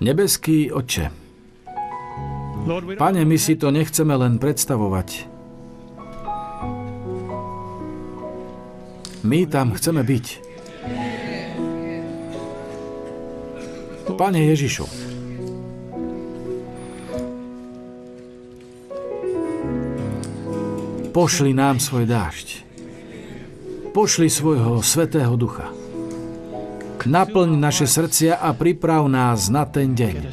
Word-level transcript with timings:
Nebeský 0.00 0.72
Oče, 0.72 1.22
Pane, 2.94 3.26
my 3.26 3.34
si 3.42 3.58
to 3.58 3.74
nechceme 3.74 4.14
len 4.14 4.38
predstavovať. 4.38 5.26
My 9.26 9.50
tam 9.50 9.74
chceme 9.74 10.06
byť. 10.06 10.26
Pane 14.14 14.40
Ježišu, 14.54 14.86
pošli 21.10 21.50
nám 21.50 21.82
svoj 21.82 22.06
dážď. 22.06 22.62
Pošli 23.90 24.30
svojho 24.30 24.78
svetého 24.86 25.34
ducha. 25.34 25.81
Naplň 27.02 27.58
naše 27.58 27.90
srdcia 27.90 28.38
a 28.38 28.54
priprav 28.54 29.10
nás 29.10 29.50
na 29.50 29.66
ten 29.66 29.90
deň. 29.90 30.30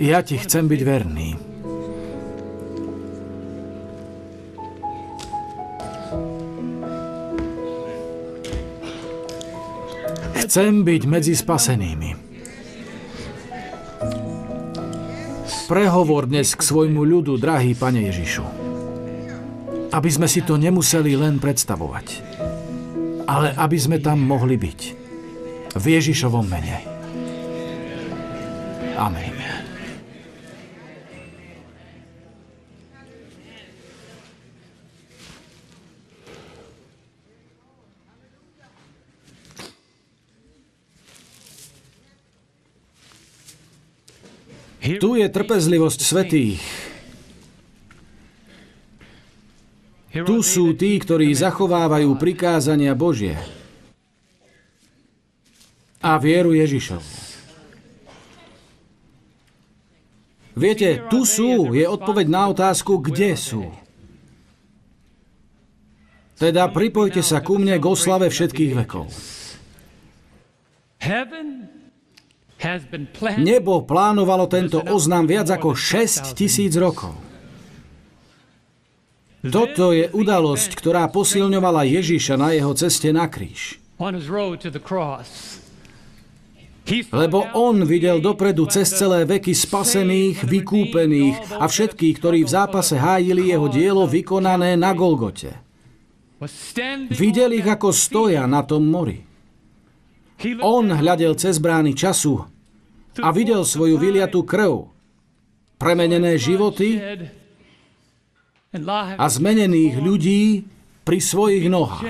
Ja 0.00 0.20
ti 0.20 0.36
chcem 0.36 0.68
byť 0.68 0.80
verný. 0.84 1.28
Chcem 10.44 10.82
byť 10.82 11.02
medzi 11.06 11.32
spasenými. 11.38 12.10
Prehovor 15.70 16.26
dnes 16.26 16.50
k 16.58 16.66
svojmu 16.66 17.06
ľudu, 17.06 17.38
drahý 17.38 17.78
Pane 17.78 18.10
Ježišu. 18.10 18.42
Aby 19.94 20.10
sme 20.10 20.26
si 20.26 20.42
to 20.42 20.58
nemuseli 20.58 21.14
len 21.14 21.38
predstavovať, 21.38 22.29
ale 23.30 23.54
aby 23.54 23.78
sme 23.78 24.02
tam 24.02 24.18
mohli 24.18 24.58
byť. 24.58 24.80
V 25.78 25.84
Ježišovom 25.86 26.50
mene. 26.50 26.82
Amen. 28.98 29.38
Tu 44.80 45.10
je 45.22 45.28
trpezlivosť 45.30 46.00
svetých. 46.02 46.89
Tu 50.10 50.36
sú 50.42 50.74
tí, 50.74 50.98
ktorí 50.98 51.30
zachovávajú 51.30 52.18
prikázania 52.18 52.98
Božie 52.98 53.38
a 56.02 56.18
vieru 56.18 56.50
Ježišovu. 56.50 57.30
Viete, 60.58 61.06
tu 61.06 61.22
sú 61.22 61.72
je 61.72 61.86
odpoveď 61.86 62.26
na 62.26 62.50
otázku, 62.50 62.98
kde 62.98 63.38
sú. 63.38 63.70
Teda 66.40 66.66
pripojte 66.72 67.22
sa 67.22 67.38
ku 67.38 67.60
mne 67.60 67.78
k 67.78 67.84
oslave 67.86 68.32
všetkých 68.32 68.72
vekov. 68.82 69.06
Nebo 73.40 73.86
plánovalo 73.86 74.50
tento 74.50 74.82
oznam 74.90 75.24
viac 75.24 75.48
ako 75.48 75.72
6 75.72 76.34
tisíc 76.34 76.74
rokov. 76.74 77.29
Toto 79.40 79.96
je 79.96 80.12
udalosť, 80.12 80.76
ktorá 80.76 81.08
posilňovala 81.08 81.88
Ježiša 81.88 82.36
na 82.36 82.52
jeho 82.52 82.76
ceste 82.76 83.08
na 83.08 83.24
kríž. 83.24 83.80
Lebo 87.12 87.38
on 87.56 87.86
videl 87.88 88.20
dopredu 88.20 88.68
cez 88.68 88.92
celé 88.92 89.24
veky 89.24 89.56
spasených, 89.56 90.44
vykúpených 90.44 91.56
a 91.56 91.64
všetkých, 91.64 92.14
ktorí 92.20 92.44
v 92.44 92.52
zápase 92.52 93.00
hájili 93.00 93.48
jeho 93.48 93.72
dielo 93.72 94.04
vykonané 94.04 94.76
na 94.76 94.92
Golgote. 94.92 95.56
Videl 97.12 97.56
ich, 97.56 97.68
ako 97.68 97.92
stoja 97.96 98.44
na 98.44 98.60
tom 98.64 98.88
mori. 98.88 99.24
On 100.60 100.84
hľadel 100.84 101.36
cez 101.36 101.60
brány 101.60 101.92
času 101.96 102.44
a 103.20 103.28
videl 103.32 103.64
svoju 103.64 104.00
vyliatú 104.00 104.44
krv, 104.44 104.88
premenené 105.76 106.40
životy 106.40 106.96
a 108.70 109.26
zmenených 109.26 109.98
ľudí 109.98 110.62
pri 111.02 111.18
svojich 111.18 111.66
nohách. 111.66 112.06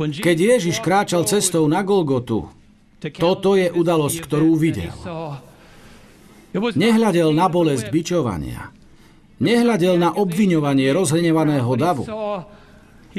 Keď 0.00 0.38
Ježiš 0.40 0.80
kráčal 0.80 1.28
cestou 1.28 1.68
na 1.68 1.84
Golgotu, 1.84 2.48
toto 3.12 3.60
je 3.60 3.68
udalosť, 3.68 4.18
ktorú 4.24 4.56
videl. 4.56 4.88
Nehľadel 6.56 7.28
na 7.36 7.52
bolesť 7.52 7.92
bičovania. 7.92 8.72
Nehľadel 9.36 10.00
na 10.00 10.16
obviňovanie 10.16 10.88
rozhnevaného 10.96 11.72
davu 11.76 12.08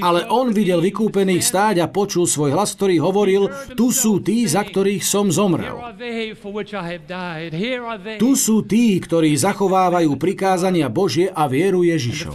ale 0.02 0.26
on 0.32 0.50
videl 0.50 0.82
vykúpených 0.82 1.44
stáť 1.44 1.76
a 1.84 1.88
počul 1.92 2.26
svoj 2.26 2.56
hlas, 2.56 2.74
ktorý 2.74 2.98
hovoril, 3.04 3.44
tu 3.78 3.94
sú 3.94 4.24
tí, 4.24 4.48
za 4.50 4.66
ktorých 4.66 5.04
som 5.06 5.30
zomrel. 5.30 5.78
Tu 8.18 8.30
sú 8.34 8.58
tí, 8.66 8.98
ktorí 8.98 9.36
zachovávajú 9.38 10.16
prikázania 10.18 10.90
Božie 10.90 11.30
a 11.30 11.46
vieru 11.46 11.86
Ježišov. 11.86 12.34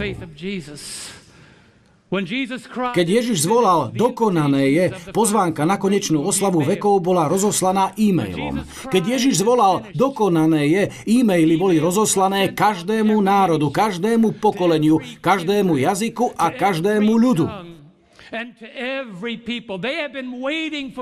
Keď 2.09 3.05
Ježiš 3.05 3.45
zvolal, 3.45 3.93
dokonané 3.93 4.63
je, 4.73 4.85
pozvánka 5.13 5.61
na 5.61 5.77
konečnú 5.77 6.25
oslavu 6.25 6.65
vekov 6.65 7.05
bola 7.05 7.29
rozoslaná 7.29 7.93
e-mailom. 8.01 8.65
Keď 8.89 9.03
Ježiš 9.13 9.45
zvolal, 9.45 9.85
dokonané 9.93 10.65
je, 10.73 10.83
e-maily 11.05 11.53
boli 11.53 11.77
rozoslané 11.77 12.57
každému 12.57 13.13
národu, 13.21 13.69
každému 13.69 14.41
pokoleniu, 14.41 14.97
každému 15.21 15.77
jazyku 15.77 16.33
a 16.33 16.49
každému 16.49 17.13
ľudu. 17.13 17.45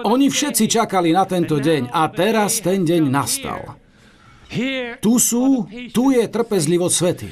Oni 0.04 0.28
všetci 0.28 0.64
čakali 0.68 1.16
na 1.16 1.24
tento 1.24 1.56
deň 1.56 1.88
a 1.88 2.08
teraz 2.12 2.60
ten 2.60 2.84
deň 2.84 3.04
nastal. 3.08 3.80
Tu 5.04 5.14
sú, 5.20 5.68
tu 5.92 6.04
je 6.16 6.24
trpezlivosť 6.24 6.96
svety. 6.96 7.28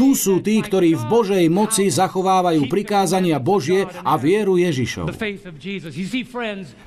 Tu 0.00 0.08
sú 0.16 0.40
tí, 0.40 0.64
ktorí 0.64 0.96
v 0.96 1.04
Božej 1.06 1.44
moci 1.52 1.92
zachovávajú 1.92 2.66
prikázania 2.72 3.36
Božie 3.36 3.84
a 4.02 4.16
vieru 4.16 4.56
Ježišov. 4.56 5.12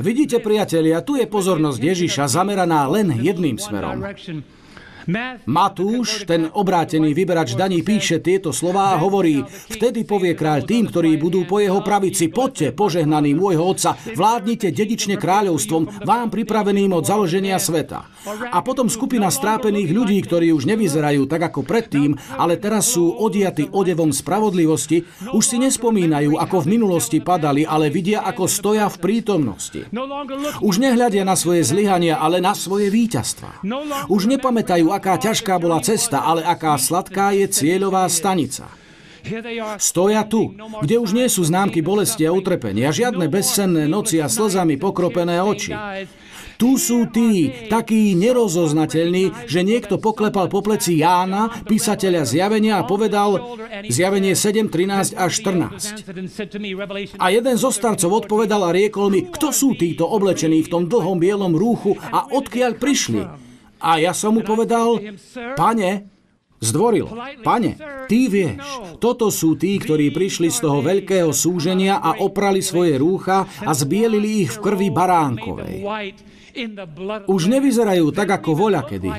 Vidíte, 0.02 0.38
priatelia, 0.42 1.06
tu 1.06 1.16
je 1.16 1.26
pozornosť 1.30 1.80
Ježiša 1.80 2.26
zameraná 2.26 2.90
len 2.90 3.14
jedným 3.22 3.62
smerom. 3.62 4.02
Matúš, 5.46 6.26
ten 6.26 6.50
obrátený 6.50 7.14
vyberač 7.14 7.54
daní, 7.54 7.86
píše 7.86 8.18
tieto 8.18 8.50
slová 8.50 8.98
a 8.98 9.02
hovorí, 9.02 9.46
vtedy 9.46 10.02
povie 10.02 10.34
kráľ 10.34 10.66
tým, 10.66 10.90
ktorí 10.90 11.22
budú 11.22 11.46
po 11.46 11.62
jeho 11.62 11.86
pravici, 11.86 12.34
poďte, 12.34 12.74
požehnaní 12.74 13.38
môjho 13.38 13.62
otca, 13.62 13.94
vládnite 14.18 14.74
dedične 14.74 15.22
kráľovstvom, 15.22 16.02
vám 16.02 16.34
pripraveným 16.34 16.90
od 16.98 17.06
založenia 17.06 17.62
sveta. 17.62 18.10
A 18.50 18.58
potom 18.66 18.90
skupina 18.90 19.30
strápených 19.30 19.94
ľudí, 19.94 20.18
ktorí 20.26 20.50
už 20.50 20.66
nevyzerajú 20.66 21.30
tak 21.30 21.54
ako 21.54 21.62
predtým, 21.62 22.18
ale 22.42 22.58
teraz 22.58 22.90
sú 22.90 23.14
odiaty 23.14 23.70
odevom 23.70 24.10
spravodlivosti, 24.10 25.06
už 25.30 25.44
si 25.46 25.62
nespomínajú, 25.62 26.42
ako 26.42 26.66
v 26.66 26.70
minulosti 26.80 27.22
padali, 27.22 27.62
ale 27.62 27.94
vidia, 27.94 28.26
ako 28.26 28.50
stoja 28.50 28.90
v 28.90 28.98
prítomnosti. 28.98 29.86
Už 30.66 30.82
nehľadia 30.82 31.22
na 31.22 31.38
svoje 31.38 31.62
zlyhania, 31.62 32.18
ale 32.18 32.42
na 32.42 32.58
svoje 32.58 32.90
víťazstva. 32.90 33.62
Už 34.10 34.26
nepamätajú, 34.26 34.95
aká 34.96 35.20
ťažká 35.20 35.60
bola 35.60 35.84
cesta, 35.84 36.24
ale 36.24 36.42
aká 36.42 36.80
sladká 36.80 37.36
je 37.36 37.46
cieľová 37.52 38.08
stanica. 38.08 38.72
Stoja 39.82 40.22
tu, 40.24 40.54
kde 40.86 41.02
už 41.02 41.18
nie 41.18 41.26
sú 41.26 41.42
známky 41.42 41.82
bolesti 41.82 42.30
a 42.30 42.32
utrpenia, 42.32 42.94
žiadne 42.94 43.26
bezsenné 43.26 43.90
noci 43.90 44.22
a 44.22 44.30
slzami 44.30 44.78
pokropené 44.78 45.42
oči. 45.42 45.74
Tu 46.56 46.80
sú 46.80 47.12
tí, 47.12 47.52
takí 47.68 48.16
nerozoznateľní, 48.16 49.44
že 49.44 49.60
niekto 49.60 50.00
poklepal 50.00 50.48
po 50.48 50.64
pleci 50.64 51.04
Jána, 51.04 51.52
písateľa 51.68 52.24
zjavenia 52.24 52.80
a 52.80 52.88
povedal 52.88 53.60
zjavenie 53.92 54.40
7, 54.40 54.72
13 54.72 55.20
až 55.20 55.32
14. 55.44 57.20
A 57.20 57.26
jeden 57.36 57.56
zo 57.60 57.76
starcov 57.76 58.24
odpovedal 58.24 58.72
a 58.72 58.72
riekol 58.72 59.12
mi, 59.12 59.28
kto 59.28 59.52
sú 59.52 59.76
títo 59.76 60.08
oblečení 60.08 60.64
v 60.64 60.72
tom 60.72 60.88
dlhom 60.88 61.20
bielom 61.20 61.52
rúchu 61.52 62.00
a 62.00 62.32
odkiaľ 62.32 62.80
prišli? 62.80 63.45
A 63.80 64.00
ja 64.02 64.16
som 64.16 64.36
mu 64.36 64.42
povedal, 64.42 64.98
pane, 65.60 66.08
zdvoril, 66.64 67.12
pane, 67.44 67.78
ty 68.10 68.32
vieš, 68.32 68.64
toto 68.98 69.30
sú 69.30 69.60
tí, 69.60 69.78
ktorí 69.78 70.10
prišli 70.10 70.50
z 70.50 70.58
toho 70.64 70.80
veľkého 70.82 71.30
súženia 71.36 72.00
a 72.00 72.18
oprali 72.24 72.64
svoje 72.64 72.98
rúcha 72.98 73.46
a 73.62 73.72
zbielili 73.76 74.48
ich 74.48 74.56
v 74.56 74.62
krvi 74.64 74.90
baránkovej. 74.90 75.84
Už 77.28 77.42
nevyzerajú 77.52 78.16
tak 78.16 78.32
ako 78.32 78.56
voľa 78.56 78.88
kedy. 78.88 79.12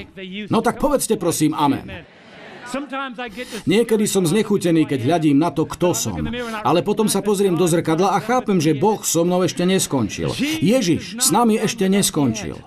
No 0.48 0.64
tak 0.64 0.80
povedzte 0.80 1.20
prosím 1.20 1.52
amen. 1.52 2.08
Niekedy 3.66 4.10
som 4.10 4.26
znechutený, 4.26 4.90
keď 4.90 5.00
hľadím 5.06 5.38
na 5.38 5.54
to, 5.54 5.70
kto 5.70 5.94
som. 5.94 6.18
Ale 6.66 6.82
potom 6.82 7.06
sa 7.06 7.22
pozriem 7.22 7.54
do 7.54 7.62
zrkadla 7.62 8.16
a 8.16 8.18
chápem, 8.18 8.58
že 8.58 8.74
Boh 8.74 8.98
so 9.06 9.22
mnou 9.22 9.46
ešte 9.46 9.62
neskončil. 9.62 10.34
Ježiš 10.58 11.22
s 11.22 11.28
nami 11.30 11.62
ešte 11.62 11.86
neskončil. 11.86 12.58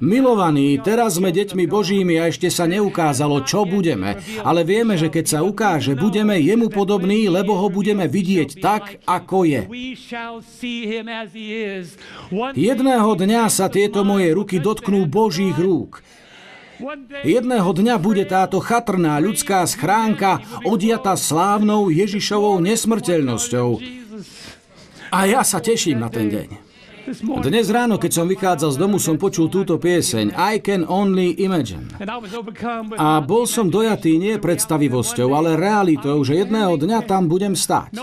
Milovaní, 0.00 0.80
teraz 0.80 1.20
sme 1.20 1.28
deťmi 1.28 1.68
Božími 1.68 2.16
a 2.16 2.32
ešte 2.32 2.48
sa 2.48 2.64
neukázalo, 2.64 3.44
čo 3.44 3.68
budeme, 3.68 4.16
ale 4.40 4.64
vieme, 4.64 4.96
že 4.96 5.12
keď 5.12 5.24
sa 5.28 5.38
ukáže, 5.44 5.92
budeme 5.92 6.40
jemu 6.40 6.72
podobní, 6.72 7.28
lebo 7.28 7.52
ho 7.60 7.68
budeme 7.68 8.08
vidieť 8.08 8.50
tak, 8.64 9.04
ako 9.04 9.44
je. 9.44 9.62
Jedného 12.56 13.10
dňa 13.12 13.42
sa 13.52 13.66
tieto 13.68 14.00
moje 14.00 14.32
ruky 14.32 14.56
dotknú 14.58 15.04
Božích 15.04 15.56
rúk. 15.60 16.00
Jedného 17.22 17.70
dňa 17.70 17.94
bude 18.02 18.24
táto 18.26 18.58
chatrná 18.58 19.22
ľudská 19.22 19.62
schránka 19.68 20.42
odiata 20.66 21.14
slávnou 21.14 21.92
Ježišovou 21.92 22.58
nesmrteľnosťou. 22.64 23.68
A 25.14 25.18
ja 25.30 25.46
sa 25.46 25.62
teším 25.62 26.02
na 26.02 26.10
ten 26.10 26.26
deň. 26.26 26.73
Dnes 27.44 27.68
ráno, 27.68 28.00
keď 28.00 28.12
som 28.16 28.24
vychádzal 28.24 28.70
z 28.72 28.78
domu, 28.80 28.96
som 28.96 29.20
počul 29.20 29.52
túto 29.52 29.76
pieseň 29.76 30.32
I 30.32 30.56
can 30.64 30.88
only 30.88 31.36
imagine. 31.36 31.84
A 32.96 33.20
bol 33.20 33.44
som 33.44 33.68
dojatý 33.68 34.16
nie 34.16 34.40
predstavivosťou, 34.40 35.28
ale 35.36 35.60
realitou, 35.60 36.24
že 36.24 36.40
jedného 36.40 36.80
dňa 36.80 37.04
tam 37.04 37.28
budem 37.28 37.52
stať. 37.52 38.00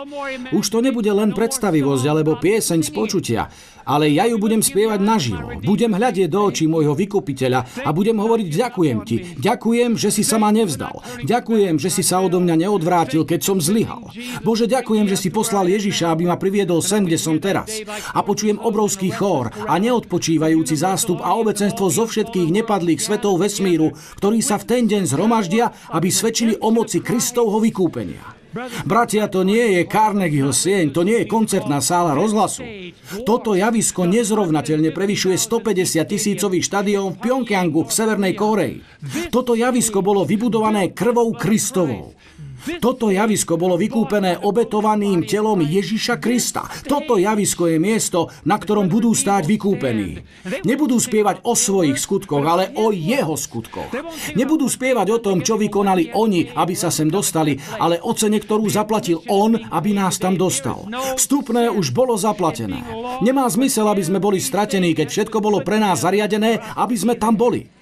Už 0.54 0.66
to 0.70 0.86
nebude 0.86 1.10
len 1.10 1.34
predstavivosť 1.34 2.06
alebo 2.06 2.38
pieseň 2.38 2.80
z 2.86 2.92
počutia, 2.94 3.50
ale 3.86 4.12
ja 4.12 4.28
ju 4.30 4.38
budem 4.38 4.64
spievať 4.64 5.00
naživo. 5.02 5.48
Budem 5.62 5.94
hľadieť 5.94 6.30
do 6.32 6.42
očí 6.50 6.66
môjho 6.66 6.94
vykupiteľa 6.98 7.86
a 7.86 7.90
budem 7.92 8.18
hovoriť 8.18 8.48
ďakujem 8.48 8.98
ti. 9.06 9.18
Ďakujem, 9.38 9.98
že 9.98 10.10
si 10.10 10.24
sa 10.26 10.38
ma 10.42 10.50
nevzdal. 10.50 11.02
Ďakujem, 11.24 11.76
že 11.78 11.90
si 11.90 12.04
sa 12.06 12.22
odo 12.22 12.40
mňa 12.42 12.68
neodvrátil, 12.68 13.24
keď 13.28 13.40
som 13.42 13.58
zlyhal. 13.62 14.12
Bože, 14.42 14.66
ďakujem, 14.68 15.06
že 15.08 15.18
si 15.18 15.30
poslal 15.30 15.70
Ježiša, 15.70 16.14
aby 16.14 16.28
ma 16.28 16.36
priviedol 16.36 16.82
sem, 16.84 17.06
kde 17.06 17.18
som 17.18 17.38
teraz. 17.38 17.82
A 18.14 18.20
počujem 18.26 18.58
obrovský 18.62 19.14
chór 19.14 19.54
a 19.54 19.74
neodpočívajúci 19.78 20.76
zástup 20.78 21.22
a 21.22 21.38
obecenstvo 21.38 21.88
zo 21.94 22.10
všetkých 22.10 22.50
nepadlých 22.62 23.02
svetov 23.02 23.40
vesmíru, 23.40 23.94
ktorí 24.18 24.42
sa 24.42 24.58
v 24.58 24.68
ten 24.68 24.84
deň 24.90 25.04
zhromaždia, 25.10 25.72
aby 25.94 26.10
svedčili 26.10 26.58
o 26.60 26.74
moci 26.74 27.00
Kristovho 27.00 27.62
vykúpenia. 27.62 28.41
Bratia, 28.84 29.32
to 29.32 29.48
nie 29.48 29.80
je 29.80 29.88
Carnegieho 29.88 30.52
sieň, 30.52 30.92
to 30.92 31.08
nie 31.08 31.24
je 31.24 31.32
koncertná 31.32 31.80
sála 31.80 32.12
rozhlasu. 32.12 32.68
Toto 33.24 33.56
javisko 33.56 34.04
nezrovnateľne 34.04 34.92
prevyšuje 34.92 35.40
150 35.40 36.04
tisícový 36.04 36.60
štadión 36.60 37.16
v 37.16 37.20
Pyongyangu 37.24 37.88
v 37.88 37.92
Severnej 37.92 38.34
Kóreji. 38.36 38.84
Toto 39.32 39.56
javisko 39.56 40.04
bolo 40.04 40.28
vybudované 40.28 40.92
krvou 40.92 41.32
Kristovou. 41.32 42.12
Toto 42.82 43.10
javisko 43.10 43.58
bolo 43.58 43.76
vykúpené 43.78 44.42
obetovaným 44.46 45.26
telom 45.26 45.62
Ježiša 45.62 46.22
Krista. 46.22 46.70
Toto 46.86 47.18
javisko 47.18 47.66
je 47.66 47.78
miesto, 47.82 48.30
na 48.46 48.62
ktorom 48.62 48.86
budú 48.86 49.18
stáť 49.18 49.50
vykúpení. 49.50 50.22
Nebudú 50.62 51.02
spievať 51.02 51.42
o 51.42 51.58
svojich 51.58 51.98
skutkoch, 51.98 52.46
ale 52.46 52.70
o 52.78 52.94
jeho 52.94 53.34
skutkoch. 53.34 53.90
Nebudú 54.38 54.70
spievať 54.70 55.08
o 55.10 55.18
tom, 55.18 55.42
čo 55.42 55.58
vykonali 55.58 56.14
oni, 56.14 56.54
aby 56.54 56.74
sa 56.78 56.94
sem 56.94 57.10
dostali, 57.10 57.58
ale 57.82 57.98
o 58.02 58.14
cene, 58.14 58.38
ktorú 58.38 58.70
zaplatil 58.70 59.26
on, 59.26 59.58
aby 59.58 59.98
nás 59.98 60.22
tam 60.22 60.38
dostal. 60.38 60.86
Vstupné 61.18 61.68
už 61.74 61.90
bolo 61.92 62.14
zaplatené. 62.14 62.86
Nemá 63.26 63.50
zmysel, 63.50 63.90
aby 63.90 64.04
sme 64.06 64.22
boli 64.22 64.38
stratení, 64.38 64.94
keď 64.94 65.08
všetko 65.10 65.38
bolo 65.42 65.66
pre 65.66 65.82
nás 65.82 66.06
zariadené, 66.06 66.62
aby 66.78 66.96
sme 66.98 67.18
tam 67.18 67.34
boli. 67.34 67.81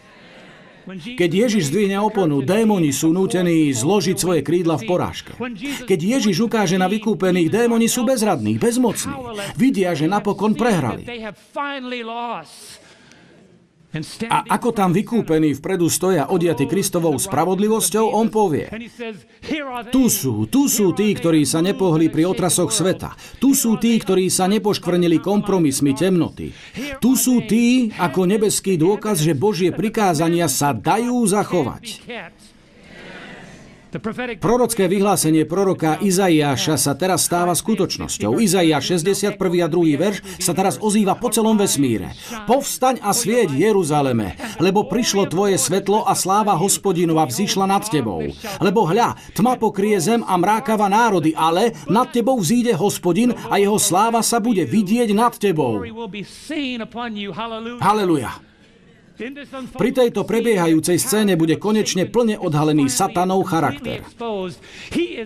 Keď 0.98 1.30
Ježiš 1.30 1.70
zdvihne 1.70 2.02
oponu, 2.02 2.42
démoni 2.42 2.90
sú 2.90 3.14
nútení 3.14 3.70
zložiť 3.70 4.18
svoje 4.18 4.42
krídla 4.42 4.82
v 4.82 4.84
porážke. 4.90 5.38
Keď 5.86 6.00
Ježiš 6.00 6.50
ukáže 6.50 6.82
na 6.82 6.90
vykúpených, 6.90 7.54
démoni 7.54 7.86
sú 7.86 8.08
bezradní, 8.10 8.58
bezmocní. 8.58 9.14
Vidia, 9.54 9.94
že 9.94 10.10
napokon 10.10 10.58
prehrali. 10.58 11.06
A 14.30 14.46
ako 14.46 14.70
tam 14.70 14.94
vykúpení 14.94 15.58
vpredu 15.58 15.90
stoja 15.90 16.30
odiaty 16.30 16.70
Kristovou 16.70 17.18
spravodlivosťou, 17.18 18.14
on 18.14 18.30
povie, 18.30 18.70
tu 19.90 20.14
sú, 20.14 20.46
tu 20.46 20.70
sú 20.70 20.94
tí, 20.94 21.10
ktorí 21.18 21.42
sa 21.42 21.66
nepohli 21.66 22.14
pri 22.14 22.30
otrasoch 22.30 22.70
sveta. 22.70 23.18
Tu 23.42 23.58
sú 23.58 23.82
tí, 23.82 23.98
ktorí 23.98 24.30
sa 24.30 24.46
nepoškvrnili 24.46 25.18
kompromismi 25.18 25.98
temnoty. 25.98 26.54
Tu 27.02 27.12
sú 27.18 27.42
tí, 27.50 27.90
ako 27.98 28.30
nebeský 28.30 28.78
dôkaz, 28.78 29.26
že 29.26 29.34
Božie 29.34 29.74
prikázania 29.74 30.46
sa 30.46 30.70
dajú 30.70 31.26
zachovať. 31.26 32.06
Prorocké 34.38 34.86
vyhlásenie 34.86 35.50
proroka 35.50 35.98
Izaiáša 35.98 36.78
sa 36.78 36.94
teraz 36.94 37.26
stáva 37.26 37.58
skutočnosťou. 37.58 38.38
Izaiáš 38.38 39.02
61. 39.02 39.34
a 39.40 39.66
2. 39.66 39.98
verš 39.98 40.18
sa 40.38 40.54
teraz 40.54 40.78
ozýva 40.78 41.18
po 41.18 41.34
celom 41.34 41.58
vesmíre. 41.58 42.14
Povstaň 42.46 43.02
a 43.02 43.10
svieť 43.18 43.50
Jeruzaleme, 43.50 44.38
lebo 44.62 44.86
prišlo 44.86 45.26
tvoje 45.26 45.58
svetlo 45.58 46.06
a 46.06 46.14
sláva 46.14 46.54
hospodinova 46.54 47.26
vzýšla 47.26 47.66
nad 47.66 47.82
tebou. 47.90 48.30
Lebo 48.62 48.86
hľa, 48.86 49.18
tma 49.34 49.58
pokrie 49.58 49.98
zem 49.98 50.22
a 50.22 50.38
mrákava 50.38 50.86
národy, 50.86 51.34
ale 51.34 51.74
nad 51.90 52.14
tebou 52.14 52.38
vzíde 52.38 52.78
hospodin 52.78 53.34
a 53.50 53.58
jeho 53.58 53.82
sláva 53.82 54.22
sa 54.22 54.38
bude 54.38 54.70
vidieť 54.70 55.10
nad 55.18 55.34
tebou. 55.34 55.82
Haleluja. 57.82 58.49
Pri 59.76 59.92
tejto 59.92 60.24
prebiehajúcej 60.24 60.96
scéne 60.96 61.36
bude 61.36 61.60
konečne 61.60 62.08
plne 62.08 62.40
odhalený 62.40 62.88
satanov 62.88 63.44
charakter. 63.52 64.00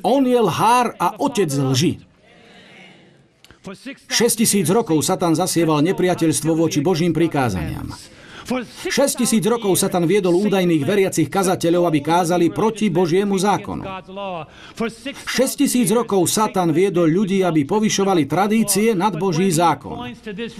On 0.01 0.21
je 0.25 0.39
lhár 0.41 0.97
a 0.97 1.13
otec 1.21 1.53
lži. 1.53 2.01
6 3.63 4.41
tisíc 4.43 4.67
rokov 4.67 4.99
Satan 5.05 5.37
zasieval 5.39 5.79
nepriateľstvo 5.85 6.51
voči 6.51 6.83
Božím 6.83 7.15
prikázaniam. 7.15 7.95
6 8.61 9.19
tisíc 9.25 9.43
rokov 9.47 9.73
sa 9.79 9.89
tam 9.89 10.05
viedol 10.05 10.37
údajných 10.37 10.83
veriacich 10.85 11.27
kazateľov, 11.31 11.89
aby 11.89 11.99
kázali 12.05 12.45
proti 12.53 12.93
Božiemu 12.93 13.39
zákonu. 13.39 13.81
6 14.75 15.59
tisíc 15.59 15.89
rokov 15.89 16.29
Satan 16.29 16.69
viedol 16.69 17.09
ľudí, 17.09 17.41
aby 17.41 17.65
povyšovali 17.65 18.29
tradície 18.29 18.93
nad 18.93 19.15
Boží 19.17 19.49
zákon. 19.49 20.13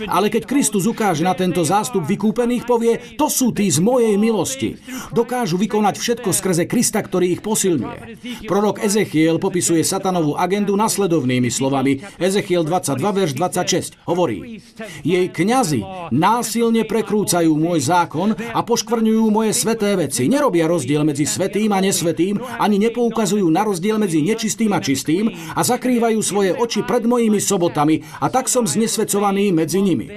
Ale 0.10 0.34
keď 0.34 0.44
Kristus 0.50 0.90
ukáže 0.90 1.22
na 1.22 1.38
tento 1.38 1.62
zástup 1.62 2.02
vykúpených, 2.08 2.64
povie, 2.66 2.98
to 3.20 3.30
sú 3.30 3.54
tí 3.54 3.70
z 3.70 3.78
mojej 3.84 4.16
milosti. 4.18 4.80
Dokážu 5.14 5.60
vykonať 5.62 5.96
všetko 6.00 6.30
skrze 6.34 6.64
Krista, 6.66 7.04
ktorý 7.04 7.38
ich 7.38 7.42
posilňuje. 7.46 8.00
Prorok 8.48 8.82
Ezechiel 8.82 9.38
popisuje 9.38 9.84
satanovú 9.84 10.40
agendu 10.40 10.74
nasledovnými 10.80 11.52
slovami. 11.52 12.02
Ezechiel 12.18 12.64
22, 12.64 12.98
verš 12.98 13.32
26 13.36 14.08
hovorí, 14.08 14.64
jej 15.04 15.26
kňazi 15.28 16.12
násilne 16.16 16.88
prekrúcajú 16.88 17.52
môj 17.54 17.83
zákon 17.84 18.32
a 18.32 18.60
poškvrňujú 18.64 19.26
moje 19.28 19.52
sveté 19.52 20.00
veci. 20.00 20.32
Nerobia 20.32 20.72
rozdiel 20.72 21.04
medzi 21.04 21.28
svetým 21.28 21.76
a 21.76 21.84
nesvetým, 21.84 22.40
ani 22.40 22.80
nepoukazujú 22.80 23.44
na 23.52 23.68
rozdiel 23.68 24.00
medzi 24.00 24.24
nečistým 24.24 24.72
a 24.72 24.80
čistým 24.80 25.28
a 25.52 25.60
zakrývajú 25.60 26.20
svoje 26.24 26.56
oči 26.56 26.88
pred 26.88 27.04
mojimi 27.04 27.44
sobotami 27.44 28.08
a 28.24 28.32
tak 28.32 28.48
som 28.48 28.64
znesvedcovaný 28.64 29.52
medzi 29.52 29.84
nimi. 29.84 30.08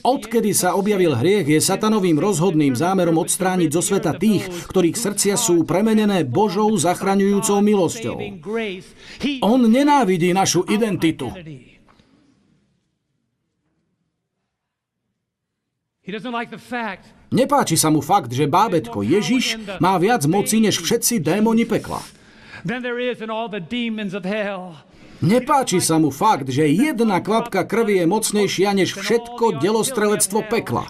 Odkedy 0.00 0.56
sa 0.56 0.72
objavil 0.72 1.12
hriech, 1.12 1.52
je 1.52 1.60
satanovým 1.60 2.16
rozhodným 2.16 2.72
zámerom 2.72 3.20
odstrániť 3.20 3.70
zo 3.76 3.82
sveta 3.84 4.16
tých, 4.16 4.48
ktorých 4.72 4.96
srdcia 4.96 5.36
sú 5.36 5.68
premenené 5.68 6.24
Božou 6.24 6.72
zachraňujúcou 6.72 7.60
milosťou. 7.60 8.16
On 9.44 9.60
nenávidí 9.60 10.32
našu 10.32 10.64
identitu. 10.64 11.28
Nepáči 17.28 17.76
sa 17.76 17.92
mu 17.92 18.00
fakt, 18.00 18.32
že 18.32 18.48
bábetko 18.48 19.04
Ježiš 19.04 19.60
má 19.76 20.00
viac 20.00 20.24
moci 20.24 20.56
než 20.64 20.80
všetci 20.80 21.20
démoni 21.20 21.68
pekla. 21.68 22.00
Nepáči 25.18 25.78
sa 25.84 25.98
mu 26.00 26.08
fakt, 26.08 26.48
že 26.48 26.64
jedna 26.64 27.20
kvapka 27.20 27.66
krvi 27.68 28.00
je 28.00 28.06
mocnejšia 28.08 28.70
než 28.72 28.96
všetko 28.96 29.60
delostrelectvo 29.60 30.48
pekla. 30.48 30.88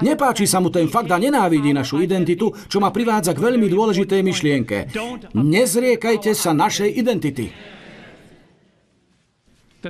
Nepáči 0.00 0.48
sa 0.48 0.64
mu 0.64 0.72
ten 0.72 0.88
fakt 0.88 1.12
a 1.12 1.20
nenávidí 1.20 1.76
našu 1.76 2.00
identitu, 2.00 2.56
čo 2.70 2.80
ma 2.80 2.88
privádza 2.88 3.36
k 3.36 3.44
veľmi 3.44 3.68
dôležitej 3.68 4.20
myšlienke. 4.24 4.78
Nezriekajte 5.36 6.32
sa 6.32 6.56
našej 6.56 6.88
identity. 6.88 7.52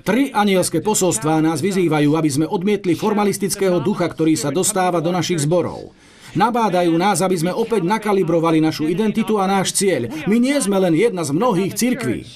Tri 0.03 0.35
anielské 0.35 0.83
posolstvá 0.83 1.39
nás 1.39 1.63
vyzývajú, 1.63 2.19
aby 2.19 2.31
sme 2.33 2.47
odmietli 2.51 2.99
formalistického 2.99 3.79
ducha, 3.79 4.11
ktorý 4.11 4.35
sa 4.35 4.51
dostáva 4.51 4.99
do 4.99 5.15
našich 5.15 5.47
zborov. 5.47 5.95
Nabádajú 6.35 6.91
nás, 6.99 7.23
aby 7.23 7.39
sme 7.39 7.55
opäť 7.55 7.87
nakalibrovali 7.87 8.59
našu 8.59 8.91
identitu 8.91 9.39
a 9.39 9.47
náš 9.47 9.71
cieľ. 9.79 10.11
My 10.27 10.43
nie 10.43 10.59
sme 10.59 10.83
len 10.83 10.99
jedna 10.99 11.23
z 11.23 11.31
mnohých 11.31 11.79
cirkví. 11.79 12.27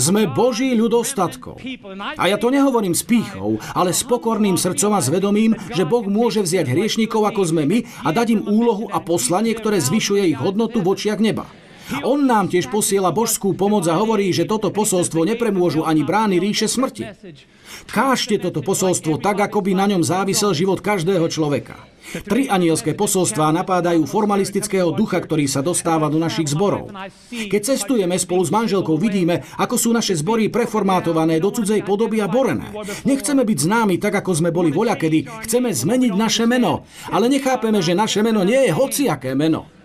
Sme 0.00 0.24
Boží 0.24 0.72
ľud 0.72 0.96
ostatkov. 0.96 1.60
A 2.16 2.32
ja 2.32 2.40
to 2.40 2.48
nehovorím 2.48 2.96
s 2.96 3.04
pýchou, 3.04 3.60
ale 3.76 3.92
s 3.92 4.00
pokorným 4.08 4.56
srdcom 4.56 4.96
a 4.96 5.04
zvedomím, 5.04 5.52
že 5.76 5.84
Boh 5.84 6.08
môže 6.08 6.40
vziať 6.40 6.72
hriešnikov 6.72 7.28
ako 7.28 7.52
sme 7.52 7.68
my 7.68 7.84
a 8.00 8.08
dať 8.16 8.40
im 8.40 8.42
úlohu 8.48 8.88
a 8.88 9.04
poslanie, 9.04 9.52
ktoré 9.52 9.76
zvyšuje 9.76 10.32
ich 10.32 10.40
hodnotu 10.40 10.80
v 10.80 10.96
očiach 10.96 11.20
neba. 11.20 11.44
On 12.02 12.18
nám 12.18 12.50
tiež 12.50 12.66
posiela 12.66 13.14
božskú 13.14 13.54
pomoc 13.54 13.86
a 13.86 13.94
hovorí, 13.94 14.34
že 14.34 14.48
toto 14.48 14.74
posolstvo 14.74 15.22
nepremôžu 15.22 15.86
ani 15.86 16.02
brány 16.02 16.42
ríše 16.42 16.66
smrti. 16.66 17.06
Kážte 17.86 18.42
toto 18.42 18.62
posolstvo 18.64 19.22
tak, 19.22 19.42
ako 19.42 19.62
by 19.62 19.72
na 19.78 19.86
ňom 19.90 20.02
závisel 20.02 20.50
život 20.56 20.82
každého 20.82 21.26
človeka. 21.30 21.78
Tri 22.06 22.46
anielské 22.46 22.94
posolstvá 22.94 23.50
napádajú 23.50 24.06
formalistického 24.06 24.94
ducha, 24.94 25.18
ktorý 25.18 25.50
sa 25.50 25.58
dostáva 25.58 26.06
do 26.06 26.22
našich 26.22 26.54
zborov. 26.54 26.94
Keď 27.30 27.74
cestujeme 27.74 28.14
spolu 28.14 28.46
s 28.46 28.54
manželkou, 28.54 28.94
vidíme, 28.94 29.42
ako 29.58 29.74
sú 29.74 29.90
naše 29.90 30.14
zbory 30.14 30.46
preformátované 30.46 31.42
do 31.42 31.50
cudzej 31.50 31.82
podoby 31.82 32.22
a 32.22 32.30
borené. 32.30 32.70
Nechceme 33.02 33.42
byť 33.42 33.58
známi 33.58 33.94
tak, 33.98 34.22
ako 34.22 34.38
sme 34.38 34.54
boli 34.54 34.70
voľakedy. 34.70 35.26
Chceme 35.50 35.74
zmeniť 35.74 36.12
naše 36.14 36.46
meno. 36.46 36.86
Ale 37.10 37.26
nechápeme, 37.26 37.82
že 37.82 37.98
naše 37.98 38.22
meno 38.22 38.46
nie 38.46 38.70
je 38.70 38.72
hociaké 38.74 39.34
meno. 39.34 39.75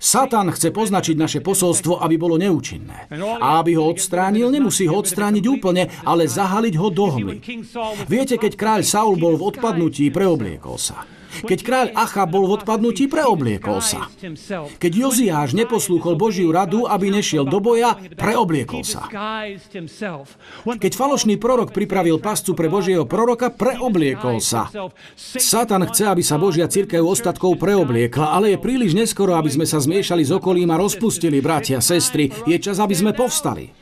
Satan 0.00 0.48
chce 0.48 0.72
poznačiť 0.72 1.12
naše 1.12 1.40
posolstvo, 1.44 2.00
aby 2.00 2.16
bolo 2.16 2.40
neúčinné. 2.40 3.12
A 3.36 3.60
aby 3.60 3.76
ho 3.76 3.84
odstránil, 3.84 4.48
nemusí 4.48 4.88
ho 4.88 4.96
odstrániť 4.96 5.44
úplne, 5.44 5.92
ale 6.08 6.24
zahaliť 6.24 6.74
ho 6.80 6.88
do 6.88 7.06
hmy. 7.20 7.36
Viete, 8.08 8.40
keď 8.40 8.56
kráľ 8.56 8.80
Saul 8.80 9.20
bol 9.20 9.36
v 9.36 9.52
odpadnutí, 9.52 10.08
preobliekol 10.08 10.80
sa. 10.80 11.04
Keď 11.30 11.58
kráľ 11.62 11.86
Acha 11.94 12.26
bol 12.26 12.46
v 12.50 12.60
odpadnutí, 12.60 13.06
preobliekol 13.06 13.78
sa. 13.78 14.10
Keď 14.76 14.92
Joziáš 14.92 15.54
neposlúchol 15.54 16.18
Božiu 16.18 16.50
radu, 16.50 16.84
aby 16.84 17.10
nešiel 17.10 17.46
do 17.46 17.62
boja, 17.62 17.96
preobliekol 18.18 18.82
sa. 18.82 19.06
Keď 20.64 20.92
falošný 20.92 21.38
prorok 21.38 21.70
pripravil 21.70 22.18
pascu 22.18 22.52
pre 22.52 22.66
Božieho 22.66 23.06
proroka, 23.06 23.48
preobliekol 23.54 24.42
sa. 24.42 24.68
Satan 25.16 25.86
chce, 25.88 26.10
aby 26.10 26.22
sa 26.22 26.36
Božia 26.36 26.66
církev 26.68 27.00
ostatkov 27.00 27.56
preobliekla, 27.56 28.34
ale 28.34 28.54
je 28.54 28.62
príliš 28.62 28.92
neskoro, 28.92 29.38
aby 29.38 29.50
sme 29.50 29.66
sa 29.66 29.80
zmiešali 29.80 30.22
s 30.26 30.34
okolím 30.34 30.70
a 30.74 30.80
rozpustili, 30.80 31.40
bratia, 31.40 31.80
sestry. 31.80 32.28
Je 32.44 32.58
čas, 32.60 32.76
aby 32.82 32.94
sme 32.94 33.12
povstali. 33.16 33.79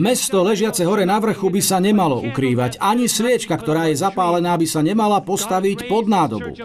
Mesto 0.00 0.42
ležiace 0.42 0.82
hore 0.88 1.04
na 1.04 1.20
vrchu 1.20 1.52
by 1.52 1.60
sa 1.60 1.78
nemalo 1.78 2.22
ukrývať. 2.24 2.80
Ani 2.80 3.06
sviečka, 3.06 3.54
ktorá 3.54 3.92
je 3.92 4.00
zapálená, 4.00 4.56
by 4.56 4.66
sa 4.66 4.80
nemala 4.80 5.20
postaviť 5.22 5.86
pod 5.86 6.08
nádobu. 6.08 6.56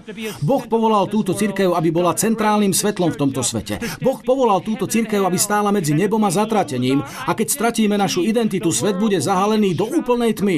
Boh 0.42 0.64
povolal 0.66 1.12
túto 1.12 1.36
cirkev, 1.36 1.76
aby 1.76 1.90
bola 1.92 2.16
centrálnym 2.16 2.72
svetlom 2.72 3.12
v 3.14 3.20
tomto 3.20 3.42
svete. 3.44 3.78
Boh 4.00 4.20
povolal 4.24 4.64
túto 4.64 4.88
cirkev, 4.88 5.26
aby 5.28 5.38
stála 5.38 5.70
medzi 5.70 5.92
nebom 5.94 6.22
a 6.24 6.32
zatratením. 6.32 7.04
A 7.04 7.32
keď 7.36 7.48
stratíme 7.52 8.00
našu 8.00 8.24
identitu, 8.24 8.72
svet 8.72 8.96
bude 8.96 9.20
zahalený 9.20 9.76
do 9.76 9.86
úplnej 9.86 10.34
tmy. 10.34 10.58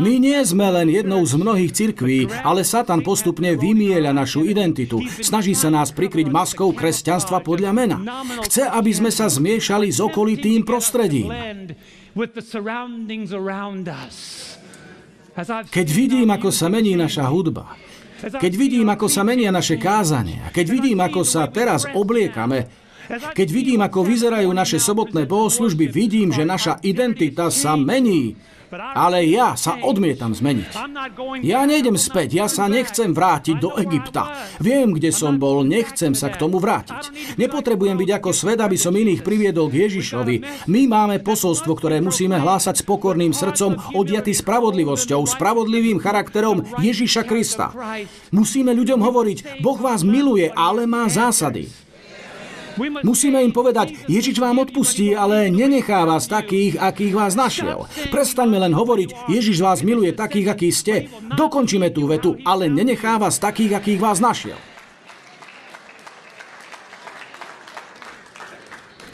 My 0.00 0.16
nie 0.16 0.40
sme 0.42 0.66
len 0.72 0.88
jednou 0.88 1.20
z 1.24 1.36
mnohých 1.36 1.72
cirkví, 1.72 2.30
ale 2.40 2.64
Satan 2.64 3.04
postupne 3.04 3.52
vymieľa 3.54 4.16
našu 4.16 4.48
identitu. 4.48 5.04
Snaží 5.20 5.52
sa 5.52 5.68
nás 5.68 5.92
prikryť 5.92 6.32
maskou 6.32 6.72
kresťanstva 6.72 7.44
podľa 7.44 7.70
mena. 7.76 7.98
Chce, 8.48 8.64
aby 8.64 8.90
sme 8.90 9.12
sa 9.12 9.28
zmiešali 9.28 9.92
s 9.92 10.00
okolitým 10.00 10.64
prostredím. 10.64 11.28
Keď 15.70 15.86
vidím, 15.92 16.28
ako 16.32 16.48
sa 16.50 16.66
mení 16.66 16.98
naša 16.98 17.24
hudba, 17.30 17.78
keď 18.20 18.52
vidím, 18.52 18.88
ako 18.92 19.08
sa 19.08 19.24
menia 19.24 19.48
naše 19.48 19.80
kázania, 19.80 20.52
keď 20.52 20.66
vidím, 20.68 21.00
ako 21.00 21.24
sa 21.24 21.48
teraz 21.48 21.88
obliekame, 21.88 22.68
keď 23.10 23.48
vidím, 23.50 23.80
ako 23.82 24.06
vyzerajú 24.06 24.50
naše 24.54 24.78
sobotné 24.78 25.26
bohoslužby, 25.26 25.90
vidím, 25.90 26.30
že 26.30 26.46
naša 26.46 26.78
identita 26.84 27.50
sa 27.50 27.74
mení. 27.74 28.38
Ale 28.74 29.26
ja 29.26 29.58
sa 29.58 29.78
odmietam 29.82 30.30
zmeniť. 30.30 30.72
Ja 31.42 31.66
nejdem 31.66 31.98
späť, 31.98 32.38
ja 32.38 32.46
sa 32.46 32.70
nechcem 32.70 33.10
vrátiť 33.10 33.56
do 33.58 33.74
Egypta. 33.76 34.46
Viem, 34.62 34.94
kde 34.94 35.10
som 35.10 35.36
bol, 35.36 35.66
nechcem 35.66 36.14
sa 36.14 36.30
k 36.30 36.38
tomu 36.38 36.62
vrátiť. 36.62 37.34
Nepotrebujem 37.36 37.98
byť 37.98 38.10
ako 38.22 38.30
svet, 38.30 38.62
aby 38.62 38.78
som 38.78 38.94
iných 38.94 39.26
priviedol 39.26 39.66
k 39.68 39.90
Ježišovi. 39.90 40.68
My 40.70 40.86
máme 40.86 41.18
posolstvo, 41.20 41.74
ktoré 41.74 41.98
musíme 41.98 42.38
hlásať 42.38 42.80
s 42.80 42.86
pokorným 42.86 43.34
srdcom, 43.34 43.98
odiaty 43.98 44.30
spravodlivosťou, 44.30 45.26
spravodlivým 45.26 45.98
charakterom 45.98 46.62
Ježiša 46.78 47.26
Krista. 47.26 47.74
Musíme 48.30 48.70
ľuďom 48.70 49.02
hovoriť, 49.02 49.62
Boh 49.64 49.78
vás 49.78 50.06
miluje, 50.06 50.46
ale 50.54 50.86
má 50.86 51.10
zásady. 51.10 51.89
Musíme 53.04 53.44
im 53.44 53.52
povedať, 53.52 54.08
Ježiš 54.08 54.40
vám 54.40 54.64
odpustí, 54.64 55.12
ale 55.12 55.52
nenechá 55.52 56.04
vás 56.08 56.24
takých, 56.24 56.80
akých 56.80 57.14
vás 57.14 57.32
našiel. 57.36 57.84
Prestaňme 58.08 58.56
len 58.56 58.72
hovoriť, 58.72 59.28
Ježiš 59.28 59.60
vás 59.60 59.84
miluje 59.84 60.16
takých, 60.16 60.56
akí 60.56 60.68
ste. 60.72 60.94
Dokončíme 61.36 61.92
tú 61.92 62.08
vetu, 62.08 62.40
ale 62.46 62.72
nenechá 62.72 63.20
vás 63.20 63.36
takých, 63.36 63.76
akých 63.76 64.00
vás 64.00 64.18
našiel. 64.22 64.56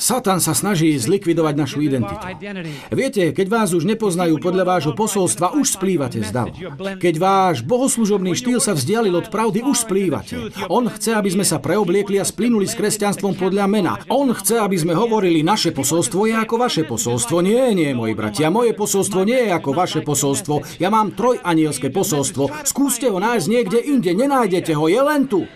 Satan 0.06 0.38
sa 0.38 0.54
snaží 0.54 0.94
zlikvidovať 0.94 1.54
našu 1.58 1.82
identitu. 1.82 2.22
Viete, 2.94 3.34
keď 3.34 3.46
vás 3.50 3.74
už 3.74 3.82
nepoznajú 3.90 4.38
podľa 4.38 4.62
vášho 4.62 4.94
posolstva, 4.94 5.58
už 5.58 5.74
splývate 5.74 6.22
z 6.22 6.30
davu. 6.30 6.54
Keď 7.02 7.14
váš 7.18 7.66
bohoslužobný 7.66 8.38
štýl 8.38 8.62
sa 8.62 8.78
vzdialil 8.78 9.10
od 9.18 9.34
pravdy, 9.34 9.66
už 9.66 9.82
splývate. 9.82 10.54
On 10.70 10.86
chce, 10.86 11.10
aby 11.10 11.34
sme 11.34 11.42
sa 11.42 11.58
preobliekli 11.58 12.22
a 12.22 12.24
splynuli 12.28 12.70
s 12.70 12.78
kresťanstvom 12.78 13.34
podľa 13.34 13.66
mena. 13.66 13.98
On 14.06 14.30
chce, 14.30 14.62
aby 14.62 14.78
sme 14.78 14.94
hovorili, 14.94 15.42
naše 15.42 15.74
posolstvo 15.74 16.30
je 16.30 16.38
ako 16.38 16.54
vaše 16.54 16.86
posolstvo. 16.86 17.42
Nie, 17.42 17.74
nie, 17.74 17.90
moji 17.90 18.14
bratia, 18.14 18.46
moje 18.46 18.78
posolstvo 18.78 19.26
nie 19.26 19.50
je 19.50 19.58
ako 19.58 19.74
vaše 19.74 20.06
posolstvo. 20.06 20.78
Ja 20.78 20.86
mám 20.86 21.18
trojanielské 21.18 21.90
posolstvo. 21.90 22.62
Skúste 22.62 23.10
ho 23.10 23.18
nájsť 23.18 23.46
niekde 23.50 23.82
inde, 23.82 24.14
nenájdete 24.14 24.70
ho, 24.70 24.86
je 24.86 25.02
len 25.02 25.26
tu. 25.26 25.50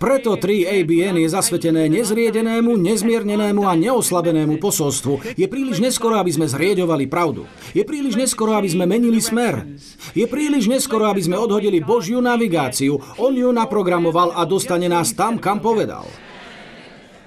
Preto 0.00 0.40
3ABN 0.40 1.20
je 1.20 1.28
zasvetené 1.28 1.92
nezriedenému, 1.92 2.72
nezmiernenému 2.80 3.68
a 3.68 3.76
neoslabenému 3.76 4.56
posolstvu. 4.56 5.36
Je 5.36 5.44
príliš 5.44 5.84
neskoro, 5.84 6.16
aby 6.16 6.32
sme 6.32 6.48
zrieďovali 6.48 7.04
pravdu. 7.04 7.44
Je 7.76 7.84
príliš 7.84 8.16
neskoro, 8.16 8.56
aby 8.56 8.72
sme 8.72 8.88
menili 8.88 9.20
smer. 9.20 9.68
Je 10.16 10.24
príliš 10.24 10.72
neskoro, 10.72 11.04
aby 11.04 11.20
sme 11.20 11.36
odhodili 11.36 11.84
Božiu 11.84 12.24
navigáciu. 12.24 12.96
On 13.20 13.32
ju 13.36 13.52
naprogramoval 13.52 14.32
a 14.32 14.48
dostane 14.48 14.88
nás 14.88 15.12
tam, 15.12 15.36
kam 15.36 15.60
povedal. 15.60 16.08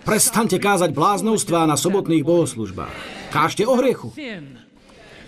Prestante 0.02 0.58
kázať 0.58 0.98
bláznovstvá 0.98 1.70
na 1.70 1.78
sobotných 1.78 2.26
bohoslužbách. 2.26 3.30
Kážte 3.30 3.70
o 3.70 3.78
hriechu. 3.78 4.10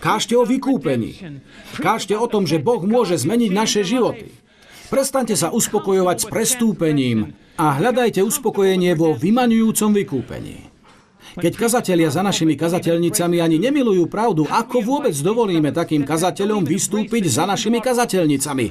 Kážte 0.02 0.34
o 0.34 0.44
vykúpení. 0.50 1.40
Kážte 1.78 2.18
o 2.18 2.26
tom, 2.26 2.50
že 2.50 2.58
Boh 2.58 2.82
môže 2.82 3.16
zmeniť 3.22 3.52
naše 3.54 3.86
životy. 3.86 4.43
Prestaňte 4.94 5.34
sa 5.34 5.50
uspokojovať 5.50 6.18
s 6.22 6.26
prestúpením 6.30 7.34
a 7.58 7.82
hľadajte 7.82 8.22
uspokojenie 8.22 8.94
vo 8.94 9.18
vymaňujúcom 9.18 9.90
vykúpení. 9.90 10.70
Keď 11.34 11.54
kazatelia 11.58 12.14
za 12.14 12.22
našimi 12.22 12.54
kazateľnicami 12.54 13.42
ani 13.42 13.58
nemilujú 13.58 14.06
pravdu, 14.06 14.46
ako 14.46 14.86
vôbec 14.86 15.18
dovolíme 15.18 15.74
takým 15.74 16.06
kazateľom 16.06 16.62
vystúpiť 16.62 17.26
za 17.26 17.50
našimi 17.50 17.82
kazateľnicami? 17.82 18.68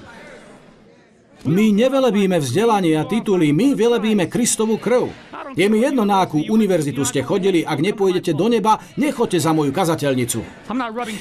My 1.43 1.75
nevelebíme 1.75 2.39
vzdelanie 2.39 2.95
a 2.95 3.03
tituly, 3.03 3.51
my 3.51 3.75
velebíme 3.75 4.31
Kristovu 4.31 4.79
krv. 4.79 5.11
Je 5.53 5.69
mi 5.69 5.85
jedno, 5.85 6.09
na 6.09 6.25
akú 6.25 6.41
univerzitu 6.49 7.05
ste 7.05 7.21
chodili, 7.21 7.61
ak 7.61 7.77
nepôjdete 7.77 8.33
do 8.33 8.49
neba, 8.49 8.81
nechoďte 8.97 9.37
za 9.37 9.53
moju 9.53 9.69
kazateľnicu. 9.69 10.41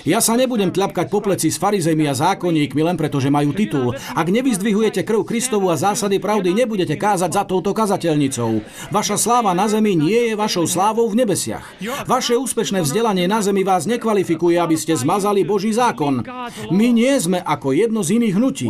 Ja 0.08 0.24
sa 0.24 0.40
nebudem 0.40 0.72
tľapkať 0.72 1.12
po 1.12 1.20
pleci 1.20 1.52
s 1.52 1.60
farizejmi 1.60 2.08
a 2.08 2.16
zákonníkmi 2.16 2.80
len 2.80 2.96
preto, 2.96 3.20
že 3.20 3.28
majú 3.28 3.52
titul. 3.52 3.92
Ak 4.16 4.32
nevyzdvihujete 4.32 5.04
krv 5.04 5.28
Kristovu 5.28 5.68
a 5.68 5.76
zásady 5.76 6.24
pravdy, 6.24 6.56
nebudete 6.56 6.96
kázať 6.96 7.32
za 7.36 7.44
touto 7.44 7.76
kazateľnicou. 7.76 8.64
Vaša 8.96 9.20
sláva 9.20 9.52
na 9.52 9.68
zemi 9.68 10.00
nie 10.00 10.32
je 10.32 10.40
vašou 10.40 10.64
slávou 10.64 11.12
v 11.12 11.28
nebesiach. 11.28 11.68
Vaše 12.08 12.40
úspešné 12.40 12.88
vzdelanie 12.88 13.28
na 13.28 13.44
zemi 13.44 13.68
vás 13.68 13.84
nekvalifikuje, 13.84 14.56
aby 14.56 14.80
ste 14.80 14.96
zmazali 14.96 15.44
Boží 15.44 15.76
zákon. 15.76 16.24
My 16.72 16.88
nie 16.96 17.12
sme 17.20 17.44
ako 17.44 17.76
jedno 17.76 18.00
z 18.00 18.16
iných 18.16 18.36
hnutí. 18.40 18.68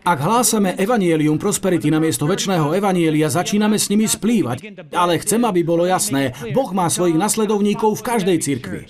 Ak 0.00 0.18
hlásame 0.24 0.80
evanielium 0.80 1.36
prosperity 1.36 1.92
na 1.92 2.00
miesto 2.00 2.24
väčšného 2.24 2.72
evanielia, 2.72 3.28
začíname 3.28 3.76
s 3.76 3.92
nimi 3.92 4.08
splývať 4.08 4.64
ale 4.94 5.20
chcem, 5.20 5.42
aby 5.42 5.66
bolo 5.66 5.84
jasné, 5.84 6.32
Boh 6.54 6.70
má 6.70 6.88
svojich 6.88 7.18
nasledovníkov 7.18 8.00
v 8.00 8.06
každej 8.06 8.38
cirkvi. 8.40 8.82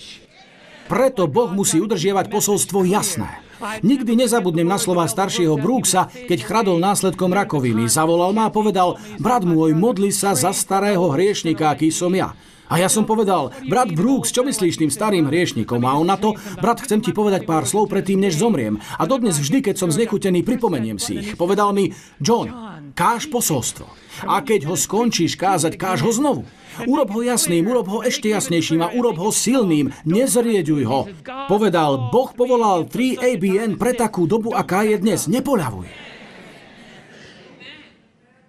Preto 0.85 1.25
Boh 1.25 1.49
musí 1.49 1.81
udržiavať 1.81 2.29
posolstvo 2.29 2.85
jasné. 2.85 3.41
Nikdy 3.81 4.19
nezabudnem 4.19 4.67
na 4.67 4.77
slova 4.77 5.09
staršieho 5.09 5.57
Brooksa, 5.57 6.11
keď 6.11 6.39
chradol 6.45 6.77
následkom 6.77 7.33
rakoviny. 7.33 7.89
Zavolal 7.89 8.35
ma 8.35 8.51
a 8.51 8.53
povedal, 8.53 9.01
brat 9.17 9.41
môj, 9.47 9.73
modli 9.73 10.13
sa 10.13 10.37
za 10.37 10.53
starého 10.53 11.09
hriešnika, 11.09 11.73
aký 11.73 11.89
som 11.89 12.13
ja. 12.13 12.37
A 12.65 12.81
ja 12.81 12.89
som 12.89 13.05
povedal, 13.05 13.53
brat 13.69 13.93
Brooks, 13.93 14.33
čo 14.33 14.41
myslíš 14.41 14.81
tým 14.81 14.89
starým 14.89 15.29
hriešnikom? 15.29 15.85
A 15.85 15.97
on 15.97 16.09
na 16.09 16.17
to, 16.17 16.33
brat, 16.57 16.81
chcem 16.81 17.01
ti 17.01 17.13
povedať 17.13 17.45
pár 17.45 17.69
slov 17.69 17.93
predtým, 17.93 18.17
než 18.17 18.41
zomriem. 18.41 18.81
A 18.97 19.05
dodnes 19.05 19.37
vždy, 19.37 19.61
keď 19.61 19.75
som 19.77 19.93
znechutený, 19.93 20.41
pripomeniem 20.41 20.97
si 20.97 21.21
ich. 21.21 21.29
Povedal 21.37 21.77
mi, 21.77 21.93
John, 22.17 22.49
káž 22.97 23.29
posolstvo. 23.29 23.85
A 24.25 24.41
keď 24.41 24.71
ho 24.71 24.75
skončíš 24.79 25.37
kázať, 25.37 25.77
káž 25.77 26.01
ho 26.01 26.11
znovu. 26.11 26.43
Urob 26.83 27.07
ho 27.15 27.21
jasným, 27.23 27.63
urob 27.67 27.87
ho 27.87 27.99
ešte 28.03 28.31
jasnejším 28.31 28.83
a 28.83 28.91
urob 28.91 29.15
ho 29.15 29.31
silným. 29.31 29.95
Nezrieďuj 30.03 30.83
ho. 30.83 31.07
Povedal, 31.47 32.11
Boh 32.11 32.31
povolal 32.35 32.87
3ABN 32.87 33.79
pre 33.79 33.95
takú 33.95 34.27
dobu, 34.27 34.51
aká 34.51 34.83
je 34.83 34.99
dnes. 34.99 35.27
Nepoľavuj. 35.31 36.04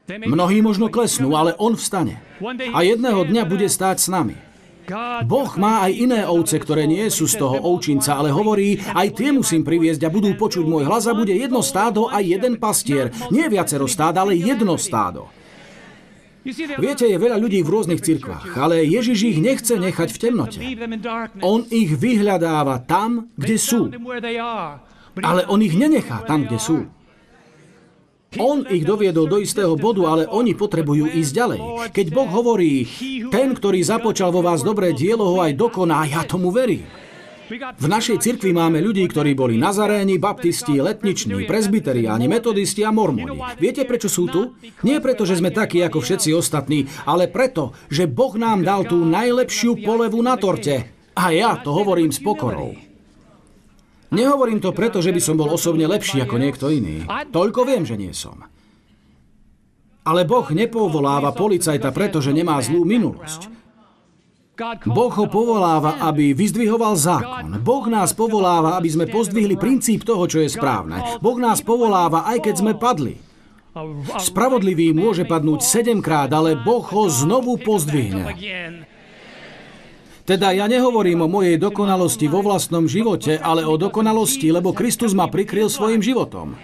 Mnohí 0.07 0.63
možno 0.63 0.87
klesnú, 0.87 1.35
ale 1.35 1.59
on 1.59 1.75
vstane. 1.75 2.23
A 2.71 2.79
jedného 2.87 3.27
dňa 3.27 3.43
bude 3.43 3.67
stáť 3.67 3.97
s 3.99 4.09
nami. 4.09 4.39
Boh 5.27 5.51
má 5.59 5.83
aj 5.83 5.93
iné 5.99 6.21
ovce, 6.23 6.63
ktoré 6.63 6.87
nie 6.87 7.11
sú 7.11 7.27
z 7.27 7.43
toho 7.43 7.59
ovčinca, 7.59 8.23
ale 8.23 8.31
hovorí, 8.31 8.79
aj 8.95 9.19
tie 9.19 9.35
musím 9.35 9.67
priviesť 9.67 10.07
a 10.07 10.13
budú 10.15 10.31
počuť 10.39 10.63
môj 10.63 10.87
hlas 10.87 11.11
a 11.11 11.17
bude 11.19 11.35
jedno 11.35 11.59
stádo 11.59 12.07
a 12.07 12.23
jeden 12.23 12.55
pastier. 12.63 13.11
Nie 13.35 13.51
viacero 13.51 13.91
stád, 13.91 14.15
ale 14.23 14.39
jedno 14.39 14.79
stádo. 14.79 15.27
Viete, 16.79 17.11
je 17.11 17.19
veľa 17.19 17.43
ľudí 17.43 17.59
v 17.67 17.73
rôznych 17.75 17.99
cirkvách, 17.99 18.55
ale 18.55 18.87
Ježiš 18.87 19.19
ich 19.35 19.39
nechce 19.43 19.75
nechať 19.75 20.09
v 20.15 20.19
temnote. 20.23 20.59
On 21.43 21.67
ich 21.67 21.91
vyhľadáva 21.99 22.87
tam, 22.87 23.35
kde 23.35 23.57
sú. 23.59 23.91
Ale 25.19 25.43
on 25.51 25.59
ich 25.59 25.75
nenechá 25.75 26.23
tam, 26.23 26.47
kde 26.47 26.59
sú. 26.63 26.87
On 28.37 28.65
ich 28.69 28.85
doviedol 28.85 29.27
do 29.29 29.39
istého 29.41 29.75
bodu, 29.77 30.05
ale 30.07 30.23
oni 30.29 30.53
potrebujú 30.53 31.09
ísť 31.13 31.33
ďalej. 31.33 31.61
Keď 31.93 32.07
Boh 32.13 32.29
hovorí, 32.29 32.85
ten, 33.33 33.53
ktorý 33.57 33.81
započal 33.81 34.33
vo 34.33 34.45
vás 34.45 34.61
dobré 34.61 34.93
dielo, 34.93 35.37
ho 35.37 35.39
aj 35.41 35.57
dokoná, 35.57 36.05
ja 36.09 36.23
tomu 36.25 36.53
verím. 36.53 36.85
V 37.79 37.87
našej 37.87 38.19
cirkvi 38.19 38.51
máme 38.51 38.83
ľudí, 38.83 39.07
ktorí 39.07 39.39
boli 39.39 39.55
nazaréni, 39.55 40.19
baptisti, 40.19 40.83
letniční, 40.83 41.47
prezbiteriáni, 41.47 42.27
metodisti 42.27 42.83
a 42.83 42.91
mormoni. 42.91 43.39
Viete, 43.63 43.87
prečo 43.87 44.11
sú 44.11 44.27
tu? 44.27 44.59
Nie 44.83 44.99
preto, 44.99 45.23
že 45.23 45.39
sme 45.39 45.55
takí 45.55 45.79
ako 45.79 46.03
všetci 46.03 46.35
ostatní, 46.35 46.91
ale 47.07 47.31
preto, 47.31 47.71
že 47.87 48.11
Boh 48.11 48.35
nám 48.35 48.67
dal 48.67 48.83
tú 48.83 48.99
najlepšiu 49.07 49.79
polevu 49.79 50.19
na 50.27 50.35
torte. 50.35 50.91
A 51.15 51.31
ja 51.31 51.55
to 51.63 51.71
hovorím 51.71 52.11
s 52.11 52.19
pokorou. 52.19 52.75
Nehovorím 54.17 54.65
to 54.65 54.73
preto, 54.73 55.05
že 55.05 55.13
by 55.13 55.21
som 55.21 55.37
bol 55.37 55.53
osobne 55.53 55.85
lepší 55.85 56.25
ako 56.25 56.41
niekto 56.41 56.73
iný. 56.73 57.05
Toľko 57.29 57.61
viem, 57.69 57.85
že 57.85 58.01
nie 58.01 58.17
som. 58.17 58.41
Ale 60.07 60.25
Boh 60.25 60.47
nepovoláva 60.49 61.37
policajta 61.37 61.93
preto, 61.93 62.25
že 62.25 62.33
nemá 62.33 62.57
zlú 62.65 62.87
minulosť. 62.87 63.53
Boh 64.89 65.13
ho 65.13 65.27
povoláva, 65.29 66.01
aby 66.01 66.33
vyzdvihoval 66.33 66.97
zákon. 66.97 67.61
Boh 67.61 67.85
nás 67.93 68.17
povoláva, 68.17 68.81
aby 68.81 68.89
sme 68.89 69.05
pozdvihli 69.05 69.61
princíp 69.61 70.01
toho, 70.09 70.25
čo 70.25 70.41
je 70.41 70.49
správne. 70.49 71.21
Boh 71.21 71.37
nás 71.37 71.61
povoláva, 71.61 72.25
aj 72.25 72.41
keď 72.41 72.55
sme 72.57 72.73
padli. 72.73 73.21
Spravodlivý 74.17 74.97
môže 74.97 75.29
padnúť 75.29 75.61
sedemkrát, 75.61 76.33
ale 76.33 76.57
Boh 76.57 76.81
ho 76.81 77.05
znovu 77.13 77.61
pozdvihne. 77.61 78.33
Teda 80.27 80.51
ja 80.51 80.67
nehovorím 80.67 81.23
o 81.23 81.31
mojej 81.31 81.55
dokonalosti 81.55 82.27
vo 82.27 82.43
vlastnom 82.43 82.91
živote, 82.91 83.39
ale 83.39 83.63
o 83.63 83.79
dokonalosti, 83.79 84.51
lebo 84.51 84.75
Kristus 84.75 85.15
ma 85.15 85.31
prikryl 85.31 85.71
svojim 85.71 86.03
životom. 86.03 86.59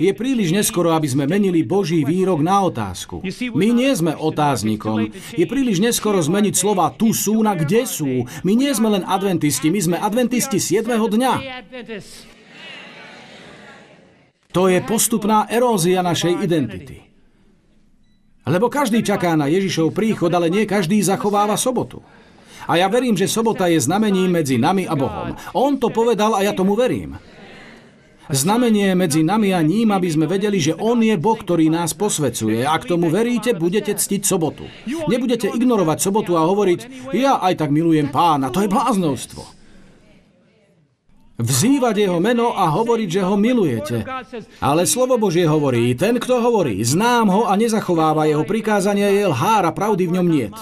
Je 0.00 0.12
príliš 0.16 0.54
neskoro, 0.54 0.96
aby 0.96 1.12
sme 1.12 1.28
menili 1.28 1.60
Boží 1.66 2.06
výrok 2.08 2.40
na 2.40 2.62
otázku. 2.62 3.20
My 3.52 3.68
nie 3.74 3.90
sme 3.92 4.16
otáznikom. 4.16 5.12
Je 5.34 5.44
príliš 5.44 5.82
neskoro 5.82 6.22
zmeniť 6.24 6.54
slova 6.56 6.88
tu 6.94 7.12
sú 7.12 7.42
na 7.44 7.52
kde 7.52 7.84
sú. 7.84 8.24
My 8.46 8.56
nie 8.56 8.72
sme 8.72 8.96
len 8.96 9.04
adventisti, 9.04 9.68
my 9.68 9.80
sme 9.82 9.96
adventisti 10.00 10.56
7. 10.56 10.88
dňa. 10.88 11.34
To 14.56 14.72
je 14.72 14.78
postupná 14.88 15.44
erózia 15.52 16.00
našej 16.00 16.32
identity. 16.40 17.02
Lebo 18.48 18.72
každý 18.72 19.04
čaká 19.04 19.36
na 19.36 19.50
Ježišov 19.52 19.92
príchod, 19.92 20.30
ale 20.32 20.48
nie 20.48 20.70
každý 20.70 21.02
zachováva 21.02 21.60
sobotu. 21.60 22.00
A 22.66 22.78
ja 22.78 22.86
verím, 22.86 23.18
že 23.18 23.30
sobota 23.30 23.66
je 23.66 23.78
znamením 23.82 24.30
medzi 24.30 24.58
nami 24.58 24.86
a 24.86 24.94
Bohom. 24.94 25.34
On 25.56 25.74
to 25.78 25.90
povedal 25.90 26.36
a 26.38 26.44
ja 26.44 26.52
tomu 26.54 26.78
verím. 26.78 27.18
Znamenie 28.30 28.94
medzi 28.94 29.26
nami 29.26 29.50
a 29.50 29.60
ním, 29.60 29.90
aby 29.90 30.06
sme 30.06 30.30
vedeli, 30.30 30.62
že 30.62 30.78
On 30.78 30.96
je 31.02 31.12
Boh, 31.18 31.34
ktorý 31.34 31.66
nás 31.68 31.90
posvecuje. 31.92 32.62
Ak 32.62 32.86
tomu 32.86 33.10
veríte, 33.10 33.52
budete 33.52 33.98
ctiť 33.98 34.22
sobotu. 34.22 34.64
Nebudete 35.10 35.50
ignorovať 35.50 35.98
sobotu 35.98 36.38
a 36.38 36.46
hovoriť, 36.46 37.12
ja 37.12 37.42
aj 37.42 37.60
tak 37.60 37.74
milujem 37.74 38.14
pána. 38.14 38.48
To 38.54 38.62
je 38.62 38.70
bláznovstvo. 38.70 39.42
Vzývať 41.42 42.06
jeho 42.06 42.22
meno 42.22 42.54
a 42.54 42.70
hovoriť, 42.70 43.08
že 43.10 43.22
ho 43.26 43.34
milujete. 43.34 44.06
Ale 44.62 44.86
slovo 44.86 45.18
Božie 45.18 45.42
hovorí, 45.42 45.90
ten, 45.98 46.22
kto 46.22 46.38
hovorí, 46.38 46.78
znám 46.86 47.26
ho 47.26 47.42
a 47.50 47.58
nezachováva 47.58 48.30
jeho 48.30 48.46
prikázania, 48.46 49.10
je 49.10 49.26
lhár 49.26 49.66
a 49.66 49.74
pravdy 49.74 50.06
v 50.06 50.14
ňom 50.14 50.26
niet. 50.30 50.54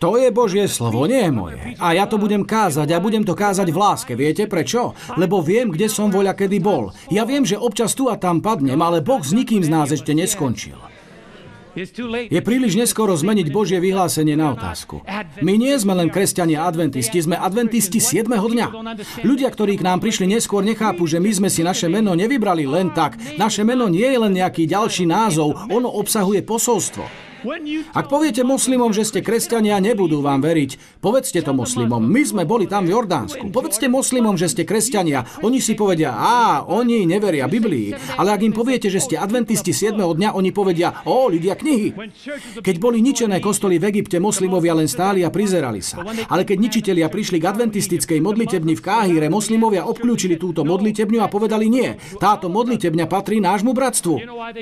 To 0.00 0.16
je 0.16 0.32
Božie 0.32 0.64
slovo, 0.64 1.04
nie 1.04 1.28
je 1.28 1.32
moje. 1.32 1.60
A 1.76 1.92
ja 1.92 2.08
to 2.08 2.16
budem 2.16 2.48
kázať 2.48 2.88
a 2.88 3.04
budem 3.04 3.20
to 3.20 3.36
kázať 3.36 3.68
v 3.68 3.76
láske. 3.76 4.12
Viete 4.16 4.48
prečo? 4.48 4.96
Lebo 5.20 5.44
viem, 5.44 5.68
kde 5.68 5.92
som 5.92 6.08
voľa 6.08 6.32
kedy 6.32 6.56
bol. 6.56 6.96
Ja 7.12 7.28
viem, 7.28 7.44
že 7.44 7.60
občas 7.60 7.92
tu 7.92 8.08
a 8.08 8.16
tam 8.16 8.40
padnem, 8.40 8.80
ale 8.80 9.04
Boh 9.04 9.20
s 9.20 9.36
nikým 9.36 9.60
z 9.60 9.68
nás 9.68 9.92
ešte 9.92 10.16
neskončil. 10.16 10.80
Je 12.32 12.40
príliš 12.42 12.74
neskoro 12.74 13.14
zmeniť 13.14 13.52
Božie 13.52 13.78
vyhlásenie 13.78 14.34
na 14.34 14.56
otázku. 14.56 15.04
My 15.44 15.54
nie 15.54 15.76
sme 15.76 15.94
len 15.94 16.08
kresťania 16.08 16.66
adventisti, 16.66 17.20
sme 17.20 17.36
adventisti 17.38 18.00
7. 18.02 18.26
dňa. 18.26 18.66
Ľudia, 19.22 19.48
ktorí 19.52 19.78
k 19.78 19.86
nám 19.86 20.02
prišli 20.02 20.26
neskôr, 20.26 20.66
nechápu, 20.66 21.06
že 21.06 21.22
my 21.22 21.30
sme 21.30 21.48
si 21.52 21.60
naše 21.62 21.86
meno 21.86 22.16
nevybrali 22.16 22.66
len 22.66 22.90
tak. 22.90 23.20
Naše 23.38 23.62
meno 23.62 23.86
nie 23.86 24.08
je 24.08 24.18
len 24.18 24.32
nejaký 24.32 24.64
ďalší 24.66 25.06
názov, 25.06 25.70
ono 25.70 25.92
obsahuje 25.92 26.42
posolstvo. 26.42 27.29
Ak 27.96 28.06
poviete 28.12 28.44
moslimom, 28.44 28.92
že 28.92 29.08
ste 29.08 29.20
kresťania, 29.24 29.80
nebudú 29.80 30.20
vám 30.20 30.44
veriť. 30.44 31.00
Povedzte 31.00 31.40
to 31.40 31.56
moslimom. 31.56 32.02
My 32.04 32.22
sme 32.22 32.42
boli 32.44 32.68
tam 32.68 32.84
v 32.84 32.94
Jordánsku. 32.94 33.48
Povedzte 33.48 33.88
moslimom, 33.88 34.36
že 34.36 34.52
ste 34.52 34.62
kresťania. 34.68 35.24
Oni 35.40 35.58
si 35.58 35.72
povedia, 35.74 36.12
a 36.14 36.64
oni 36.68 37.08
neveria 37.08 37.48
Biblii. 37.48 37.96
Ale 38.20 38.36
ak 38.36 38.44
im 38.44 38.54
poviete, 38.54 38.92
že 38.92 39.00
ste 39.00 39.16
adventisti 39.16 39.72
7. 39.72 39.96
dňa, 39.96 40.36
oni 40.36 40.50
povedia, 40.52 41.02
o, 41.08 41.32
ľudia 41.32 41.56
knihy. 41.56 41.96
Keď 42.60 42.76
boli 42.76 43.00
ničené 43.00 43.40
kostoly 43.40 43.80
v 43.80 43.88
Egypte, 43.90 44.20
moslimovia 44.20 44.76
len 44.76 44.86
stáli 44.86 45.24
a 45.24 45.32
prizerali 45.32 45.80
sa. 45.80 46.04
Ale 46.28 46.44
keď 46.44 46.56
ničitelia 46.60 47.08
prišli 47.08 47.40
k 47.40 47.48
adventistickej 47.48 48.20
modlitebni 48.20 48.76
v 48.76 48.84
Káhire, 48.84 49.26
moslimovia 49.32 49.88
obklúčili 49.88 50.36
túto 50.36 50.62
modlitebňu 50.62 51.20
a 51.24 51.32
povedali 51.32 51.66
nie. 51.66 51.96
Táto 52.20 52.52
modlitebňa 52.52 53.06
patrí 53.10 53.40
nášmu 53.40 53.72
bratstvu. 53.72 54.14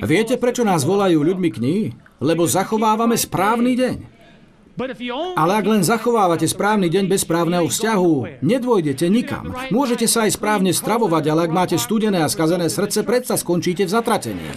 Viete, 0.07 0.39
prečo 0.41 0.63
nás 0.63 0.87
volajú 0.87 1.21
ľuďmi 1.21 1.49
knihy? 1.51 2.08
Lebo 2.19 2.47
zachovávame 2.47 3.15
správny 3.15 3.75
deň. 3.79 3.97
Ale 5.35 5.53
ak 5.59 5.67
len 5.67 5.83
zachovávate 5.83 6.47
správny 6.47 6.87
deň 6.87 7.11
bez 7.11 7.27
správneho 7.27 7.67
vzťahu, 7.67 8.39
nedôjdete 8.47 9.11
nikam. 9.11 9.51
Môžete 9.75 10.07
sa 10.07 10.31
aj 10.31 10.39
správne 10.39 10.71
stravovať, 10.71 11.25
ale 11.35 11.51
ak 11.51 11.53
máte 11.53 11.75
studené 11.75 12.23
a 12.23 12.31
skazené 12.31 12.71
srdce, 12.71 13.03
predsa 13.03 13.35
skončíte 13.35 13.83
v 13.83 13.91
zatratení. 13.91 14.49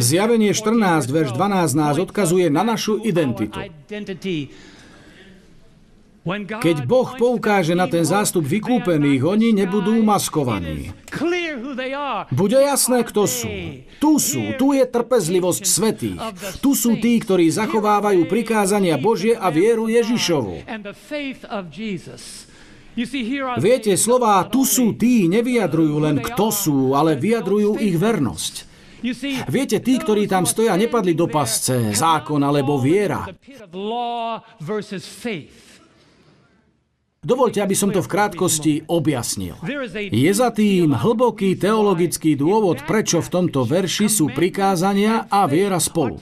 Zjavenie 0.00 0.56
14, 0.56 1.08
verš 1.08 1.36
12 1.36 1.76
nás 1.76 1.96
odkazuje 2.00 2.48
na 2.48 2.64
našu 2.64 3.00
identitu. 3.04 3.60
Keď 6.24 6.88
Boh 6.88 7.04
poukáže 7.20 7.76
na 7.76 7.84
ten 7.84 8.00
zástup 8.00 8.48
vykúpených, 8.48 9.20
oni 9.20 9.52
nebudú 9.52 10.00
maskovaní. 10.00 10.88
Bude 12.32 12.58
jasné, 12.64 13.04
kto 13.04 13.28
sú. 13.28 13.52
Tu 14.00 14.12
sú, 14.16 14.56
tu 14.56 14.72
je 14.72 14.88
trpezlivosť 14.88 15.62
svetých. 15.68 16.20
Tu 16.64 16.72
sú 16.72 16.96
tí, 16.96 17.20
ktorí 17.20 17.52
zachovávajú 17.52 18.24
prikázania 18.24 18.96
Božie 18.96 19.36
a 19.36 19.52
vieru 19.52 19.84
Ježišovu. 19.92 20.64
Viete, 23.60 23.92
slová 24.00 24.48
tu 24.48 24.64
sú 24.64 24.96
tí 24.96 25.28
nevyjadrujú 25.28 25.96
len 26.00 26.16
kto 26.24 26.46
sú, 26.48 26.78
ale 26.96 27.20
vyjadrujú 27.20 27.76
ich 27.84 28.00
vernosť. 28.00 28.54
Viete, 29.52 29.84
tí, 29.84 30.00
ktorí 30.00 30.24
tam 30.24 30.48
stoja, 30.48 30.72
nepadli 30.80 31.12
do 31.12 31.28
pasce, 31.28 31.92
zákon 31.92 32.40
alebo 32.40 32.80
viera. 32.80 33.28
Dovolte, 37.24 37.64
aby 37.64 37.72
som 37.72 37.88
to 37.88 38.04
v 38.04 38.12
krátkosti 38.12 38.72
objasnil. 38.84 39.56
Je 40.12 40.32
za 40.36 40.52
tým 40.52 40.92
hlboký 40.92 41.56
teologický 41.56 42.36
dôvod, 42.36 42.84
prečo 42.84 43.24
v 43.24 43.32
tomto 43.32 43.64
verši 43.64 44.12
sú 44.12 44.28
prikázania 44.28 45.24
a 45.32 45.48
viera 45.48 45.80
spolu. 45.80 46.20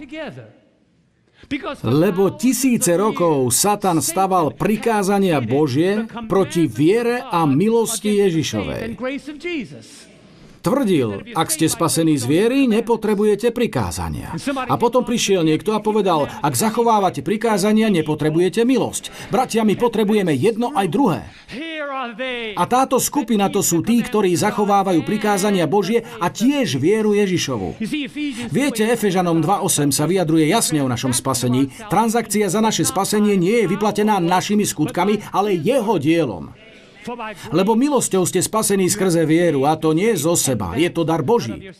Lebo 1.82 2.32
tisíce 2.38 2.96
rokov 2.96 3.50
Satan 3.52 4.00
staval 4.00 4.54
prikázania 4.56 5.42
Božie 5.42 6.08
proti 6.30 6.64
viere 6.70 7.20
a 7.20 7.44
milosti 7.44 8.22
Ježišovej. 8.22 8.96
Tvrdil, 10.62 11.34
ak 11.34 11.50
ste 11.50 11.66
spasení 11.66 12.14
z 12.14 12.24
viery, 12.30 12.70
nepotrebujete 12.70 13.50
prikázania. 13.50 14.30
A 14.70 14.78
potom 14.78 15.02
prišiel 15.02 15.42
niekto 15.42 15.74
a 15.74 15.82
povedal, 15.82 16.30
ak 16.38 16.54
zachovávate 16.54 17.26
prikázania, 17.26 17.90
nepotrebujete 17.90 18.62
milosť. 18.62 19.10
Bratia, 19.34 19.66
my 19.66 19.74
potrebujeme 19.74 20.30
jedno 20.38 20.70
aj 20.70 20.86
druhé. 20.86 21.20
A 22.54 22.64
táto 22.70 23.02
skupina 23.02 23.50
to 23.50 23.58
sú 23.58 23.82
tí, 23.82 24.02
ktorí 24.02 24.38
zachovávajú 24.38 25.02
prikázania 25.02 25.66
Božie 25.66 26.06
a 26.22 26.30
tiež 26.30 26.78
vieru 26.78 27.14
Ježišovu. 27.14 27.82
Viete, 28.50 28.86
Efežanom 28.86 29.42
2.8 29.42 29.90
sa 29.90 30.06
vyjadruje 30.06 30.46
jasne 30.46 30.78
o 30.82 30.90
našom 30.90 31.10
spasení. 31.10 31.74
Transakcia 31.90 32.46
za 32.46 32.62
naše 32.62 32.86
spasenie 32.86 33.34
nie 33.34 33.66
je 33.66 33.70
vyplatená 33.70 34.22
našimi 34.22 34.62
skutkami, 34.62 35.26
ale 35.34 35.58
jeho 35.58 35.98
dielom. 35.98 36.54
Lebo 37.50 37.74
milosťou 37.74 38.22
ste 38.26 38.38
spasení 38.38 38.86
skrze 38.86 39.26
vieru 39.26 39.66
a 39.66 39.74
to 39.74 39.90
nie 39.90 40.14
zo 40.14 40.38
seba, 40.38 40.78
je 40.78 40.86
to 40.90 41.02
dar 41.02 41.26
Boží. 41.26 41.74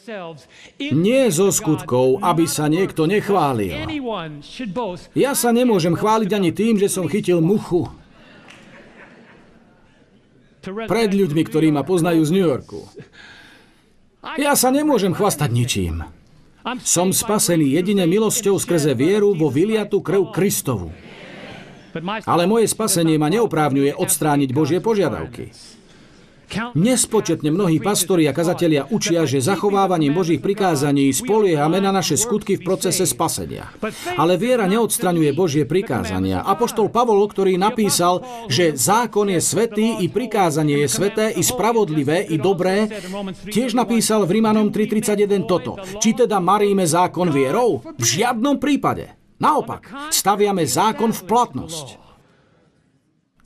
Nie 0.90 1.30
zo 1.30 1.54
skutkov, 1.54 2.22
aby 2.22 2.44
sa 2.50 2.66
niekto 2.66 3.06
nechválil. 3.06 3.86
Ja 5.14 5.32
sa 5.38 5.50
nemôžem 5.54 5.94
chváliť 5.94 6.30
ani 6.34 6.50
tým, 6.50 6.74
že 6.78 6.90
som 6.90 7.06
chytil 7.06 7.38
muchu. 7.38 7.86
Pred 10.62 11.10
ľuďmi, 11.10 11.42
ktorí 11.42 11.74
ma 11.74 11.82
poznajú 11.82 12.22
z 12.22 12.30
New 12.30 12.46
Yorku. 12.46 12.86
Ja 14.38 14.54
sa 14.54 14.70
nemôžem 14.70 15.10
chvastať 15.10 15.50
ničím. 15.50 16.06
Som 16.86 17.10
spasený 17.10 17.66
jedine 17.74 18.06
milosťou 18.06 18.54
skrze 18.62 18.94
vieru 18.94 19.34
vo 19.34 19.50
vyliatu 19.50 19.98
krv 19.98 20.30
Kristovu. 20.30 20.94
Ale 22.26 22.44
moje 22.48 22.66
spasenie 22.68 23.20
ma 23.20 23.28
neoprávňuje 23.28 23.96
odstrániť 23.96 24.50
Božie 24.50 24.80
požiadavky. 24.80 25.52
Nespočetne 26.76 27.48
mnohí 27.48 27.80
pastori 27.80 28.28
a 28.28 28.36
kazatelia 28.36 28.84
učia, 28.92 29.24
že 29.24 29.40
zachovávaním 29.40 30.12
Božích 30.12 30.44
prikázaní 30.44 31.08
spoliehame 31.08 31.80
na 31.80 31.88
naše 31.88 32.20
skutky 32.20 32.60
v 32.60 32.64
procese 32.68 33.08
spasenia. 33.08 33.72
Ale 34.20 34.36
viera 34.36 34.68
neodstraňuje 34.68 35.32
Božie 35.32 35.64
prikázania. 35.64 36.44
Apoštol 36.44 36.92
Pavol, 36.92 37.24
ktorý 37.24 37.56
napísal, 37.56 38.20
že 38.52 38.76
zákon 38.76 39.32
je 39.32 39.40
svetý, 39.40 40.04
i 40.04 40.12
prikázanie 40.12 40.84
je 40.84 40.88
sveté, 40.92 41.32
i 41.32 41.40
spravodlivé, 41.40 42.28
i 42.28 42.36
dobré, 42.36 42.84
tiež 43.48 43.72
napísal 43.72 44.28
v 44.28 44.40
Rímanom 44.40 44.68
3.31 44.68 45.48
toto. 45.48 45.80
Či 45.80 46.26
teda 46.26 46.36
maríme 46.36 46.84
zákon 46.84 47.32
vierou? 47.32 47.80
V 47.96 48.04
žiadnom 48.04 48.60
prípade. 48.60 49.21
Naopak, 49.42 50.14
staviame 50.14 50.62
zákon 50.62 51.10
v 51.10 51.22
platnosť. 51.26 51.86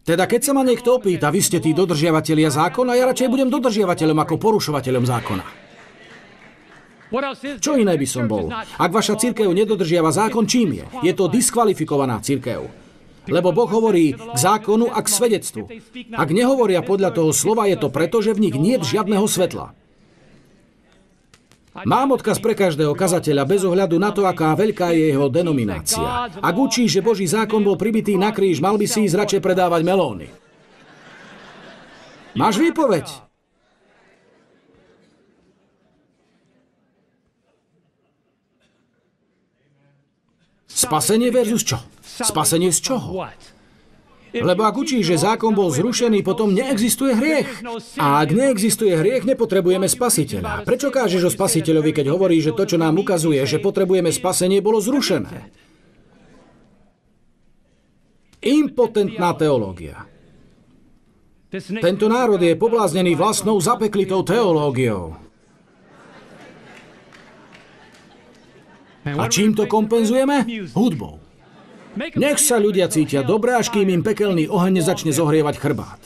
Teda 0.06 0.28
keď 0.28 0.40
sa 0.44 0.52
ma 0.54 0.62
niekto 0.62 1.00
opýta, 1.00 1.32
vy 1.32 1.40
ste 1.42 1.58
tí 1.58 1.72
dodržiavatelia 1.72 2.52
zákona, 2.52 2.94
ja 2.94 3.08
radšej 3.10 3.32
budem 3.32 3.48
dodržiavateľom 3.50 4.18
ako 4.22 4.34
porušovateľom 4.38 5.04
zákona. 5.08 5.44
Čo 7.58 7.80
iné 7.80 7.94
by 7.96 8.06
som 8.06 8.28
bol? 8.28 8.52
Ak 8.52 8.90
vaša 8.92 9.16
církev 9.18 9.48
nedodržiava 9.50 10.12
zákon, 10.12 10.44
čím 10.44 10.78
je? 10.78 10.84
Je 11.06 11.12
to 11.16 11.32
diskvalifikovaná 11.32 12.20
církev. 12.20 12.66
Lebo 13.26 13.50
Boh 13.50 13.66
hovorí 13.66 14.14
k 14.14 14.38
zákonu 14.38 14.86
a 14.90 15.02
k 15.02 15.08
svedectvu. 15.10 15.66
Ak 16.14 16.28
nehovoria 16.30 16.86
podľa 16.86 17.10
toho 17.10 17.30
slova, 17.34 17.66
je 17.66 17.74
to 17.74 17.90
preto, 17.90 18.22
že 18.22 18.36
v 18.36 18.46
nich 18.46 18.54
nie 18.54 18.78
je 18.78 18.94
žiadneho 18.94 19.26
svetla. 19.26 19.74
Mám 21.84 22.16
odkaz 22.16 22.40
pre 22.40 22.56
každého 22.56 22.96
kazateľa 22.96 23.44
bez 23.44 23.60
ohľadu 23.66 24.00
na 24.00 24.08
to, 24.14 24.24
aká 24.24 24.56
veľká 24.56 24.96
je 24.96 25.12
jeho 25.12 25.28
denominácia. 25.28 26.32
Ak 26.40 26.54
učí, 26.56 26.88
že 26.88 27.04
Boží 27.04 27.28
zákon 27.28 27.60
bol 27.60 27.76
pribitý 27.76 28.16
na 28.16 28.32
kríž, 28.32 28.64
mal 28.64 28.80
by 28.80 28.86
si 28.88 29.04
ísť 29.04 29.18
radšej 29.20 29.40
predávať 29.44 29.82
melóny. 29.84 30.32
Máš 32.32 32.56
výpoveď? 32.56 33.04
Spasenie 40.76 41.32
versus 41.32 41.64
čo? 41.64 41.80
Spasenie 42.04 42.68
z 42.68 42.80
čoho? 42.84 43.24
Lebo 44.42 44.68
ak 44.68 44.76
učí, 44.76 45.00
že 45.00 45.16
zákon 45.16 45.56
bol 45.56 45.72
zrušený, 45.72 46.20
potom 46.20 46.52
neexistuje 46.52 47.12
hriech. 47.16 47.48
A 47.96 48.20
ak 48.20 48.32
neexistuje 48.32 48.92
hriech, 48.92 49.24
nepotrebujeme 49.24 49.88
spasiteľa. 49.88 50.66
Prečo 50.68 50.92
kážeš 50.92 51.22
o 51.28 51.30
spasiteľovi, 51.32 51.90
keď 51.96 52.06
hovorí, 52.12 52.40
že 52.42 52.52
to, 52.52 52.68
čo 52.68 52.76
nám 52.76 53.00
ukazuje, 53.00 53.40
že 53.48 53.62
potrebujeme 53.62 54.12
spasenie, 54.12 54.60
bolo 54.60 54.82
zrušené? 54.82 55.52
Impotentná 58.46 59.34
teológia. 59.34 60.06
Tento 61.56 62.06
národ 62.10 62.42
je 62.42 62.58
pobláznený 62.58 63.16
vlastnou 63.16 63.56
zapeklitou 63.62 64.22
teológiou. 64.26 65.16
A 69.06 69.24
čím 69.30 69.54
to 69.54 69.70
kompenzujeme? 69.70 70.42
Hudbou. 70.74 71.25
Nech 71.96 72.38
sa 72.38 72.60
ľudia 72.60 72.92
cítia 72.92 73.24
dobre, 73.24 73.56
až 73.56 73.72
kým 73.72 73.88
im 73.88 74.04
pekelný 74.04 74.46
oheň 74.52 74.84
nezačne 74.84 75.10
zohrievať 75.16 75.56
chrbát. 75.56 76.02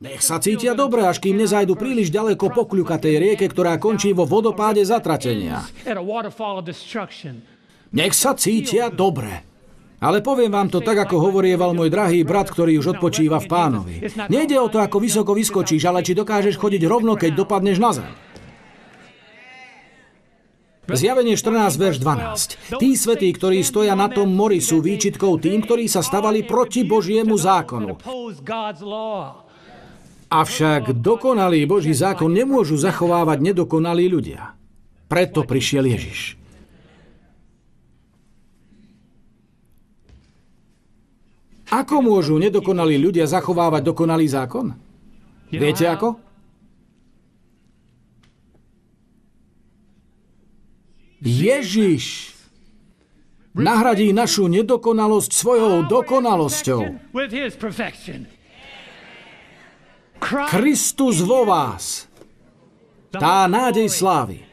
Nech 0.00 0.24
sa 0.24 0.40
cítia 0.40 0.72
dobre, 0.72 1.04
až 1.04 1.20
kým 1.20 1.36
nezajdu 1.36 1.76
príliš 1.76 2.08
ďaleko 2.08 2.52
po 2.56 2.64
kľukatej 2.64 3.20
rieke, 3.20 3.44
ktorá 3.48 3.76
končí 3.76 4.16
vo 4.16 4.24
vodopáde 4.24 4.80
zatratenia. 4.80 5.60
Nech 7.92 8.14
sa 8.16 8.32
cítia 8.32 8.88
dobre. 8.88 9.44
Ale 10.00 10.24
poviem 10.24 10.48
vám 10.48 10.72
to 10.72 10.80
tak, 10.80 10.96
ako 11.04 11.28
hovorieval 11.28 11.76
môj 11.76 11.92
drahý 11.92 12.24
brat, 12.24 12.48
ktorý 12.48 12.80
už 12.80 12.96
odpočíva 12.96 13.36
v 13.36 13.50
pánovi. 13.52 13.94
Nejde 14.32 14.56
o 14.56 14.72
to, 14.72 14.80
ako 14.80 14.96
vysoko 14.96 15.36
vyskočíš, 15.36 15.84
ale 15.84 16.00
či 16.00 16.16
dokážeš 16.16 16.56
chodiť 16.56 16.88
rovno, 16.88 17.20
keď 17.20 17.36
dopadneš 17.36 17.76
na 17.76 17.90
zem. 17.92 18.08
Zjavenie 20.90 21.38
14, 21.38 21.78
verš 21.78 21.96
12. 22.02 22.78
Tí 22.82 22.90
svetí, 22.98 23.30
ktorí 23.30 23.62
stoja 23.62 23.94
na 23.94 24.10
tom 24.10 24.30
mori, 24.34 24.58
sú 24.58 24.82
výčitkou 24.82 25.38
tým, 25.38 25.62
ktorí 25.62 25.86
sa 25.86 26.02
stavali 26.02 26.42
proti 26.42 26.82
Božiemu 26.82 27.38
zákonu. 27.38 27.98
Avšak 30.30 30.94
dokonalý 30.94 31.66
Boží 31.66 31.90
zákon 31.90 32.30
nemôžu 32.30 32.78
zachovávať 32.78 33.38
nedokonalí 33.50 34.06
ľudia. 34.06 34.54
Preto 35.10 35.42
prišiel 35.42 35.90
Ježiš. 35.90 36.38
Ako 41.70 42.02
môžu 42.02 42.34
nedokonalí 42.38 42.98
ľudia 42.98 43.30
zachovávať 43.30 43.94
dokonalý 43.94 44.26
zákon? 44.26 44.74
Viete 45.50 45.86
ako? 45.86 46.29
Ježiš 51.20 52.32
nahradí 53.52 54.12
našu 54.12 54.48
nedokonalosť 54.48 55.30
svojou 55.32 55.84
dokonalosťou. 55.86 56.82
Kristus 60.52 61.16
vo 61.24 61.48
vás. 61.48 62.08
Tá 63.10 63.48
nádej 63.50 63.88
slávy. 63.90 64.49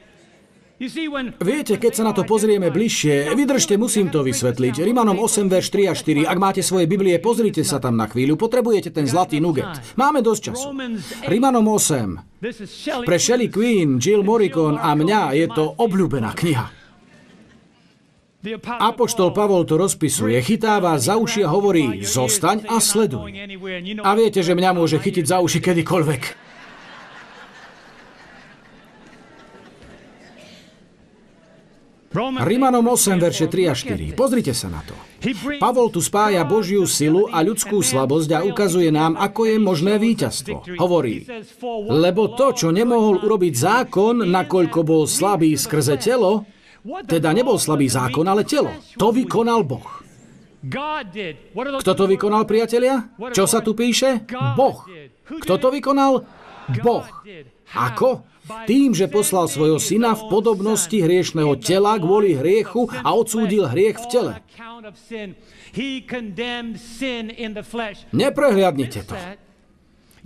Viete, 1.42 1.82
keď 1.82 1.92
sa 1.98 2.04
na 2.06 2.14
to 2.14 2.22
pozrieme 2.22 2.70
bližšie, 2.70 3.34
vydržte, 3.34 3.82
musím 3.82 4.14
to 4.14 4.22
vysvetliť. 4.22 4.86
Rimanom 4.86 5.18
8, 5.18 5.50
verš 5.50 5.74
3 5.74 5.90
a 5.90 5.94
4. 5.98 6.30
Ak 6.30 6.38
máte 6.38 6.62
svoje 6.62 6.86
Biblie, 6.86 7.18
pozrite 7.18 7.66
sa 7.66 7.82
tam 7.82 7.98
na 7.98 8.06
chvíľu. 8.06 8.38
Potrebujete 8.38 8.94
ten 8.94 9.10
zlatý 9.10 9.42
nuget. 9.42 9.66
Máme 9.98 10.22
dosť 10.22 10.54
času. 10.54 10.70
Rimanom 11.26 11.66
8. 11.66 12.46
Pre 13.10 13.18
Shelley 13.18 13.50
Queen, 13.50 13.98
Jill 13.98 14.22
Morricone 14.22 14.78
a 14.78 14.94
mňa 14.94 15.34
je 15.34 15.48
to 15.50 15.74
obľúbená 15.82 16.38
kniha. 16.38 16.70
Apoštol 18.78 19.34
Pavol 19.34 19.66
to 19.66 19.82
rozpisuje, 19.82 20.38
chytáva 20.46 20.94
za 21.02 21.18
uši 21.18 21.42
a 21.42 21.50
hovorí, 21.50 22.06
zostaň 22.06 22.70
a 22.70 22.78
sleduj. 22.78 23.34
A 24.06 24.10
viete, 24.14 24.46
že 24.46 24.54
mňa 24.54 24.78
môže 24.78 25.02
chytiť 25.02 25.26
za 25.26 25.42
uši 25.42 25.58
kedykoľvek. 25.58 26.47
Rimanom 32.18 32.82
8, 32.82 33.22
verše 33.22 33.46
3 33.46 33.70
a 33.70 33.74
4. 33.78 34.18
Pozrite 34.18 34.58
sa 34.58 34.74
na 34.74 34.82
to. 34.82 34.98
Pavol 35.62 35.94
tu 35.94 36.02
spája 36.02 36.42
Božiu 36.42 36.90
silu 36.90 37.30
a 37.30 37.46
ľudskú 37.46 37.86
slabosť 37.86 38.30
a 38.34 38.40
ukazuje 38.42 38.90
nám, 38.90 39.14
ako 39.18 39.46
je 39.46 39.56
možné 39.62 40.02
víťazstvo. 40.02 40.82
Hovorí, 40.82 41.30
lebo 41.90 42.34
to, 42.34 42.58
čo 42.58 42.74
nemohol 42.74 43.22
urobiť 43.22 43.54
zákon, 43.54 44.26
nakoľko 44.26 44.80
bol 44.82 45.06
slabý 45.06 45.54
skrze 45.54 46.02
telo, 46.02 46.50
teda 47.06 47.36
nebol 47.36 47.62
slabý 47.62 47.86
zákon, 47.86 48.26
ale 48.26 48.48
telo. 48.48 48.74
To 48.98 49.14
vykonal 49.14 49.62
Boh. 49.62 49.86
Kto 51.82 51.92
to 51.94 52.06
vykonal, 52.10 52.50
priatelia? 52.50 53.14
Čo 53.30 53.46
sa 53.46 53.62
tu 53.62 53.78
píše? 53.78 54.26
Boh. 54.58 54.84
Kto 55.28 55.54
to 55.62 55.70
vykonal? 55.70 56.26
Boh. 56.82 57.06
Ako? 57.76 58.24
Tým, 58.64 58.96
že 58.96 59.12
poslal 59.12 59.52
svojho 59.52 59.76
syna 59.76 60.16
v 60.16 60.32
podobnosti 60.32 60.96
hriešného 60.96 61.60
tela 61.60 62.00
kvôli 62.00 62.40
hriechu 62.40 62.88
a 63.04 63.12
odsúdil 63.12 63.68
hriech 63.68 64.00
v 64.00 64.06
tele. 64.08 64.32
Neprehliadnite 68.16 69.02
to. 69.04 69.16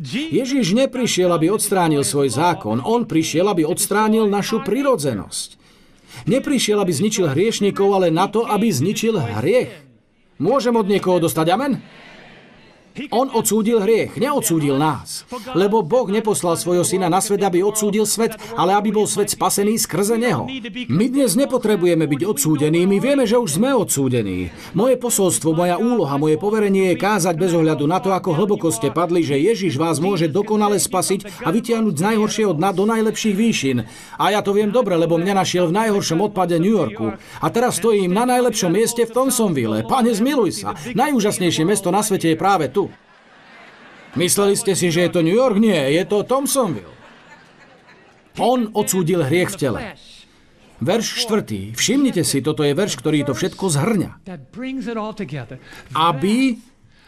Ježiš 0.01 0.73
neprišiel, 0.73 1.29
aby 1.33 1.53
odstránil 1.53 2.01
svoj 2.01 2.29
zákon, 2.33 2.81
on 2.81 3.05
prišiel, 3.05 3.49
aby 3.49 3.65
odstránil 3.65 4.29
našu 4.29 4.61
prirodzenosť. 4.61 5.61
Neprišiel, 6.29 6.77
aby 6.77 6.93
zničil 6.93 7.29
hriešnikov, 7.29 7.89
ale 7.97 8.13
na 8.13 8.29
to, 8.29 8.45
aby 8.45 8.69
zničil 8.69 9.17
hriech. 9.17 9.73
Môžem 10.41 10.73
od 10.73 10.89
niekoho 10.89 11.21
dostať 11.21 11.47
amen? 11.53 11.81
On 13.11 13.27
odsúdil 13.31 13.79
hriech, 13.79 14.19
neodsúdil 14.19 14.75
nás. 14.75 15.23
Lebo 15.55 15.79
Boh 15.79 16.11
neposlal 16.11 16.59
svojho 16.59 16.83
syna 16.83 17.07
na 17.07 17.23
svet, 17.23 17.39
aby 17.39 17.63
odsúdil 17.63 18.03
svet, 18.03 18.35
ale 18.59 18.75
aby 18.75 18.91
bol 18.91 19.07
svet 19.07 19.31
spasený 19.31 19.79
skrze 19.79 20.19
neho. 20.19 20.43
My 20.91 21.05
dnes 21.07 21.39
nepotrebujeme 21.39 22.03
byť 22.03 22.21
odsúdení, 22.27 22.83
my 22.83 22.97
vieme, 22.99 23.23
že 23.23 23.39
už 23.39 23.59
sme 23.59 23.71
odsúdení. 23.71 24.51
Moje 24.75 24.99
posolstvo, 24.99 25.55
moja 25.55 25.79
úloha, 25.79 26.19
moje 26.19 26.35
poverenie 26.35 26.91
je 26.91 26.99
kázať 26.99 27.35
bez 27.39 27.55
ohľadu 27.55 27.87
na 27.87 28.03
to, 28.03 28.11
ako 28.11 28.35
hlboko 28.35 28.67
ste 28.73 28.91
padli, 28.91 29.23
že 29.23 29.39
Ježiš 29.39 29.79
vás 29.79 30.03
môže 30.03 30.27
dokonale 30.27 30.75
spasiť 30.75 31.47
a 31.47 31.49
vytiahnuť 31.53 31.95
z 31.95 32.05
najhoršieho 32.11 32.51
dna 32.57 32.69
do 32.75 32.83
najlepších 32.87 33.35
výšin. 33.35 33.77
A 34.19 34.35
ja 34.35 34.43
to 34.43 34.51
viem 34.51 34.71
dobre, 34.73 34.99
lebo 34.99 35.15
mňa 35.15 35.33
našiel 35.37 35.71
v 35.71 35.77
najhoršom 35.79 36.19
odpade 36.31 36.59
New 36.59 36.75
Yorku. 36.75 37.15
A 37.39 37.47
teraz 37.53 37.77
stojím 37.79 38.11
na 38.11 38.27
najlepšom 38.27 38.71
mieste 38.73 39.07
v 39.07 39.13
Thompsonville. 39.13 39.83
Pane, 39.85 40.11
zmiluj 40.11 40.51
sa. 40.63 40.75
Najúžasnejšie 40.91 41.63
mesto 41.63 41.93
na 41.93 42.01
svete 42.01 42.33
je 42.33 42.37
práve 42.39 42.71
tu. 42.71 42.80
Mysleli 44.19 44.59
ste 44.59 44.75
si, 44.75 44.91
že 44.91 45.07
je 45.07 45.11
to 45.11 45.21
New 45.23 45.35
York? 45.35 45.55
Nie, 45.55 45.87
je 45.95 46.03
to 46.03 46.27
Thompsonville. 46.27 46.91
On 48.39 48.67
odsúdil 48.71 49.23
hriech 49.23 49.55
v 49.55 49.59
tele. 49.59 49.79
Verš 50.81 51.27
štvrtý. 51.27 51.77
Všimnite 51.77 52.25
si, 52.25 52.41
toto 52.41 52.65
je 52.65 52.73
verš, 52.73 52.97
ktorý 52.97 53.21
to 53.27 53.37
všetko 53.37 53.65
zhrňa. 53.69 54.11
Aby 55.93 56.57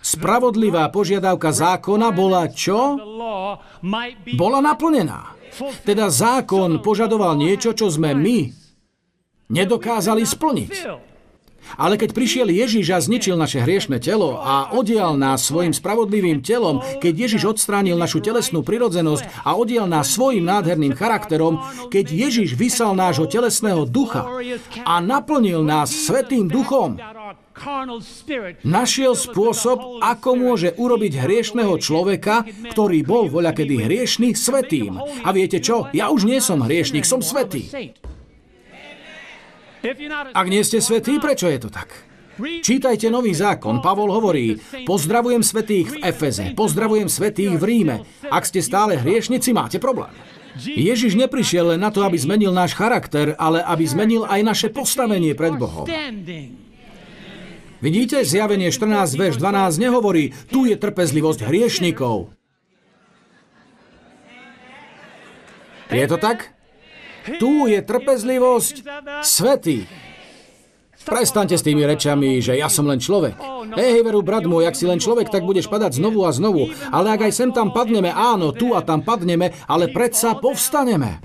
spravodlivá 0.04 0.94
požiadavka 0.94 1.50
zákona 1.50 2.14
bola 2.14 2.48
čo? 2.54 3.00
Bola 4.38 4.60
naplnená. 4.62 5.34
Teda 5.82 6.14
zákon 6.14 6.82
požadoval 6.86 7.34
niečo, 7.34 7.74
čo 7.74 7.90
sme 7.90 8.14
my 8.14 8.52
nedokázali 9.50 10.22
splniť. 10.22 10.72
Ale 11.76 11.98
keď 11.98 12.14
prišiel 12.14 12.48
Ježiš 12.50 12.86
a 12.94 13.00
zničil 13.02 13.36
naše 13.36 13.64
hriešne 13.64 13.98
telo 13.98 14.40
a 14.40 14.74
odial 14.76 15.18
nás 15.18 15.46
svojim 15.48 15.74
spravodlivým 15.74 16.44
telom, 16.46 16.84
keď 17.02 17.14
Ježiš 17.28 17.58
odstránil 17.58 17.98
našu 17.98 18.22
telesnú 18.22 18.62
prirodzenosť 18.62 19.46
a 19.46 19.56
odial 19.58 19.90
nás 19.90 20.14
svojim 20.14 20.46
nádherným 20.46 20.94
charakterom, 20.94 21.62
keď 21.90 22.06
Ježiš 22.10 22.54
vysal 22.54 22.94
nášho 22.94 23.26
telesného 23.26 23.88
ducha 23.90 24.28
a 24.86 24.96
naplnil 25.02 25.66
nás 25.66 25.90
svetým 25.90 26.52
duchom, 26.52 27.00
našiel 28.66 29.14
spôsob, 29.14 30.02
ako 30.02 30.30
môže 30.34 30.74
urobiť 30.74 31.14
hriešného 31.22 31.76
človeka, 31.78 32.46
ktorý 32.74 33.06
bol 33.06 33.30
voľakedy 33.30 33.86
hriešný, 33.86 34.34
svetým. 34.34 34.98
A 35.22 35.30
viete 35.30 35.62
čo? 35.62 35.88
Ja 35.94 36.10
už 36.10 36.26
nie 36.26 36.42
som 36.42 36.66
hriešnik, 36.66 37.06
som 37.06 37.22
svetý. 37.22 37.70
Ak 40.32 40.48
nie 40.48 40.64
ste 40.64 40.80
svetí, 40.80 41.20
prečo 41.20 41.52
je 41.52 41.60
to 41.60 41.70
tak? 41.70 41.92
Čítajte 42.40 43.14
nový 43.14 43.36
zákon. 43.36 43.84
Pavol 43.84 44.10
hovorí, 44.10 44.58
pozdravujem 44.90 45.46
svetých 45.46 45.88
v 45.94 45.96
Efeze, 46.02 46.56
pozdravujem 46.58 47.06
svetých 47.06 47.60
v 47.60 47.64
Ríme. 47.64 47.96
Ak 48.32 48.48
ste 48.50 48.64
stále 48.64 48.98
hriešnici, 48.98 49.54
máte 49.54 49.78
problém. 49.78 50.10
Ježiš 50.58 51.18
neprišiel 51.18 51.76
len 51.76 51.82
na 51.82 51.90
to, 51.90 52.02
aby 52.06 52.18
zmenil 52.18 52.54
náš 52.54 52.78
charakter, 52.78 53.38
ale 53.38 53.62
aby 53.62 53.84
zmenil 53.86 54.24
aj 54.26 54.42
naše 54.42 54.68
postavenie 54.70 55.34
pred 55.38 55.58
Bohom. 55.58 55.86
Vidíte, 57.84 58.24
zjavenie 58.24 58.72
14, 58.72 59.20
verš 59.20 59.36
12 59.44 59.76
nehovorí, 59.76 60.32
tu 60.48 60.64
je 60.64 60.80
trpezlivosť 60.80 61.44
hriešnikov. 61.44 62.32
Je 65.92 66.06
to 66.08 66.18
tak? 66.18 66.53
Tu 67.24 67.54
je 67.72 67.80
trpezlivosť 67.80 68.76
svetý. 69.24 69.88
Prestaňte 71.04 71.60
s 71.60 71.68
tými 71.68 71.84
rečami, 71.84 72.40
že 72.40 72.56
ja 72.56 72.72
som 72.72 72.88
len 72.88 72.96
človek. 72.96 73.36
Hej, 73.76 74.08
veru, 74.08 74.24
brat 74.24 74.48
môj, 74.48 74.72
ak 74.72 74.76
si 74.80 74.88
len 74.88 75.04
človek, 75.04 75.28
tak 75.28 75.44
budeš 75.44 75.68
padať 75.68 76.00
znovu 76.00 76.24
a 76.24 76.32
znovu. 76.32 76.72
Ale 76.96 77.12
ak 77.12 77.28
aj 77.28 77.34
sem 77.36 77.52
tam 77.52 77.76
padneme, 77.76 78.08
áno, 78.08 78.56
tu 78.56 78.72
a 78.72 78.80
tam 78.80 79.04
padneme, 79.04 79.52
ale 79.68 79.92
predsa 79.92 80.40
povstaneme. 80.40 81.20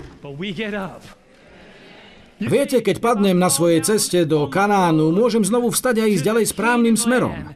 Viete, 2.38 2.78
keď 2.82 2.96
padnem 3.02 3.38
na 3.38 3.50
svojej 3.50 3.82
ceste 3.82 4.22
do 4.22 4.46
Kanánu, 4.46 5.10
môžem 5.10 5.42
znovu 5.42 5.74
vstať 5.74 6.02
a 6.02 6.04
ísť 6.06 6.26
ďalej 6.26 6.44
správnym 6.54 6.94
smerom. 6.94 7.54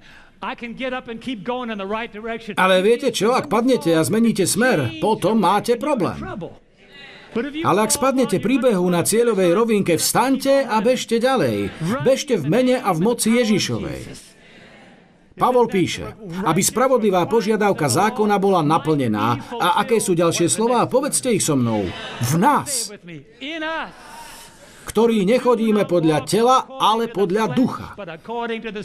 Ale 2.58 2.76
viete 2.82 3.08
čo, 3.14 3.30
ak 3.30 3.46
padnete 3.46 3.94
a 3.94 4.02
zmeníte 4.02 4.42
smer, 4.42 4.98
potom 4.98 5.38
máte 5.38 5.78
problém. 5.78 6.18
Ale 7.64 7.78
ak 7.84 7.90
spadnete 7.90 8.38
príbehu 8.38 8.84
na 8.92 9.00
cieľovej 9.00 9.50
rovinke, 9.56 9.96
vstaňte 9.96 10.68
a 10.68 10.76
bežte 10.84 11.16
ďalej. 11.16 11.72
Bežte 12.04 12.36
v 12.36 12.44
mene 12.48 12.76
a 12.76 12.92
v 12.92 13.00
moci 13.00 13.32
Ježišovej. 13.40 14.32
Pavol 15.32 15.64
píše, 15.64 16.12
aby 16.44 16.60
spravodlivá 16.60 17.24
požiadavka 17.24 17.88
zákona 17.88 18.36
bola 18.36 18.60
naplnená. 18.60 19.40
A 19.56 19.80
aké 19.80 19.96
sú 19.96 20.12
ďalšie 20.12 20.52
slova? 20.52 20.84
Povedzte 20.84 21.32
ich 21.32 21.40
so 21.40 21.56
mnou. 21.56 21.88
V 22.20 22.32
nás 22.36 22.92
ktorí 24.82 25.22
nechodíme 25.24 25.86
podľa 25.86 26.26
tela, 26.26 26.66
ale 26.66 27.06
podľa 27.06 27.54
ducha. 27.54 27.94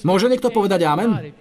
Môže 0.05 0.29
niekto 0.29 0.53
povedať 0.53 0.85
amen? 0.85 1.33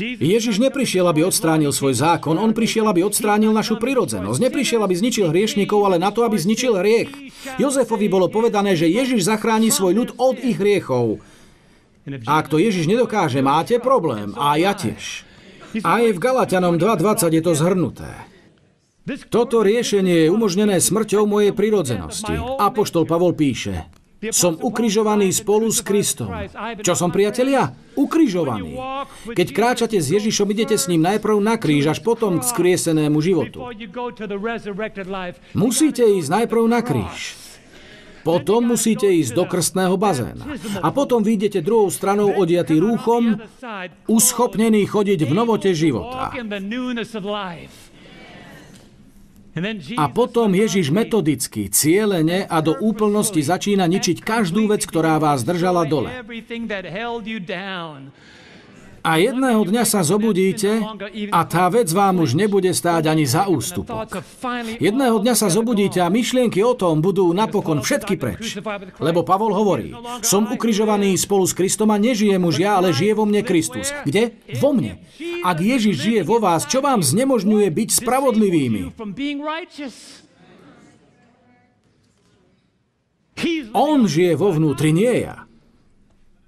Ježiš 0.00 0.56
neprišiel, 0.56 1.04
aby 1.04 1.28
odstránil 1.28 1.68
svoj 1.68 1.92
zákon, 1.92 2.40
on 2.40 2.56
prišiel, 2.56 2.88
aby 2.88 3.04
odstránil 3.04 3.52
našu 3.52 3.76
prirodzenosť. 3.76 4.38
Neprišiel, 4.40 4.80
aby 4.80 4.94
zničil 4.96 5.28
hriešnikov, 5.28 5.84
ale 5.84 6.00
na 6.00 6.08
to, 6.08 6.24
aby 6.24 6.40
zničil 6.40 6.80
hriech. 6.80 7.12
Jozefovi 7.60 8.08
bolo 8.08 8.32
povedané, 8.32 8.72
že 8.72 8.88
Ježiš 8.88 9.28
zachráni 9.28 9.68
svoj 9.68 9.92
ľud 9.92 10.10
od 10.16 10.40
ich 10.40 10.56
hriechov. 10.56 11.20
Ak 12.26 12.50
to 12.50 12.58
Ježiš 12.58 12.90
nedokáže, 12.90 13.44
máte 13.44 13.78
problém. 13.78 14.34
A 14.34 14.58
ja 14.58 14.74
tiež. 14.74 15.22
Aj 15.80 16.02
v 16.02 16.18
Galatianom 16.18 16.76
2.20 16.76 17.32
je 17.32 17.42
to 17.44 17.52
zhrnuté. 17.54 18.10
Toto 19.30 19.66
riešenie 19.66 20.26
je 20.26 20.28
umožnené 20.30 20.78
smrťou 20.78 21.26
mojej 21.26 21.50
prirodzenosti. 21.50 22.38
Apoštol 22.38 23.02
Pavol 23.02 23.34
píše, 23.34 23.90
som 24.30 24.54
ukrižovaný 24.54 25.34
spolu 25.34 25.66
s 25.72 25.82
Kristom. 25.82 26.30
Čo 26.78 26.94
som, 26.94 27.10
priatelia? 27.10 27.74
Ukrižovaný. 27.98 28.78
Keď 29.34 29.48
kráčate 29.50 29.98
s 29.98 30.14
Ježišom, 30.14 30.46
idete 30.54 30.78
s 30.78 30.86
ním 30.86 31.02
najprv 31.02 31.42
na 31.42 31.58
kríž, 31.58 31.90
až 31.90 31.98
potom 32.06 32.38
k 32.38 32.46
skriesenému 32.46 33.18
životu. 33.18 33.58
Musíte 35.58 36.04
ísť 36.06 36.28
najprv 36.30 36.62
na 36.70 36.80
kríž. 36.86 37.42
Potom 38.22 38.70
musíte 38.70 39.10
ísť 39.10 39.34
do 39.34 39.44
krstného 39.50 39.98
bazéna. 39.98 40.46
A 40.78 40.94
potom 40.94 41.26
vyjdete 41.26 41.58
druhou 41.58 41.90
stranou 41.90 42.30
odiatý 42.38 42.78
rúchom, 42.78 43.42
uschopnený 44.06 44.86
chodiť 44.86 45.26
v 45.26 45.32
novote 45.34 45.74
života. 45.74 46.30
A 50.00 50.08
potom 50.08 50.48
Ježiš 50.48 50.88
metodicky, 50.88 51.68
cieľene 51.68 52.48
a 52.48 52.64
do 52.64 52.72
úplnosti 52.80 53.36
začína 53.36 53.84
ničiť 53.84 54.24
každú 54.24 54.72
vec, 54.72 54.80
ktorá 54.88 55.20
vás 55.20 55.44
držala 55.44 55.84
dole. 55.84 56.08
A 59.02 59.18
jedného 59.18 59.66
dňa 59.66 59.82
sa 59.82 60.06
zobudíte 60.06 60.78
a 61.34 61.40
tá 61.42 61.66
vec 61.66 61.90
vám 61.90 62.22
už 62.22 62.38
nebude 62.38 62.70
stáť 62.70 63.10
ani 63.10 63.26
za 63.26 63.50
ústupok. 63.50 64.22
Jedného 64.78 65.18
dňa 65.18 65.34
sa 65.34 65.50
zobudíte 65.50 65.98
a 65.98 66.06
myšlienky 66.06 66.62
o 66.62 66.78
tom 66.78 67.02
budú 67.02 67.34
napokon 67.34 67.82
všetky 67.82 68.14
preč. 68.14 68.62
Lebo 69.02 69.26
Pavol 69.26 69.50
hovorí, 69.58 69.90
som 70.22 70.46
ukrižovaný 70.46 71.18
spolu 71.18 71.50
s 71.50 71.54
Kristom 71.58 71.90
a 71.90 71.98
nežijem 71.98 72.38
už 72.46 72.62
ja, 72.62 72.78
ale 72.78 72.94
žije 72.94 73.18
vo 73.18 73.26
mne 73.26 73.42
Kristus. 73.42 73.90
Kde? 74.06 74.38
Vo 74.62 74.70
mne. 74.70 75.02
Ak 75.42 75.58
Ježiš 75.58 75.98
žije 75.98 76.22
vo 76.22 76.38
vás, 76.38 76.70
čo 76.70 76.78
vám 76.78 77.02
znemožňuje 77.02 77.66
byť 77.74 77.88
spravodlivými? 77.98 78.82
On 83.74 83.98
žije 84.06 84.32
vo 84.38 84.54
vnútri, 84.54 84.94
nie 84.94 85.26
ja. 85.26 85.50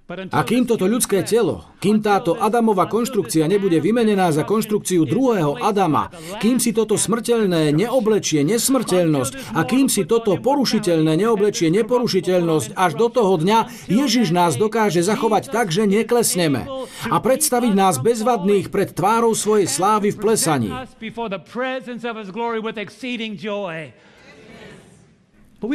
A 0.05 0.45
kým 0.45 0.69
toto 0.69 0.85
ľudské 0.85 1.25
telo, 1.25 1.65
kým 1.81 1.97
táto 1.97 2.37
Adamova 2.37 2.85
konštrukcia 2.85 3.49
nebude 3.49 3.81
vymenená 3.81 4.29
za 4.29 4.45
konštrukciu 4.45 5.01
druhého 5.01 5.57
Adama, 5.57 6.13
kým 6.37 6.61
si 6.61 6.77
toto 6.77 6.93
smrteľné 6.93 7.73
neoblečie 7.73 8.45
nesmrteľnosť 8.45 9.57
a 9.57 9.65
kým 9.65 9.89
si 9.89 10.05
toto 10.05 10.37
porušiteľné 10.37 11.09
neoblečie 11.25 11.73
neporušiteľnosť, 11.73 12.77
až 12.77 12.91
do 12.93 13.09
toho 13.09 13.33
dňa 13.41 13.89
Ježiš 13.89 14.29
nás 14.29 14.61
dokáže 14.61 15.01
zachovať 15.01 15.49
tak, 15.49 15.73
že 15.73 15.89
neklesneme 15.89 16.69
a 17.09 17.17
predstaviť 17.17 17.73
nás 17.73 17.97
bezvadných 17.97 18.69
pred 18.69 18.93
tvárou 18.93 19.33
svojej 19.33 19.65
slávy 19.65 20.13
v 20.13 20.21
plesaní. 20.21 20.69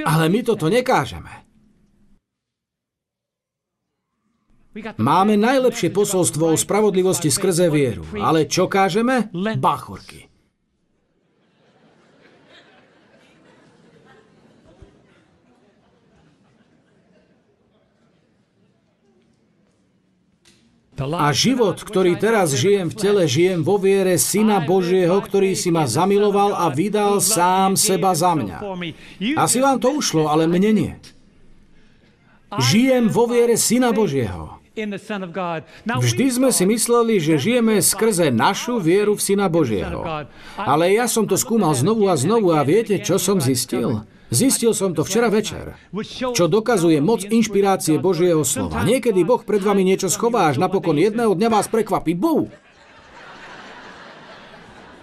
Ale 0.06 0.24
my 0.30 0.40
toto 0.46 0.70
nekážeme. 0.70 1.49
Máme 5.02 5.35
najlepšie 5.35 5.90
posolstvo 5.90 6.54
o 6.54 6.56
spravodlivosti 6.59 7.26
skrze 7.26 7.66
vieru. 7.66 8.06
Ale 8.14 8.46
čo 8.46 8.70
kážeme? 8.70 9.26
Bachorky. 9.59 10.30
A 21.00 21.33
život, 21.33 21.80
ktorý 21.80 22.20
teraz 22.20 22.52
žijem 22.52 22.92
v 22.92 22.96
tele, 23.00 23.22
žijem 23.24 23.64
vo 23.64 23.80
viere 23.80 24.20
Syna 24.20 24.61
Božieho, 24.61 25.16
ktorý 25.16 25.56
si 25.56 25.72
ma 25.72 25.88
zamiloval 25.88 26.52
a 26.52 26.68
vydal 26.68 27.24
sám 27.24 27.72
seba 27.72 28.12
za 28.12 28.37
mňa. 28.37 28.61
Asi 29.40 29.64
vám 29.64 29.80
to 29.80 29.96
ušlo, 29.96 30.28
ale 30.28 30.44
mne 30.44 30.70
nie. 30.76 30.92
Žijem 32.52 33.09
vo 33.09 33.24
viere 33.24 33.56
Syna 33.56 33.96
Božieho. 33.96 34.60
Vždy 35.85 36.26
sme 36.30 36.50
si 36.54 36.64
mysleli, 36.64 37.18
že 37.18 37.42
žijeme 37.42 37.83
skrze 37.83 38.30
našu 38.30 38.78
vieru 38.78 39.18
v 39.18 39.20
Syna 39.20 39.50
Božieho. 39.50 40.06
Ale 40.56 40.94
ja 40.94 41.11
som 41.11 41.26
to 41.26 41.35
skúmal 41.35 41.74
znovu 41.74 42.06
a 42.06 42.14
znovu 42.14 42.54
a 42.54 42.62
viete, 42.62 42.98
čo 43.02 43.18
som 43.18 43.42
zistil? 43.42 44.06
Zistil 44.30 44.70
som 44.78 44.94
to 44.94 45.02
včera 45.02 45.26
večer, 45.26 45.74
čo 46.38 46.46
dokazuje 46.46 47.02
moc 47.02 47.26
inšpirácie 47.26 47.98
Božieho 47.98 48.46
slova. 48.46 48.87
Niekedy 48.87 49.26
Boh 49.26 49.42
pred 49.42 49.59
vami 49.59 49.83
niečo 49.83 50.06
schová, 50.06 50.46
až 50.46 50.62
napokon 50.62 50.94
jedného 50.94 51.35
dňa 51.35 51.48
vás 51.50 51.66
prekvapí. 51.66 52.14
Bú! 52.14 52.46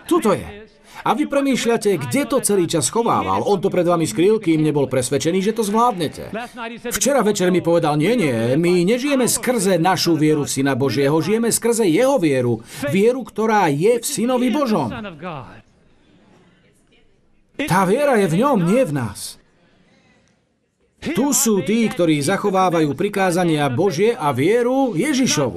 Tuto 0.08 0.32
je. 0.32 0.67
A 1.08 1.16
vy 1.16 1.24
premýšľate, 1.24 2.04
kde 2.04 2.28
to 2.28 2.44
celý 2.44 2.68
čas 2.68 2.92
schovával. 2.92 3.48
On 3.48 3.64
to 3.64 3.72
pred 3.72 3.88
vami 3.88 4.04
skrýl, 4.04 4.44
kým 4.44 4.60
nebol 4.60 4.92
presvedčený, 4.92 5.40
že 5.40 5.56
to 5.56 5.64
zvládnete. 5.64 6.36
Včera 6.92 7.24
večer 7.24 7.48
mi 7.48 7.64
povedal, 7.64 7.96
nie, 7.96 8.12
nie, 8.20 8.60
my 8.60 8.84
nežijeme 8.84 9.24
skrze 9.24 9.80
našu 9.80 10.20
vieru 10.20 10.44
v 10.44 10.52
Syna 10.52 10.76
Božieho, 10.76 11.16
žijeme 11.24 11.48
skrze 11.48 11.88
Jeho 11.88 12.20
vieru. 12.20 12.60
Vieru, 12.92 13.24
ktorá 13.24 13.72
je 13.72 14.04
v 14.04 14.06
Synovi 14.06 14.52
Božom. 14.52 14.92
Tá 17.56 17.88
viera 17.88 18.20
je 18.20 18.28
v 18.28 18.36
ňom, 18.44 18.68
nie 18.68 18.84
v 18.84 18.92
nás. 18.92 19.40
Tu 21.00 21.32
sú 21.32 21.64
tí, 21.64 21.88
ktorí 21.88 22.20
zachovávajú 22.20 22.92
prikázania 23.00 23.72
Božie 23.72 24.12
a 24.12 24.36
vieru 24.36 24.92
Ježišovu. 24.92 25.56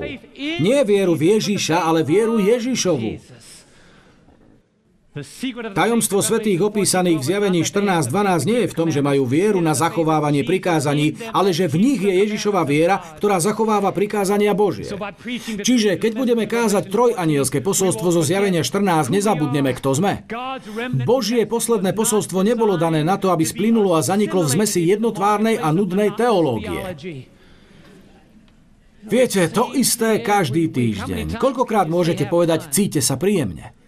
Nie 0.62 0.86
vieru 0.86 1.18
v 1.18 1.34
Ježiša, 1.34 1.82
ale 1.82 2.06
vieru 2.06 2.38
Ježišovu. 2.38 3.18
Tajomstvo 5.74 6.22
svetých 6.22 6.62
opísaných 6.62 7.18
v 7.18 7.26
zjavení 7.26 7.60
14.12 7.66 8.46
nie 8.46 8.58
je 8.62 8.70
v 8.70 8.76
tom, 8.78 8.94
že 8.94 9.02
majú 9.02 9.26
vieru 9.26 9.58
na 9.58 9.74
zachovávanie 9.74 10.46
prikázaní, 10.46 11.18
ale 11.34 11.50
že 11.50 11.66
v 11.66 11.82
nich 11.82 11.98
je 11.98 12.14
Ježišova 12.14 12.62
viera, 12.62 13.02
ktorá 13.18 13.42
zachováva 13.42 13.90
prikázania 13.90 14.54
Božie. 14.54 14.86
Čiže 15.66 15.98
keď 15.98 16.12
budeme 16.14 16.46
kázať 16.46 16.94
trojanielské 16.94 17.58
posolstvo 17.58 18.14
zo 18.14 18.22
zjavenia 18.22 18.62
14, 18.62 19.10
nezabudneme, 19.10 19.74
kto 19.74 19.98
sme. 19.98 20.30
Božie 21.02 21.42
posledné 21.42 21.90
posolstvo 21.90 22.46
nebolo 22.46 22.78
dané 22.78 23.02
na 23.02 23.18
to, 23.18 23.34
aby 23.34 23.42
splynulo 23.42 23.98
a 23.98 24.06
zaniklo 24.06 24.46
v 24.46 24.62
zmesi 24.62 24.86
jednotvárnej 24.94 25.58
a 25.58 25.74
nudnej 25.74 26.14
teológie. 26.14 26.86
Viete, 29.10 29.50
to 29.50 29.74
isté 29.74 30.22
každý 30.22 30.70
týždeň. 30.70 31.34
Koľkokrát 31.34 31.90
môžete 31.90 32.30
povedať, 32.30 32.70
cíte 32.70 33.02
sa 33.02 33.18
príjemne? 33.18 33.79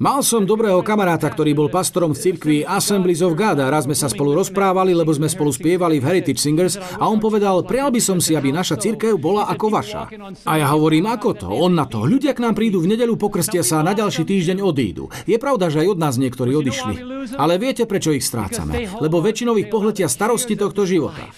Mal 0.00 0.24
som 0.24 0.48
dobrého 0.48 0.80
kamaráta, 0.80 1.28
ktorý 1.28 1.52
bol 1.52 1.68
pastorom 1.68 2.16
v 2.16 2.20
cirkvi 2.24 2.56
Assemblies 2.64 3.20
of 3.20 3.36
God 3.36 3.60
a 3.60 3.68
raz 3.68 3.84
sme 3.84 3.92
sa 3.92 4.08
spolu 4.08 4.32
rozprávali, 4.32 4.96
lebo 4.96 5.12
sme 5.12 5.28
spolu 5.28 5.52
spievali 5.52 6.00
v 6.00 6.08
Heritage 6.08 6.40
Singers 6.40 6.80
a 6.80 7.04
on 7.04 7.20
povedal, 7.20 7.60
prial 7.68 7.92
by 7.92 8.00
som 8.00 8.16
si, 8.16 8.32
aby 8.32 8.48
naša 8.48 8.80
cirkev 8.80 9.20
bola 9.20 9.44
ako 9.52 9.68
vaša. 9.68 10.08
A 10.48 10.56
ja 10.56 10.72
hovorím, 10.72 11.04
ako 11.04 11.44
to? 11.44 11.48
On 11.52 11.76
na 11.76 11.84
to. 11.84 12.08
Ľudia 12.08 12.32
k 12.32 12.40
nám 12.40 12.56
prídu 12.56 12.80
v 12.80 12.96
nedelu, 12.96 13.12
pokrstia 13.20 13.60
sa 13.60 13.84
a 13.84 13.86
na 13.86 13.92
ďalší 13.92 14.24
týždeň 14.24 14.64
odídu. 14.64 15.12
Je 15.28 15.36
pravda, 15.36 15.68
že 15.68 15.84
aj 15.84 15.92
od 15.92 15.98
nás 16.00 16.16
niektorí 16.16 16.56
odišli. 16.56 16.94
Ale 17.36 17.60
viete, 17.60 17.84
prečo 17.84 18.16
ich 18.16 18.24
strácame? 18.24 18.88
Lebo 19.04 19.20
väčšinou 19.20 19.60
ich 19.60 19.68
pohletia 19.68 20.08
starosti 20.08 20.56
tohto 20.56 20.88
života. 20.88 21.28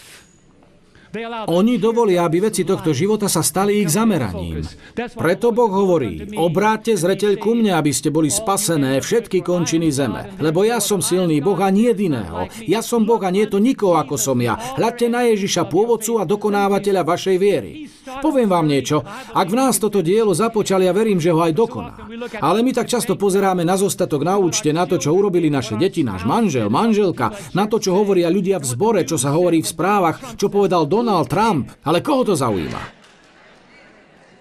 Oni 1.53 1.77
dovolia, 1.77 2.25
aby 2.25 2.49
veci 2.49 2.65
tohto 2.65 2.97
života 2.97 3.29
sa 3.29 3.45
stali 3.45 3.85
ich 3.85 3.93
zameraním. 3.93 4.65
Preto 4.97 5.53
Boh 5.53 5.69
hovorí, 5.69 6.33
obráťte 6.33 6.97
zreteľ 6.97 7.37
ku 7.37 7.53
mne, 7.53 7.77
aby 7.77 7.93
ste 7.93 8.09
boli 8.09 8.33
spasené 8.33 8.97
všetky 9.05 9.45
končiny 9.45 9.93
zeme. 9.93 10.33
Lebo 10.41 10.65
ja 10.65 10.81
som 10.81 11.05
silný 11.05 11.45
Boh 11.45 11.61
a 11.61 11.69
nie 11.69 11.93
iného. 11.93 12.49
Ja 12.65 12.81
som 12.81 13.05
Boh 13.05 13.21
a 13.21 13.29
nie 13.29 13.45
to 13.45 13.61
nikoho 13.61 14.01
ako 14.01 14.17
som 14.17 14.41
ja. 14.41 14.57
Hľadte 14.81 15.13
na 15.13 15.29
Ježiša, 15.29 15.69
pôvodcu 15.69 16.17
a 16.17 16.25
dokonávateľa 16.25 17.03
vašej 17.05 17.37
viery. 17.37 17.93
Poviem 18.25 18.49
vám 18.49 18.65
niečo. 18.65 19.05
Ak 19.37 19.53
v 19.53 19.59
nás 19.61 19.77
toto 19.77 20.01
dielo 20.01 20.33
započali, 20.33 20.89
ja 20.89 20.97
verím, 20.97 21.21
že 21.21 21.37
ho 21.37 21.45
aj 21.45 21.53
dokoná. 21.53 21.93
Ale 22.41 22.65
my 22.65 22.73
tak 22.73 22.89
často 22.89 23.21
pozeráme 23.21 23.69
na 23.69 23.77
zostatok 23.77 24.25
na 24.25 24.41
účte, 24.41 24.73
na 24.73 24.89
to, 24.89 24.97
čo 24.97 25.13
urobili 25.13 25.53
naše 25.53 25.77
deti, 25.77 26.01
náš 26.01 26.25
manžel, 26.25 26.73
manželka, 26.73 27.37
na 27.53 27.69
to, 27.69 27.77
čo 27.77 27.93
hovoria 27.93 28.33
ľudia 28.33 28.57
v 28.57 28.67
zbore, 28.67 29.01
čo 29.05 29.21
sa 29.21 29.37
hovorí 29.37 29.61
v 29.61 29.69
správach, 29.69 30.41
čo 30.41 30.49
povedal 30.49 30.89
Don 30.89 31.03
Donald 31.03 31.27
Trump, 31.27 31.67
ale 31.83 31.99
koho 31.99 32.23
to 32.23 32.39
zaujíma? 32.39 32.83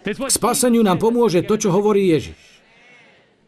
K 0.05 0.13
spaseniu 0.29 0.85
nám 0.85 1.01
pomôže 1.01 1.41
to, 1.41 1.57
čo 1.57 1.73
hovorí 1.73 2.13
Ježiš. 2.13 2.50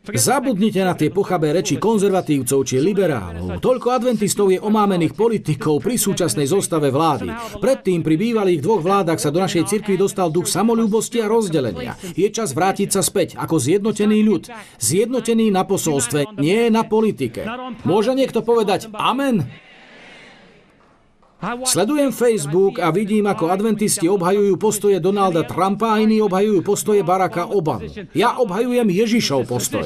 Zabudnite 0.04 0.84
na 0.84 1.00
tie 1.00 1.08
pochabé 1.08 1.56
reči 1.56 1.80
konzervatívcov 1.80 2.68
či 2.68 2.76
liberálov. 2.84 3.63
Toľko 3.63 3.88
adventistov 3.88 4.52
je 4.52 4.60
omámených 4.60 5.16
politikov 5.16 5.80
pri 5.80 5.96
súčasnej 5.96 6.44
zostave 6.44 6.92
vlády. 6.92 7.32
Predtým 7.63 8.04
pri 8.04 8.20
bývalých 8.20 8.60
dvoch 8.60 8.84
vládach 8.84 9.24
sa 9.24 9.32
do 9.32 9.39
našej 9.39 9.63
cirkvi 9.63 9.96
dostal 9.96 10.28
duch 10.28 10.52
samolúbosti 10.52 11.24
a 11.24 11.32
rozdelenia. 11.32 11.96
Je 12.20 12.28
čas 12.36 12.52
vrátiť 12.52 12.92
sa 12.92 13.00
späť 13.00 13.39
ako 13.39 13.56
zjednotený 13.56 14.20
ľud. 14.28 14.52
Zjednotený 14.84 15.56
na 15.56 15.63
posolstve, 15.63 16.36
nie 16.36 16.68
na 16.68 16.84
politike. 16.84 17.48
Môže 17.88 18.12
niekto 18.12 18.44
povedať 18.44 18.92
amen? 18.92 19.48
Sledujem 21.68 22.16
Facebook 22.16 22.80
a 22.80 22.88
vidím, 22.96 23.28
ako 23.28 23.52
adventisti 23.52 24.08
obhajujú 24.08 24.56
postoje 24.56 24.98
Donalda 25.04 25.44
Trumpa 25.44 25.96
a 25.96 26.00
iní 26.00 26.24
obhajujú 26.24 26.64
postoje 26.64 27.04
Baracka 27.04 27.52
Obama. 27.52 27.84
Ja 28.16 28.40
obhajujem 28.40 28.88
Ježišov 28.88 29.52
postoj. 29.52 29.84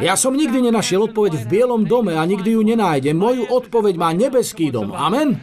Ja 0.00 0.16
som 0.16 0.32
nikdy 0.36 0.64
nenašiel 0.64 1.12
odpoveď 1.12 1.44
v 1.44 1.48
Bielom 1.48 1.84
dome 1.84 2.16
a 2.16 2.24
nikdy 2.24 2.56
ju 2.56 2.64
nenájdem. 2.64 3.16
Moju 3.16 3.48
odpoveď 3.48 3.94
má 4.00 4.16
nebeský 4.16 4.72
dom. 4.72 4.92
Amen? 4.92 5.40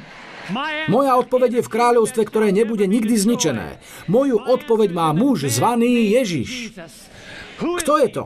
Moja 0.90 1.14
odpoveď 1.22 1.62
je 1.62 1.66
v 1.66 1.74
kráľovstve, 1.74 2.22
ktoré 2.26 2.50
nebude 2.50 2.86
nikdy 2.90 3.18
zničené. 3.18 3.78
Moju 4.10 4.42
odpoveď 4.42 4.90
má 4.94 5.14
muž 5.14 5.46
zvaný 5.50 6.18
Ježiš. 6.18 6.74
Kto 7.62 7.94
je 8.02 8.10
to? 8.10 8.24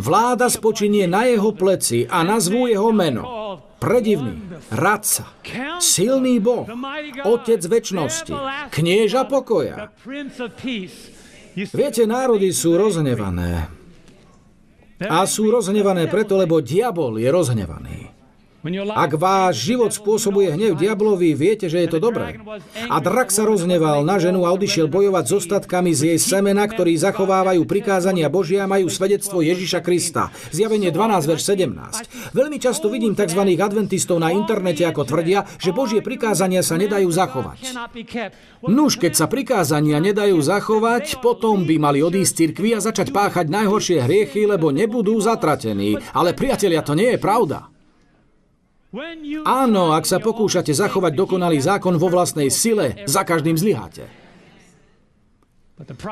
Vláda 0.00 0.48
spočinie 0.48 1.04
na 1.04 1.28
jeho 1.28 1.52
pleci 1.52 2.08
a 2.08 2.24
nazvú 2.24 2.64
jeho 2.64 2.88
meno. 2.88 3.39
Predivný, 3.80 4.60
radca, 4.68 5.24
silný 5.80 6.36
Boh, 6.36 6.68
Otec 7.24 7.64
väčnosti, 7.64 8.36
knieža 8.68 9.24
pokoja. 9.24 9.88
Viete, 11.56 12.04
národy 12.04 12.52
sú 12.52 12.76
rozhnevané. 12.76 13.72
A 15.00 15.24
sú 15.24 15.48
rozhnevané 15.48 16.12
preto, 16.12 16.36
lebo 16.36 16.60
diabol 16.60 17.16
je 17.16 17.32
rozhnevaný. 17.32 18.09
Ak 18.92 19.16
váš 19.16 19.72
život 19.72 19.88
spôsobuje 19.88 20.52
hnev 20.52 20.76
diablovi, 20.76 21.32
viete, 21.32 21.72
že 21.72 21.80
je 21.80 21.88
to 21.96 21.98
dobré. 21.98 22.36
A 22.92 23.00
drak 23.00 23.32
sa 23.32 23.48
rozneval 23.48 24.04
na 24.04 24.20
ženu 24.20 24.44
a 24.44 24.52
odišiel 24.52 24.84
bojovať 24.84 25.24
s 25.24 25.32
ostatkami 25.44 25.96
z 25.96 26.12
jej 26.12 26.18
semena, 26.20 26.68
ktorí 26.68 26.92
zachovávajú 27.00 27.64
prikázania 27.64 28.28
Božia 28.28 28.68
a 28.68 28.70
majú 28.70 28.92
svedectvo 28.92 29.40
Ježiša 29.40 29.80
Krista. 29.80 30.28
Zjavenie 30.52 30.92
12, 30.92 31.30
verš 31.32 31.42
17. 31.56 32.36
Veľmi 32.36 32.60
často 32.60 32.92
vidím 32.92 33.16
tzv. 33.16 33.40
adventistov 33.56 34.20
na 34.20 34.28
internete, 34.28 34.84
ako 34.84 35.08
tvrdia, 35.08 35.48
že 35.56 35.72
Božie 35.72 36.04
prikázania 36.04 36.60
sa 36.60 36.76
nedajú 36.76 37.08
zachovať. 37.08 37.64
Nuž, 38.68 39.00
keď 39.00 39.12
sa 39.16 39.24
prikázania 39.24 39.96
nedajú 40.04 40.36
zachovať, 40.36 41.24
potom 41.24 41.64
by 41.64 41.80
mali 41.80 42.04
odísť 42.04 42.32
cirkvi 42.44 42.76
a 42.76 42.84
začať 42.84 43.08
páchať 43.08 43.48
najhoršie 43.48 44.04
hriechy, 44.04 44.44
lebo 44.44 44.68
nebudú 44.68 45.16
zatratení. 45.16 45.96
Ale 46.12 46.36
priatelia, 46.36 46.84
to 46.84 46.92
nie 46.92 47.16
je 47.16 47.20
pravda. 47.20 47.79
Áno, 49.46 49.94
ak 49.94 50.02
sa 50.02 50.18
pokúšate 50.18 50.74
zachovať 50.74 51.14
dokonalý 51.14 51.62
zákon 51.62 51.94
vo 51.94 52.10
vlastnej 52.10 52.50
sile, 52.50 53.06
za 53.06 53.22
každým 53.22 53.54
zlyháte. 53.54 54.10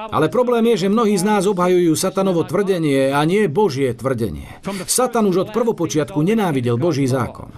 Ale 0.08 0.32
problém 0.32 0.64
je, 0.72 0.86
že 0.86 0.88
mnohí 0.88 1.12
z 1.18 1.26
nás 1.28 1.44
obhajujú 1.44 1.92
satanovo 1.92 2.40
tvrdenie 2.46 3.12
a 3.12 3.20
nie 3.28 3.50
Božie 3.52 3.92
tvrdenie. 3.92 4.48
Satan 4.88 5.28
už 5.28 5.44
od 5.44 5.50
prvopočiatku 5.52 6.16
nenávidel 6.24 6.80
Boží 6.80 7.04
zákon. 7.04 7.52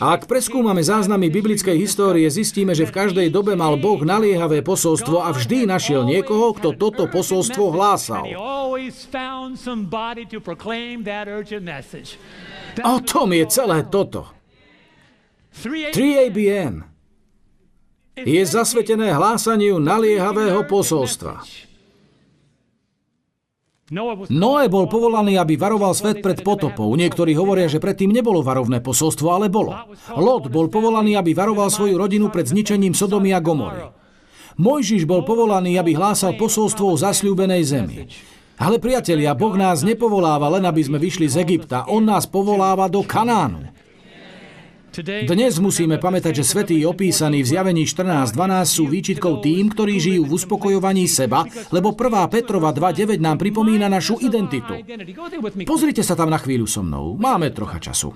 A 0.00 0.16
ak 0.16 0.24
preskúmame 0.24 0.80
záznamy 0.80 1.28
biblickej 1.28 1.76
histórie, 1.76 2.24
zistíme, 2.32 2.72
že 2.72 2.88
v 2.88 2.94
každej 3.04 3.28
dobe 3.28 3.52
mal 3.52 3.76
Boh 3.76 4.00
naliehavé 4.00 4.64
posolstvo 4.64 5.20
a 5.20 5.28
vždy 5.36 5.68
našiel 5.68 6.08
niekoho, 6.08 6.56
kto 6.56 6.72
toto 6.72 7.04
posolstvo 7.04 7.68
hlásal. 7.76 8.24
O 12.84 12.96
tom 13.02 13.32
je 13.34 13.44
celé 13.50 13.86
toto. 13.88 14.26
3ABN 15.58 16.86
je 18.18 18.42
zasvetené 18.42 19.14
hlásaniu 19.14 19.78
naliehavého 19.78 20.66
posolstva. 20.66 21.42
Noé 24.28 24.68
bol 24.68 24.84
povolaný, 24.84 25.40
aby 25.40 25.56
varoval 25.56 25.96
svet 25.96 26.20
pred 26.20 26.44
potopou. 26.44 26.92
Niektorí 26.92 27.32
hovoria, 27.32 27.72
že 27.72 27.80
predtým 27.80 28.12
nebolo 28.12 28.44
varovné 28.44 28.84
posolstvo, 28.84 29.32
ale 29.32 29.48
bolo. 29.48 29.72
Lot 30.12 30.52
bol 30.52 30.68
povolaný, 30.68 31.16
aby 31.16 31.32
varoval 31.32 31.72
svoju 31.72 31.96
rodinu 31.96 32.28
pred 32.28 32.44
zničením 32.44 32.92
Sodomy 32.92 33.32
a 33.32 33.40
Gomory. 33.40 33.88
Mojžiš 34.60 35.08
bol 35.08 35.24
povolaný, 35.24 35.80
aby 35.80 35.96
hlásal 35.96 36.36
posolstvo 36.36 36.92
o 36.92 37.00
zasľúbenej 37.00 37.62
zemi. 37.64 38.10
Ale 38.58 38.82
priatelia, 38.82 39.38
Boh 39.38 39.54
nás 39.54 39.86
nepovoláva 39.86 40.50
len, 40.58 40.66
aby 40.66 40.82
sme 40.82 40.98
vyšli 40.98 41.30
z 41.30 41.46
Egypta. 41.46 41.86
On 41.86 42.02
nás 42.02 42.26
povoláva 42.26 42.90
do 42.90 43.06
Kanánu. 43.06 43.70
Dnes 44.98 45.62
musíme 45.62 46.02
pamätať, 46.02 46.42
že 46.42 46.44
svetí 46.44 46.82
opísaní 46.82 47.46
v 47.46 47.50
zjavení 47.54 47.86
14.12 47.86 48.34
sú 48.66 48.90
výčitkou 48.90 49.38
tým, 49.38 49.70
ktorí 49.70 49.94
žijú 50.02 50.26
v 50.26 50.34
uspokojovaní 50.34 51.06
seba, 51.06 51.46
lebo 51.70 51.94
1. 51.94 52.34
Petrova 52.34 52.74
2.9 52.74 53.22
nám 53.22 53.38
pripomína 53.38 53.86
našu 53.86 54.18
identitu. 54.18 54.74
Pozrite 55.62 56.02
sa 56.02 56.18
tam 56.18 56.34
na 56.34 56.42
chvíľu 56.42 56.66
so 56.66 56.82
mnou. 56.82 57.14
Máme 57.14 57.54
trocha 57.54 57.78
času. 57.78 58.10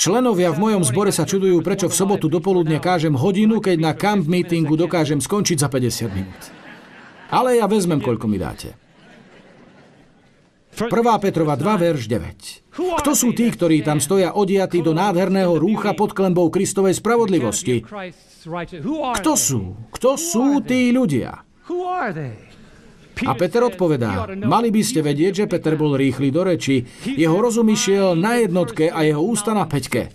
Členovia 0.00 0.48
v 0.56 0.64
mojom 0.64 0.80
zbore 0.80 1.12
sa 1.12 1.28
čudujú, 1.28 1.60
prečo 1.60 1.84
v 1.84 1.92
sobotu 1.92 2.32
dopoludne 2.32 2.80
kážem 2.80 3.12
hodinu, 3.12 3.60
keď 3.60 3.76
na 3.76 3.92
camp 3.92 4.24
meetingu 4.24 4.72
dokážem 4.72 5.20
skončiť 5.20 5.60
za 5.60 5.68
50 5.68 6.16
minút. 6.16 6.42
Ale 7.28 7.60
ja 7.60 7.68
vezmem, 7.68 8.00
koľko 8.00 8.24
mi 8.24 8.40
dáte. 8.40 8.72
1. 10.72 10.88
Petrova 11.20 11.52
2, 11.52 11.84
verš 11.84 12.08
9. 12.08 12.72
Kto 12.72 13.12
sú 13.12 13.36
tí, 13.36 13.52
ktorí 13.52 13.84
tam 13.84 14.00
stoja 14.00 14.32
odiatí 14.32 14.80
do 14.80 14.96
nádherného 14.96 15.60
rúcha 15.60 15.92
pod 15.92 16.16
klembou 16.16 16.48
Kristovej 16.48 16.96
spravodlivosti? 16.96 17.84
Kto 19.20 19.32
sú? 19.36 19.76
Kto 19.92 20.16
sú 20.16 20.64
tí 20.64 20.96
ľudia? 20.96 21.44
A 23.26 23.32
Peter 23.36 23.60
odpovedá, 23.64 24.28
mali 24.40 24.68
by 24.72 24.82
ste 24.84 25.00
vedieť, 25.04 25.44
že 25.44 25.50
Peter 25.50 25.76
bol 25.76 25.96
rýchly 25.96 26.32
do 26.32 26.44
reči. 26.46 26.86
Jeho 27.04 27.36
rozum 27.36 27.68
išiel 27.68 28.16
na 28.16 28.40
jednotke 28.40 28.88
a 28.88 29.04
jeho 29.04 29.20
ústa 29.20 29.52
na 29.52 29.68
peťke. 29.68 30.12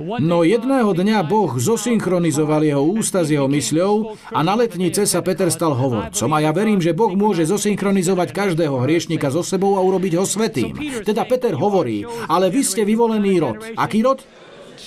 No 0.00 0.40
jedného 0.40 0.96
dňa 0.96 1.20
Boh 1.28 1.52
zosynchronizoval 1.60 2.64
jeho 2.64 2.80
ústa 2.80 3.20
s 3.22 3.28
jeho 3.28 3.44
mysľou 3.44 4.16
a 4.32 4.40
na 4.40 4.56
letnice 4.56 5.04
sa 5.04 5.20
Peter 5.20 5.52
stal 5.52 5.76
hovorcom. 5.76 6.30
A 6.32 6.38
ja 6.40 6.50
verím, 6.50 6.80
že 6.80 6.96
Boh 6.96 7.12
môže 7.12 7.44
zosynchronizovať 7.44 8.32
každého 8.32 8.72
hriešnika 8.82 9.28
so 9.28 9.44
sebou 9.44 9.76
a 9.76 9.84
urobiť 9.84 10.16
ho 10.16 10.24
svetým. 10.24 10.72
Teda 11.04 11.28
Peter 11.28 11.52
hovorí, 11.52 12.08
ale 12.24 12.48
vy 12.48 12.64
ste 12.64 12.88
vyvolený 12.88 13.32
rod. 13.44 13.60
Aký 13.76 14.00
rod? 14.00 14.24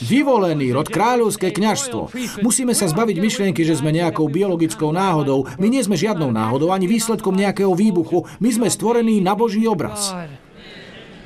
Vyvolený 0.04 0.76
rod, 0.76 0.92
kráľovské 0.92 1.56
kňažstvo. 1.56 2.12
Musíme 2.44 2.76
sa 2.76 2.92
zbaviť 2.92 3.18
myšlienky, 3.22 3.64
že 3.64 3.80
sme 3.80 3.96
nejakou 3.96 4.28
biologickou 4.28 4.92
náhodou. 4.92 5.48
My 5.56 5.72
nie 5.72 5.80
sme 5.80 5.96
žiadnou 5.96 6.36
náhodou, 6.36 6.76
ani 6.76 6.90
výsledkom 6.90 7.32
nejakého 7.32 7.72
výbuchu. 7.72 8.28
My 8.44 8.50
sme 8.52 8.68
stvorení 8.68 9.24
na 9.24 9.38
Boží 9.40 9.64
obraz. 9.64 10.12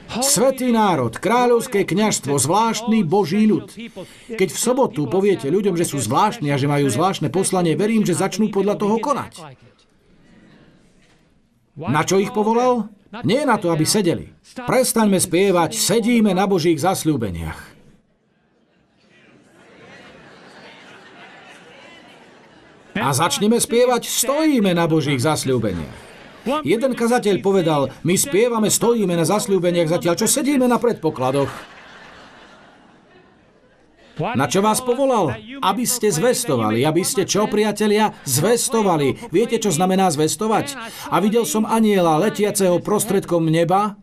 Svetý 0.10 0.74
národ, 0.74 1.14
kráľovské 1.14 1.86
kňažstvo, 1.86 2.34
zvláštny 2.34 3.06
Boží 3.06 3.46
ľud. 3.46 3.70
Keď 4.34 4.50
v 4.50 4.58
sobotu 4.58 5.06
poviete 5.06 5.46
ľuďom, 5.54 5.78
že 5.78 5.86
sú 5.86 6.02
zvláštni 6.02 6.50
a 6.50 6.58
že 6.58 6.66
majú 6.66 6.90
zvláštne 6.90 7.30
poslanie, 7.30 7.78
verím, 7.78 8.02
že 8.02 8.18
začnú 8.18 8.50
podľa 8.50 8.82
toho 8.82 8.98
konať. 8.98 9.38
Na 11.78 12.02
čo 12.02 12.18
ich 12.18 12.34
povolal? 12.34 12.90
Nie 13.22 13.46
na 13.46 13.62
to, 13.62 13.70
aby 13.70 13.86
sedeli. 13.86 14.34
Prestaňme 14.66 15.22
spievať, 15.22 15.78
sedíme 15.78 16.34
na 16.34 16.50
Božích 16.50 16.82
zasľúbeniach. 16.82 17.69
A 23.10 23.18
začneme 23.18 23.58
spievať, 23.58 24.06
stojíme 24.06 24.70
na 24.78 24.86
Božích 24.86 25.18
zasľúbeniach. 25.18 25.98
Jeden 26.62 26.94
kazateľ 26.94 27.42
povedal, 27.42 27.90
my 28.06 28.14
spievame, 28.14 28.70
stojíme 28.70 29.18
na 29.18 29.26
zasľúbeniach 29.26 29.90
zatiaľ, 29.90 30.14
čo 30.14 30.30
sedíme 30.30 30.70
na 30.70 30.78
predpokladoch. 30.78 31.50
Na 34.20 34.46
čo 34.46 34.62
vás 34.62 34.84
povolal? 34.84 35.34
Aby 35.58 35.90
ste 35.90 36.14
zvestovali. 36.14 36.86
Aby 36.86 37.02
ste 37.02 37.26
čo, 37.26 37.50
priatelia? 37.50 38.14
Zvestovali. 38.30 39.32
Viete, 39.34 39.58
čo 39.58 39.74
znamená 39.74 40.14
zvestovať? 40.14 40.78
A 41.10 41.18
videl 41.18 41.50
som 41.50 41.66
aniela 41.66 42.22
letiaceho 42.22 42.78
prostredkom 42.78 43.50
neba, 43.50 43.98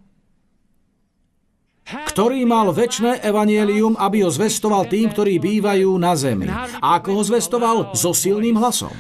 ktorý 1.87 2.43
mal 2.43 2.75
väčšie 2.75 3.23
evanielium, 3.23 3.95
aby 3.95 4.27
ho 4.27 4.31
zvestoval 4.31 4.91
tým, 4.91 5.15
ktorí 5.15 5.39
bývajú 5.39 5.91
na 5.97 6.19
zemi. 6.19 6.51
A 6.51 6.99
ako 6.99 7.21
ho 7.21 7.23
zvestoval? 7.23 7.77
So 7.95 8.11
silným 8.11 8.59
hlasom. 8.59 8.93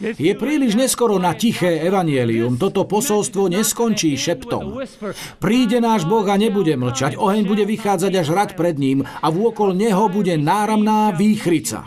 Je 0.00 0.32
príliš 0.32 0.80
neskoro 0.80 1.20
na 1.20 1.36
tiché 1.36 1.84
evanielium. 1.84 2.56
Toto 2.56 2.88
posolstvo 2.88 3.52
neskončí 3.52 4.16
šeptom. 4.16 4.80
Príde 5.36 5.76
náš 5.76 6.08
Boh 6.08 6.24
a 6.24 6.40
nebude 6.40 6.72
mlčať. 6.72 7.20
Oheň 7.20 7.44
bude 7.44 7.68
vychádzať 7.68 8.12
až 8.16 8.28
rad 8.32 8.50
pred 8.56 8.80
ním 8.80 9.04
a 9.04 9.28
vôkol 9.28 9.76
neho 9.76 10.08
bude 10.08 10.32
náramná 10.40 11.12
výchrica. 11.12 11.84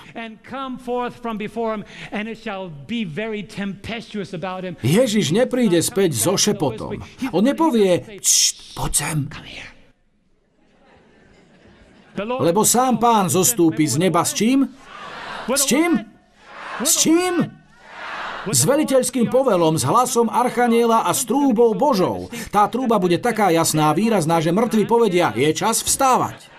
Ježiš 4.86 5.26
nepríde 5.34 5.80
späť 5.82 6.12
so 6.14 6.38
šepotom. 6.38 7.02
On 7.34 7.42
nepovie, 7.42 8.22
poď 8.78 8.92
sem. 8.94 9.20
Lebo 12.18 12.62
sám 12.62 13.02
pán 13.02 13.26
zostúpi 13.30 13.90
z 13.90 13.98
neba 13.98 14.22
s 14.22 14.38
čím? 14.38 14.70
S 15.50 15.66
čím? 15.66 15.98
S 16.82 17.02
čím? 17.02 17.34
S 18.44 18.68
veliteľským 18.68 19.32
povelom, 19.32 19.80
s 19.80 19.88
hlasom 19.88 20.28
Archaniela 20.28 21.08
a 21.08 21.16
s 21.16 21.24
trúbou 21.24 21.72
Božou. 21.72 22.28
Tá 22.52 22.68
trúba 22.68 23.00
bude 23.00 23.16
taká 23.16 23.48
jasná 23.56 23.88
a 23.88 23.96
výrazná, 23.96 24.44
že 24.44 24.52
mŕtvi 24.52 24.84
povedia, 24.84 25.32
je 25.32 25.48
čas 25.56 25.80
vstávať. 25.80 26.52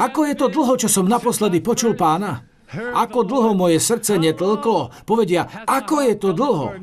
Ako 0.00 0.24
je 0.24 0.34
to 0.38 0.46
dlho, 0.48 0.78
čo 0.80 0.88
som 0.88 1.04
naposledy 1.04 1.60
počul 1.60 1.92
pána? 1.98 2.45
Ako 2.74 3.22
dlho 3.22 3.54
moje 3.54 3.78
srdce 3.78 4.18
netlklo? 4.18 4.90
Povedia, 5.06 5.46
ako 5.66 6.02
je 6.02 6.14
to 6.18 6.34
dlho? 6.34 6.74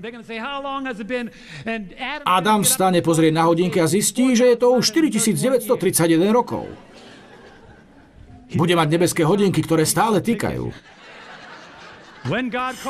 Adam 2.24 2.64
vstane, 2.64 3.04
pozrie 3.04 3.36
na 3.36 3.44
hodinky 3.52 3.84
a 3.84 3.88
zistí, 3.88 4.32
že 4.32 4.56
je 4.56 4.58
to 4.58 4.72
už 4.80 4.96
4931 4.96 6.32
rokov. 6.32 6.72
Bude 8.56 8.74
mať 8.80 8.88
nebeské 8.96 9.28
hodinky, 9.28 9.60
ktoré 9.60 9.84
stále 9.84 10.24
týkajú. 10.24 10.72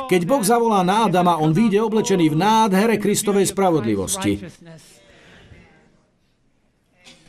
Keď 0.05 0.21
Boh 0.29 0.43
zavolá 0.45 0.85
na 0.85 1.09
Adama, 1.09 1.41
on 1.41 1.49
vyjde 1.49 1.81
oblečený 1.81 2.29
v 2.29 2.37
nádhere 2.37 3.01
Kristovej 3.01 3.49
spravodlivosti. 3.49 4.45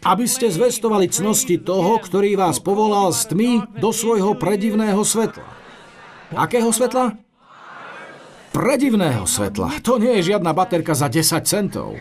Aby 0.05 0.28
ste 0.28 0.52
zvestovali 0.52 1.09
cnosti 1.09 1.57
toho, 1.57 1.96
ktorý 1.96 2.36
vás 2.36 2.61
povolal 2.61 3.09
z 3.11 3.32
tmy 3.32 3.52
do 3.80 3.88
svojho 3.88 4.36
predivného 4.36 5.00
svetla. 5.00 5.48
Akého 6.36 6.68
svetla? 6.68 7.16
Predivného 8.52 9.24
svetla. 9.24 9.80
To 9.82 9.96
nie 9.96 10.20
je 10.20 10.36
žiadna 10.36 10.52
baterka 10.52 10.92
za 10.92 11.09
10 11.09 11.42
centov. 11.48 11.98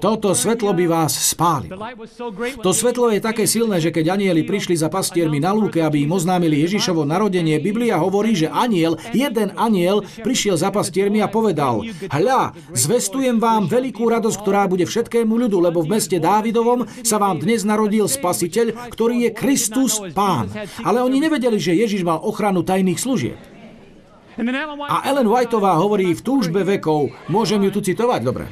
Toto 0.00 0.32
svetlo 0.32 0.72
by 0.72 0.84
vás 0.88 1.12
spálilo. 1.12 1.76
To 2.64 2.72
svetlo 2.72 3.12
je 3.12 3.20
také 3.20 3.44
silné, 3.44 3.76
že 3.76 3.92
keď 3.92 4.16
anieli 4.16 4.40
prišli 4.40 4.72
za 4.72 4.88
pastiermi 4.88 5.36
na 5.36 5.52
lúke, 5.52 5.84
aby 5.84 6.08
im 6.08 6.16
oznámili 6.16 6.64
Ježišovo 6.64 7.04
narodenie, 7.04 7.60
Biblia 7.60 8.00
hovorí, 8.00 8.32
že 8.32 8.48
aniel, 8.48 8.96
jeden 9.12 9.52
aniel, 9.60 10.00
prišiel 10.24 10.56
za 10.56 10.72
pastiermi 10.72 11.20
a 11.20 11.28
povedal, 11.28 11.84
hľa, 12.08 12.56
zvestujem 12.72 13.36
vám 13.36 13.68
veľkú 13.68 14.08
radosť, 14.08 14.38
ktorá 14.40 14.64
bude 14.64 14.88
všetkému 14.88 15.36
ľudu, 15.36 15.60
lebo 15.60 15.84
v 15.84 15.92
meste 15.92 16.16
Dávidovom 16.16 16.88
sa 17.04 17.20
vám 17.20 17.44
dnes 17.44 17.68
narodil 17.68 18.08
spasiteľ, 18.08 18.96
ktorý 18.96 19.28
je 19.28 19.30
Kristus 19.36 20.00
Pán. 20.16 20.48
Ale 20.80 21.04
oni 21.04 21.20
nevedeli, 21.20 21.60
že 21.60 21.76
Ježiš 21.76 22.00
mal 22.00 22.16
ochranu 22.24 22.64
tajných 22.64 22.96
služieb. 22.96 23.53
A 24.34 25.06
Ellen 25.06 25.30
Whiteová 25.30 25.78
hovorí 25.78 26.10
v 26.10 26.20
túžbe 26.22 26.66
vekov, 26.66 27.14
môžem 27.30 27.62
ju 27.68 27.70
tu 27.70 27.80
citovať, 27.86 28.20
dobre. 28.26 28.44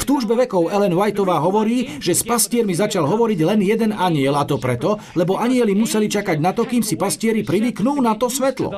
V 0.00 0.04
túžbe 0.08 0.32
vekov 0.32 0.72
Ellen 0.72 0.96
Whiteová 0.96 1.36
hovorí, 1.44 2.00
že 2.00 2.16
s 2.16 2.24
pastiermi 2.24 2.72
začal 2.72 3.04
hovoriť 3.04 3.38
len 3.44 3.60
jeden 3.60 3.92
aniel, 3.92 4.32
a 4.40 4.48
to 4.48 4.56
preto, 4.56 4.96
lebo 5.12 5.36
anieli 5.36 5.76
museli 5.76 6.08
čakať 6.08 6.40
na 6.40 6.56
to, 6.56 6.64
kým 6.64 6.80
si 6.80 6.96
pastieri 6.96 7.44
privyknú 7.44 8.00
na 8.00 8.16
to 8.16 8.32
svetlo. 8.32 8.72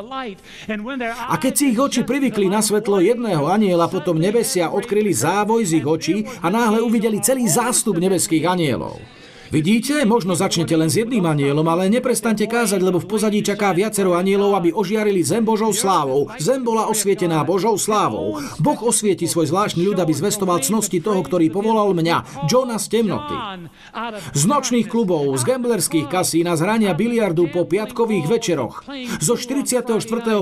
A 1.30 1.34
keď 1.38 1.52
si 1.54 1.64
ich 1.70 1.78
oči 1.78 2.02
privykli 2.02 2.50
na 2.50 2.58
svetlo 2.58 2.98
jedného 2.98 3.46
aniela, 3.46 3.86
potom 3.86 4.18
nebesia 4.18 4.74
odkryli 4.74 5.14
závoj 5.14 5.62
z 5.62 5.72
ich 5.78 5.86
očí 5.86 6.16
a 6.42 6.50
náhle 6.50 6.82
uvideli 6.82 7.22
celý 7.22 7.46
zástup 7.46 7.96
nebeských 8.02 8.44
anielov. 8.50 8.98
Vidíte, 9.52 10.04
možno 10.08 10.32
začnete 10.32 10.72
len 10.72 10.88
s 10.88 10.96
jedným 11.00 11.24
anielom, 11.24 11.64
ale 11.68 11.92
neprestante 11.92 12.48
kázať, 12.48 12.80
lebo 12.80 13.00
v 13.00 13.08
pozadí 13.08 13.40
čaká 13.44 13.76
viacero 13.76 14.16
anielov, 14.16 14.56
aby 14.56 14.72
ožiarili 14.74 15.20
zem 15.20 15.44
Božou 15.44 15.70
slávou. 15.70 16.32
Zem 16.42 16.64
bola 16.64 16.88
osvietená 16.90 17.44
Božou 17.46 17.78
slávou. 17.78 18.40
Boh 18.58 18.80
osvieti 18.82 19.28
svoj 19.30 19.52
zvláštny 19.52 19.84
ľud, 19.84 20.00
aby 20.00 20.10
zvestoval 20.10 20.64
cnosti 20.64 20.98
toho, 20.98 21.22
ktorý 21.22 21.52
povolal 21.54 21.94
mňa, 21.94 22.48
Johna 22.50 22.82
z 22.82 22.98
temnoty. 22.98 23.36
Z 24.34 24.42
nočných 24.48 24.88
klubov, 24.90 25.30
z 25.38 25.46
gamblerských 25.46 26.10
kasín 26.10 26.50
a 26.50 26.58
z 26.58 26.64
hrania 26.66 26.90
biliardu 26.96 27.46
po 27.52 27.62
piatkových 27.68 28.26
večeroch. 28.26 28.82
Zo 29.22 29.38
44. 29.38 29.86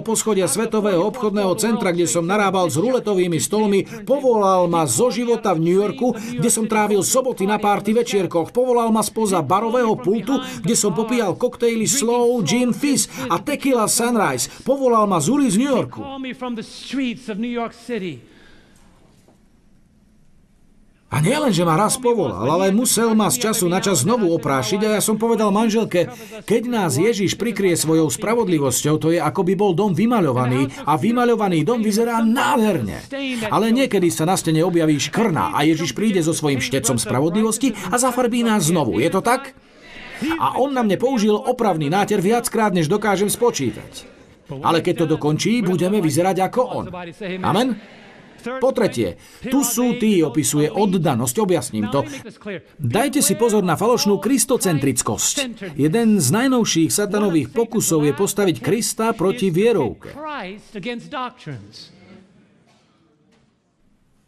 poschodia 0.01 0.49
Svetového 0.49 1.05
obchodného 1.05 1.53
centra, 1.61 1.93
kde 1.93 2.09
som 2.09 2.25
narábal 2.25 2.73
s 2.73 2.81
ruletovými 2.81 3.37
stolmi, 3.37 3.85
povolal 4.09 4.73
ma 4.73 4.89
zo 4.89 5.13
života 5.13 5.53
v 5.53 5.69
New 5.69 5.77
Yorku, 5.77 6.17
kde 6.17 6.49
som 6.49 6.65
trávil 6.65 7.05
soboty 7.05 7.45
na 7.45 7.61
párty 7.61 7.93
večierkoch. 7.93 8.55
Povolal 8.57 8.89
ma 8.89 9.02
spoza 9.03 9.43
barového 9.43 9.95
pultu, 9.99 10.41
kde 10.63 10.75
som 10.79 10.97
popíjal 10.97 11.37
koktejly 11.37 11.85
Slow, 11.85 12.41
Gin 12.47 12.73
Fizz 12.73 13.29
a 13.29 13.39
Tequila 13.43 13.91
Sunrise. 13.91 14.49
Povolal 14.63 15.05
ma 15.11 15.21
z 15.21 15.29
ulic 15.29 15.55
New 15.59 15.71
Yorku. 15.71 16.01
A 21.13 21.21
nie 21.21 21.37
len, 21.37 21.53
že 21.53 21.69
ma 21.69 21.77
raz 21.77 22.01
povolal, 22.01 22.49
ale 22.49 22.73
musel 22.73 23.13
ma 23.13 23.29
z 23.29 23.45
času 23.45 23.69
na 23.69 23.85
čas 23.85 24.01
znovu 24.01 24.33
oprášiť 24.33 24.81
a 24.89 24.97
ja 24.97 25.01
som 25.05 25.21
povedal 25.21 25.53
manželke, 25.53 26.09
keď 26.49 26.63
nás 26.73 26.97
Ježiš 26.97 27.37
prikrie 27.37 27.77
svojou 27.77 28.09
spravodlivosťou, 28.09 28.97
to 28.97 29.13
je 29.13 29.21
ako 29.21 29.45
by 29.45 29.53
bol 29.53 29.77
dom 29.77 29.93
vymaľovaný 29.93 30.73
a 30.89 30.97
vymaľovaný 30.97 31.69
dom 31.69 31.85
vyzerá 31.85 32.25
nádherne. 32.25 33.05
Ale 33.53 33.69
niekedy 33.77 34.09
sa 34.09 34.25
na 34.25 34.41
stene 34.41 34.65
objaví 34.65 34.97
škrna 34.97 35.53
a 35.53 35.69
Ježiš 35.69 35.93
príde 35.93 36.25
so 36.25 36.33
svojím 36.33 36.65
štecom 36.65 36.97
spravodlivosti 36.97 37.77
a 37.93 38.01
zafarbí 38.01 38.41
nás 38.41 38.73
znovu. 38.73 38.97
Je 38.97 39.13
to 39.13 39.21
tak? 39.21 39.53
A 40.41 40.57
on 40.57 40.73
na 40.73 40.81
mne 40.81 40.97
použil 40.97 41.37
opravný 41.37 41.93
náter 41.93 42.25
viackrát, 42.25 42.73
než 42.73 42.89
dokážem 42.89 43.29
spočítať. 43.29 44.09
Ale 44.49 44.81
keď 44.81 45.05
to 45.05 45.07
dokončí, 45.21 45.61
budeme 45.61 46.01
vyzerať 46.01 46.37
ako 46.41 46.61
on. 46.73 46.87
Amen? 47.45 48.01
Po 48.61 48.71
tretie, 48.75 49.19
tu 49.47 49.63
sú 49.63 49.97
tí, 49.99 50.23
opisuje 50.23 50.69
oddanosť, 50.69 51.37
objasním 51.39 51.89
to. 51.91 52.03
Dajte 52.79 53.21
si 53.23 53.35
pozor 53.39 53.63
na 53.63 53.79
falošnú 53.79 54.19
kristocentrickosť. 54.19 55.35
Jeden 55.79 56.19
z 56.19 56.29
najnovších 56.31 56.91
satanových 56.91 57.55
pokusov 57.55 58.07
je 58.07 58.13
postaviť 58.15 58.57
Krista 58.59 59.15
proti 59.15 59.49
vierovke. 59.49 60.15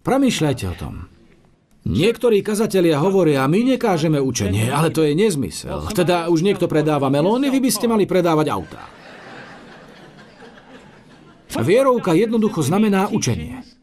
Premýšľajte 0.04 0.64
o 0.68 0.74
tom. 0.76 0.94
Niektorí 1.84 2.40
kazatelia 2.40 2.96
hovoria, 2.96 3.44
my 3.44 3.76
nekážeme 3.76 4.16
učenie, 4.16 4.72
ale 4.72 4.88
to 4.88 5.04
je 5.04 5.12
nezmysel. 5.12 5.84
Teda 5.92 6.32
už 6.32 6.40
niekto 6.40 6.64
predáva 6.64 7.12
melóny, 7.12 7.52
vy 7.52 7.60
by 7.60 7.70
ste 7.72 7.84
mali 7.88 8.08
predávať 8.08 8.48
autá. 8.48 8.88
Vierovka 11.60 12.16
jednoducho 12.16 12.64
znamená 12.64 13.12
učenie. 13.12 13.73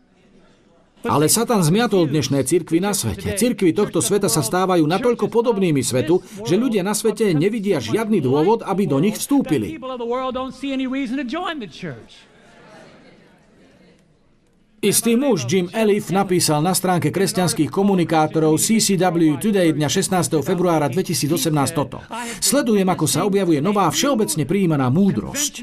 Ale 1.02 1.26
Satan 1.26 1.66
zmiatol 1.66 2.06
dnešné 2.10 2.46
cirkvy 2.46 2.78
na 2.78 2.94
svete. 2.94 3.34
Cirkvy 3.34 3.74
tohto 3.74 4.02
sveta 4.02 4.30
sa 4.30 4.46
stávajú 4.46 4.86
natoľko 4.86 5.34
podobnými 5.34 5.82
svetu, 5.82 6.22
že 6.46 6.58
ľudia 6.58 6.86
na 6.86 6.94
svete 6.94 7.34
nevidia 7.34 7.82
žiadny 7.82 8.22
dôvod, 8.22 8.62
aby 8.62 8.86
do 8.86 9.02
nich 9.02 9.18
vstúpili. 9.18 9.82
Istý 14.82 15.14
muž 15.14 15.46
Jim 15.46 15.70
Elif 15.78 16.10
napísal 16.10 16.66
na 16.66 16.74
stránke 16.74 17.14
kresťanských 17.14 17.70
komunikátorov 17.70 18.58
CCW 18.58 19.38
Today 19.38 19.78
dňa 19.78 19.86
16. 19.86 20.42
februára 20.42 20.90
2018 20.90 21.54
toto. 21.78 22.02
Sledujem, 22.42 22.90
ako 22.90 23.06
sa 23.06 23.22
objavuje 23.22 23.62
nová 23.62 23.86
všeobecne 23.94 24.42
prijímaná 24.50 24.90
múdrosť. 24.90 25.62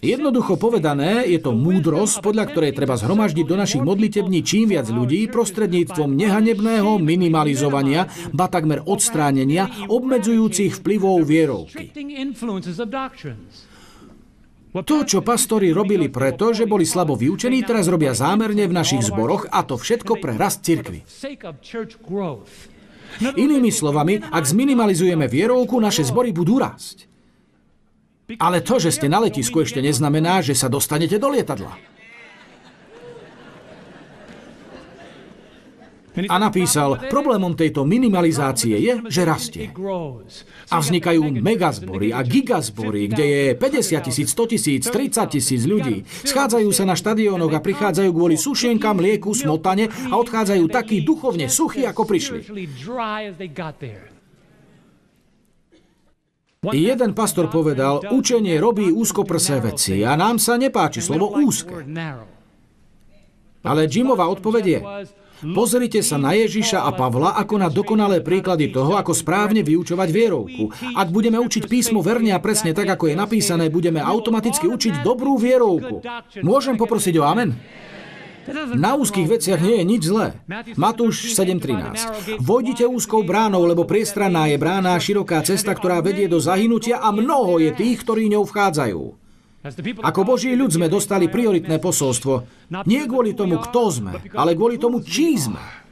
Jednoducho 0.00 0.56
povedané, 0.56 1.28
je 1.28 1.36
to 1.36 1.52
múdrosť, 1.52 2.24
podľa 2.24 2.48
ktorej 2.48 2.72
treba 2.72 2.96
zhromaždiť 2.96 3.44
do 3.44 3.56
našich 3.60 3.84
modlitební 3.84 4.40
čím 4.40 4.72
viac 4.72 4.88
ľudí 4.88 5.28
prostredníctvom 5.28 6.16
nehanebného 6.16 6.96
minimalizovania, 6.96 8.08
ba 8.32 8.48
takmer 8.48 8.88
odstránenia 8.88 9.68
obmedzujúcich 9.92 10.80
vplyvov 10.80 11.28
vierovky. 11.28 11.92
To, 14.76 15.08
čo 15.08 15.24
pastori 15.24 15.72
robili 15.72 16.12
preto, 16.12 16.52
že 16.52 16.68
boli 16.68 16.84
slabo 16.84 17.16
vyučení, 17.16 17.64
teraz 17.64 17.88
robia 17.88 18.12
zámerne 18.12 18.68
v 18.68 18.76
našich 18.76 19.08
zboroch 19.08 19.48
a 19.48 19.64
to 19.64 19.80
všetko 19.80 20.20
pre 20.20 20.36
rast 20.36 20.60
cirkvy. 20.66 21.00
Inými 23.16 23.72
slovami, 23.72 24.20
ak 24.20 24.44
zminimalizujeme 24.44 25.24
vierovku, 25.24 25.80
naše 25.80 26.04
zbory 26.04 26.36
budú 26.36 26.60
rásť. 26.60 27.08
Ale 28.36 28.60
to, 28.60 28.82
že 28.82 28.90
ste 28.90 29.06
na 29.06 29.22
letisku, 29.22 29.62
ešte 29.62 29.78
neznamená, 29.78 30.42
že 30.42 30.52
sa 30.52 30.66
dostanete 30.66 31.16
do 31.16 31.30
lietadla. 31.30 31.95
A 36.24 36.36
napísal, 36.40 36.96
problémom 37.12 37.52
tejto 37.52 37.84
minimalizácie 37.84 38.80
je, 38.80 39.04
že 39.12 39.22
rastie. 39.28 39.68
A 40.72 40.80
vznikajú 40.80 41.20
megazbory 41.44 42.16
a 42.16 42.24
gigazbory, 42.24 43.12
kde 43.12 43.24
je 43.24 43.44
50 43.52 44.06
tisíc, 44.08 44.28
100 44.32 44.52
tisíc, 44.56 44.82
30 44.88 45.36
tisíc 45.36 45.62
ľudí. 45.68 46.08
Schádzajú 46.24 46.72
sa 46.72 46.88
na 46.88 46.96
štadiónoch 46.96 47.52
a 47.52 47.60
prichádzajú 47.60 48.10
kvôli 48.16 48.40
sušienkam, 48.40 48.96
lieku, 48.96 49.36
smotane 49.36 49.92
a 50.08 50.16
odchádzajú 50.16 50.64
takí 50.72 51.04
duchovne 51.04 51.52
suchí, 51.52 51.84
ako 51.84 52.08
prišli. 52.08 52.40
Jeden 56.66 57.12
pastor 57.14 57.46
povedal, 57.46 58.02
učenie 58.10 58.58
robí 58.58 58.90
úzkoprsé 58.90 59.62
veci 59.62 60.02
a 60.02 60.18
nám 60.18 60.40
sa 60.40 60.58
nepáči 60.58 60.98
slovo 60.98 61.36
úzke. 61.38 61.84
Ale 63.66 63.90
Jimová 63.90 64.26
odpoveď 64.30 64.64
je, 64.66 64.80
Pozrite 65.42 66.00
sa 66.00 66.16
na 66.16 66.32
Ježiša 66.32 66.84
a 66.86 66.90
Pavla 66.96 67.36
ako 67.36 67.54
na 67.60 67.68
dokonalé 67.68 68.24
príklady 68.24 68.72
toho, 68.72 68.96
ako 68.96 69.12
správne 69.12 69.60
vyučovať 69.60 70.08
vierovku. 70.08 70.72
Ak 70.96 71.12
budeme 71.12 71.36
učiť 71.36 71.68
písmo 71.68 72.00
verne 72.00 72.32
a 72.32 72.40
presne 72.40 72.72
tak, 72.72 72.88
ako 72.88 73.12
je 73.12 73.16
napísané, 73.18 73.68
budeme 73.68 74.00
automaticky 74.00 74.64
učiť 74.64 75.04
dobrú 75.04 75.36
vierovku. 75.36 76.00
Môžem 76.40 76.80
poprosiť 76.80 77.14
o 77.20 77.24
amen? 77.28 77.52
Na 78.78 78.94
úzkých 78.94 79.26
veciach 79.26 79.58
nie 79.58 79.82
je 79.82 79.84
nič 79.84 80.02
zlé. 80.06 80.38
Matúš 80.78 81.34
7.13. 81.34 82.38
Vojdite 82.38 82.86
úzkou 82.86 83.26
bránou, 83.26 83.66
lebo 83.66 83.82
priestranná 83.82 84.46
je 84.46 84.54
brána, 84.54 84.94
široká 85.02 85.42
cesta, 85.42 85.74
ktorá 85.74 85.98
vedie 85.98 86.30
do 86.30 86.38
zahynutia 86.38 87.02
a 87.02 87.10
mnoho 87.10 87.58
je 87.58 87.74
tých, 87.74 88.06
ktorí 88.06 88.30
ňou 88.30 88.46
vchádzajú. 88.46 89.25
Ako 90.06 90.20
Boží 90.22 90.54
ľud 90.54 90.70
sme 90.70 90.86
dostali 90.86 91.26
prioritné 91.26 91.82
posolstvo. 91.82 92.46
Nie 92.86 93.06
kvôli 93.10 93.34
tomu, 93.34 93.58
kto 93.58 93.82
sme, 93.90 94.12
ale 94.34 94.54
kvôli 94.54 94.78
tomu, 94.78 95.02
čí 95.02 95.34
sme. 95.34 95.86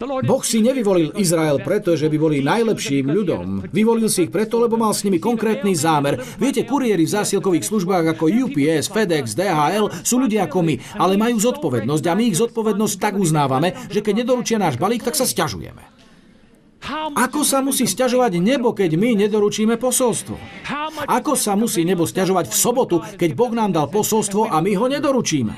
Boh 0.00 0.40
si 0.40 0.64
nevyvolil 0.64 1.12
Izrael 1.20 1.60
preto, 1.60 1.92
že 1.92 2.08
by 2.08 2.16
boli 2.16 2.40
najlepším 2.40 3.12
ľudom. 3.12 3.68
Vyvolil 3.68 4.08
si 4.08 4.24
ich 4.24 4.32
preto, 4.32 4.56
lebo 4.56 4.80
mal 4.80 4.96
s 4.96 5.04
nimi 5.04 5.20
konkrétny 5.20 5.76
zámer. 5.76 6.16
Viete, 6.40 6.64
kuriéri 6.64 7.04
v 7.04 7.14
zásilkových 7.20 7.68
službách 7.68 8.16
ako 8.16 8.48
UPS, 8.48 8.88
FedEx, 8.88 9.36
DHL 9.36 9.92
sú 10.00 10.16
ľudia 10.16 10.48
ako 10.48 10.64
my, 10.64 10.74
ale 10.96 11.20
majú 11.20 11.36
zodpovednosť 11.36 12.04
a 12.08 12.16
my 12.16 12.32
ich 12.32 12.40
zodpovednosť 12.40 12.96
tak 12.96 13.20
uznávame, 13.20 13.76
že 13.92 14.00
keď 14.00 14.24
nedoručia 14.24 14.56
náš 14.56 14.80
balík, 14.80 15.04
tak 15.04 15.20
sa 15.20 15.28
sťažujeme. 15.28 15.99
Ako 17.14 17.44
sa 17.44 17.60
musí 17.60 17.84
stiažovať 17.84 18.40
nebo, 18.40 18.72
keď 18.72 18.96
my 18.96 19.12
nedoručíme 19.26 19.76
posolstvo? 19.76 20.40
Ako 21.04 21.36
sa 21.36 21.52
musí 21.52 21.84
nebo 21.84 22.08
stiažovať 22.08 22.48
v 22.48 22.56
sobotu, 22.56 22.96
keď 23.20 23.30
Boh 23.36 23.52
nám 23.52 23.76
dal 23.76 23.86
posolstvo 23.92 24.48
a 24.48 24.58
my 24.64 24.72
ho 24.74 24.86
nedoručíme? 24.88 25.54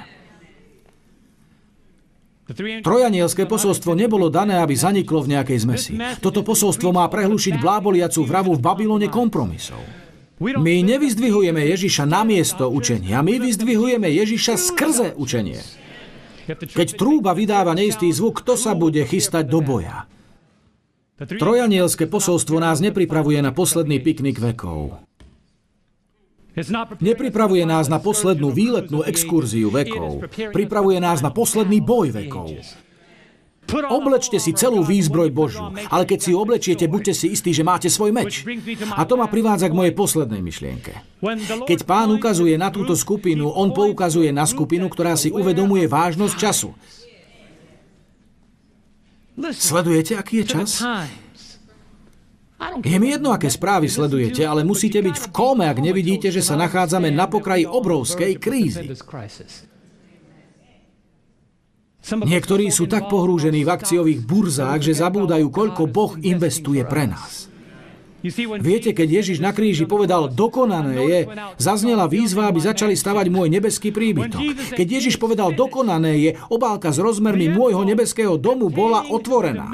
Trojanielské 2.82 3.46
posolstvo 3.46 3.94
nebolo 3.94 4.28
dané, 4.28 4.60
aby 4.60 4.74
zaniklo 4.74 5.22
v 5.24 5.38
nejakej 5.38 5.58
zmesi. 5.62 5.92
Toto 6.18 6.42
posolstvo 6.42 6.90
má 6.90 7.06
prehlušiť 7.06 7.56
bláboliacu 7.62 8.26
vravu 8.26 8.58
v 8.58 8.60
Babylone 8.60 9.08
kompromisov. 9.08 9.80
My 10.42 10.82
nevyzdvihujeme 10.82 11.62
Ježiša 11.70 12.02
na 12.02 12.26
miesto 12.26 12.66
učenia, 12.66 13.22
my 13.22 13.38
vyzdvihujeme 13.38 14.10
Ježiša 14.10 14.58
skrze 14.58 15.14
učenie. 15.14 15.62
Keď 16.50 16.98
trúba 16.98 17.30
vydáva 17.30 17.78
neistý 17.78 18.10
zvuk, 18.10 18.42
kto 18.42 18.58
sa 18.58 18.74
bude 18.74 19.06
chystať 19.06 19.46
do 19.46 19.62
boja? 19.62 20.10
Trojanielské 21.26 22.06
posolstvo 22.10 22.58
nás 22.58 22.82
nepripravuje 22.82 23.38
na 23.42 23.54
posledný 23.54 24.00
piknik 24.02 24.38
vekov. 24.40 24.98
Nepripravuje 27.00 27.64
nás 27.64 27.88
na 27.88 27.96
poslednú 27.96 28.52
výletnú 28.52 29.00
exkurziu 29.08 29.72
vekov. 29.72 30.28
Pripravuje 30.52 31.00
nás 31.00 31.24
na 31.24 31.32
posledný 31.32 31.80
boj 31.80 32.12
vekov. 32.12 32.52
Oblečte 33.72 34.36
si 34.36 34.52
celú 34.52 34.84
výzbroj 34.84 35.32
Božiu, 35.32 35.72
ale 35.88 36.04
keď 36.04 36.18
si 36.20 36.28
ju 36.34 36.36
oblečiete, 36.36 36.84
buďte 36.90 37.14
si 37.16 37.26
istí, 37.32 37.56
že 37.56 37.64
máte 37.64 37.88
svoj 37.88 38.12
meč. 38.12 38.44
A 38.98 39.06
to 39.08 39.16
ma 39.16 39.30
privádza 39.30 39.70
k 39.70 39.78
mojej 39.78 39.94
poslednej 39.96 40.44
myšlienke. 40.44 40.92
Keď 41.64 41.78
pán 41.88 42.12
ukazuje 42.12 42.58
na 42.60 42.68
túto 42.68 42.92
skupinu, 42.98 43.48
on 43.48 43.72
poukazuje 43.72 44.28
na 44.28 44.44
skupinu, 44.44 44.92
ktorá 44.92 45.16
si 45.16 45.32
uvedomuje 45.32 45.88
vážnosť 45.88 46.34
času. 46.36 46.76
Sledujete, 49.50 50.14
aký 50.14 50.42
je 50.42 50.46
čas? 50.46 50.78
Je 52.86 52.96
mi 53.02 53.10
jedno, 53.10 53.34
aké 53.34 53.50
správy 53.50 53.90
sledujete, 53.90 54.46
ale 54.46 54.62
musíte 54.62 55.02
byť 55.02 55.16
v 55.18 55.26
kóme, 55.34 55.66
ak 55.66 55.82
nevidíte, 55.82 56.30
že 56.30 56.38
sa 56.38 56.54
nachádzame 56.54 57.10
na 57.10 57.26
pokraji 57.26 57.66
obrovskej 57.66 58.38
krízy. 58.38 58.86
Niektorí 62.02 62.70
sú 62.70 62.90
tak 62.90 63.06
pohrúžení 63.06 63.62
v 63.62 63.70
akciových 63.70 64.26
burzách, 64.26 64.78
že 64.82 64.98
zabúdajú, 64.98 65.46
koľko 65.50 65.82
Boh 65.90 66.14
investuje 66.22 66.82
pre 66.86 67.06
nás. 67.10 67.51
Viete, 68.62 68.94
keď 68.94 69.08
Ježiš 69.22 69.42
na 69.42 69.50
kríži 69.50 69.82
povedal, 69.82 70.30
dokonané 70.30 70.94
je, 71.10 71.20
zaznela 71.58 72.06
výzva, 72.06 72.46
aby 72.46 72.62
začali 72.62 72.94
stavať 72.94 73.26
môj 73.28 73.50
nebeský 73.50 73.90
príbytok. 73.90 74.38
Keď 74.78 74.86
Ježiš 74.86 75.18
povedal, 75.18 75.50
dokonané 75.50 76.14
je, 76.22 76.30
obálka 76.46 76.94
s 76.94 77.02
rozmermi 77.02 77.50
môjho 77.50 77.82
nebeského 77.82 78.38
domu 78.38 78.70
bola 78.70 79.02
otvorená. 79.10 79.66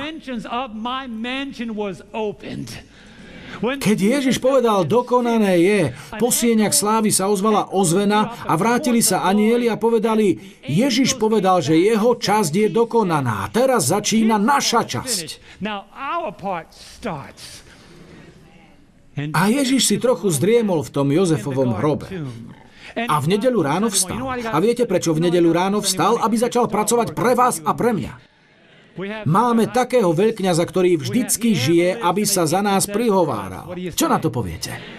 Keď 3.58 3.98
Ježiš 3.98 4.38
povedal, 4.38 4.86
dokonané 4.86 5.58
je, 5.58 5.80
po 6.22 6.30
sieňach 6.30 6.70
slávy 6.70 7.10
sa 7.10 7.26
ozvala 7.26 7.74
ozvena 7.74 8.30
a 8.46 8.54
vrátili 8.54 9.02
sa 9.02 9.26
anieli 9.26 9.66
a 9.66 9.74
povedali, 9.74 10.38
Ježiš 10.62 11.18
povedal, 11.18 11.58
že 11.58 11.74
jeho 11.74 12.14
časť 12.14 12.52
je 12.54 12.68
dokonaná. 12.70 13.50
Teraz 13.50 13.90
začína 13.90 14.38
naša 14.38 14.86
časť. 14.86 15.58
A 19.34 19.40
Ježiš 19.50 19.82
si 19.88 19.96
trochu 19.98 20.30
zdriemol 20.30 20.86
v 20.86 20.90
tom 20.94 21.10
Jozefovom 21.10 21.74
hrobe. 21.74 22.06
A 22.98 23.18
v 23.18 23.26
nedelu 23.26 23.58
ráno 23.62 23.90
vstal. 23.90 24.18
A 24.30 24.58
viete, 24.62 24.86
prečo 24.86 25.14
v 25.14 25.28
nedelu 25.28 25.50
ráno 25.50 25.82
vstal? 25.82 26.18
Aby 26.22 26.38
začal 26.38 26.70
pracovať 26.70 27.14
pre 27.14 27.34
vás 27.34 27.62
a 27.62 27.74
pre 27.74 27.94
mňa. 27.94 28.27
Máme 29.24 29.70
takého 29.70 30.10
veľkňaza, 30.10 30.64
ktorý 30.66 30.98
vždycky 30.98 31.54
žije, 31.54 32.02
aby 32.02 32.22
sa 32.26 32.44
za 32.44 32.60
nás 32.60 32.90
prihováral. 32.90 33.70
Čo 33.94 34.10
na 34.10 34.18
to 34.18 34.28
poviete? 34.34 34.98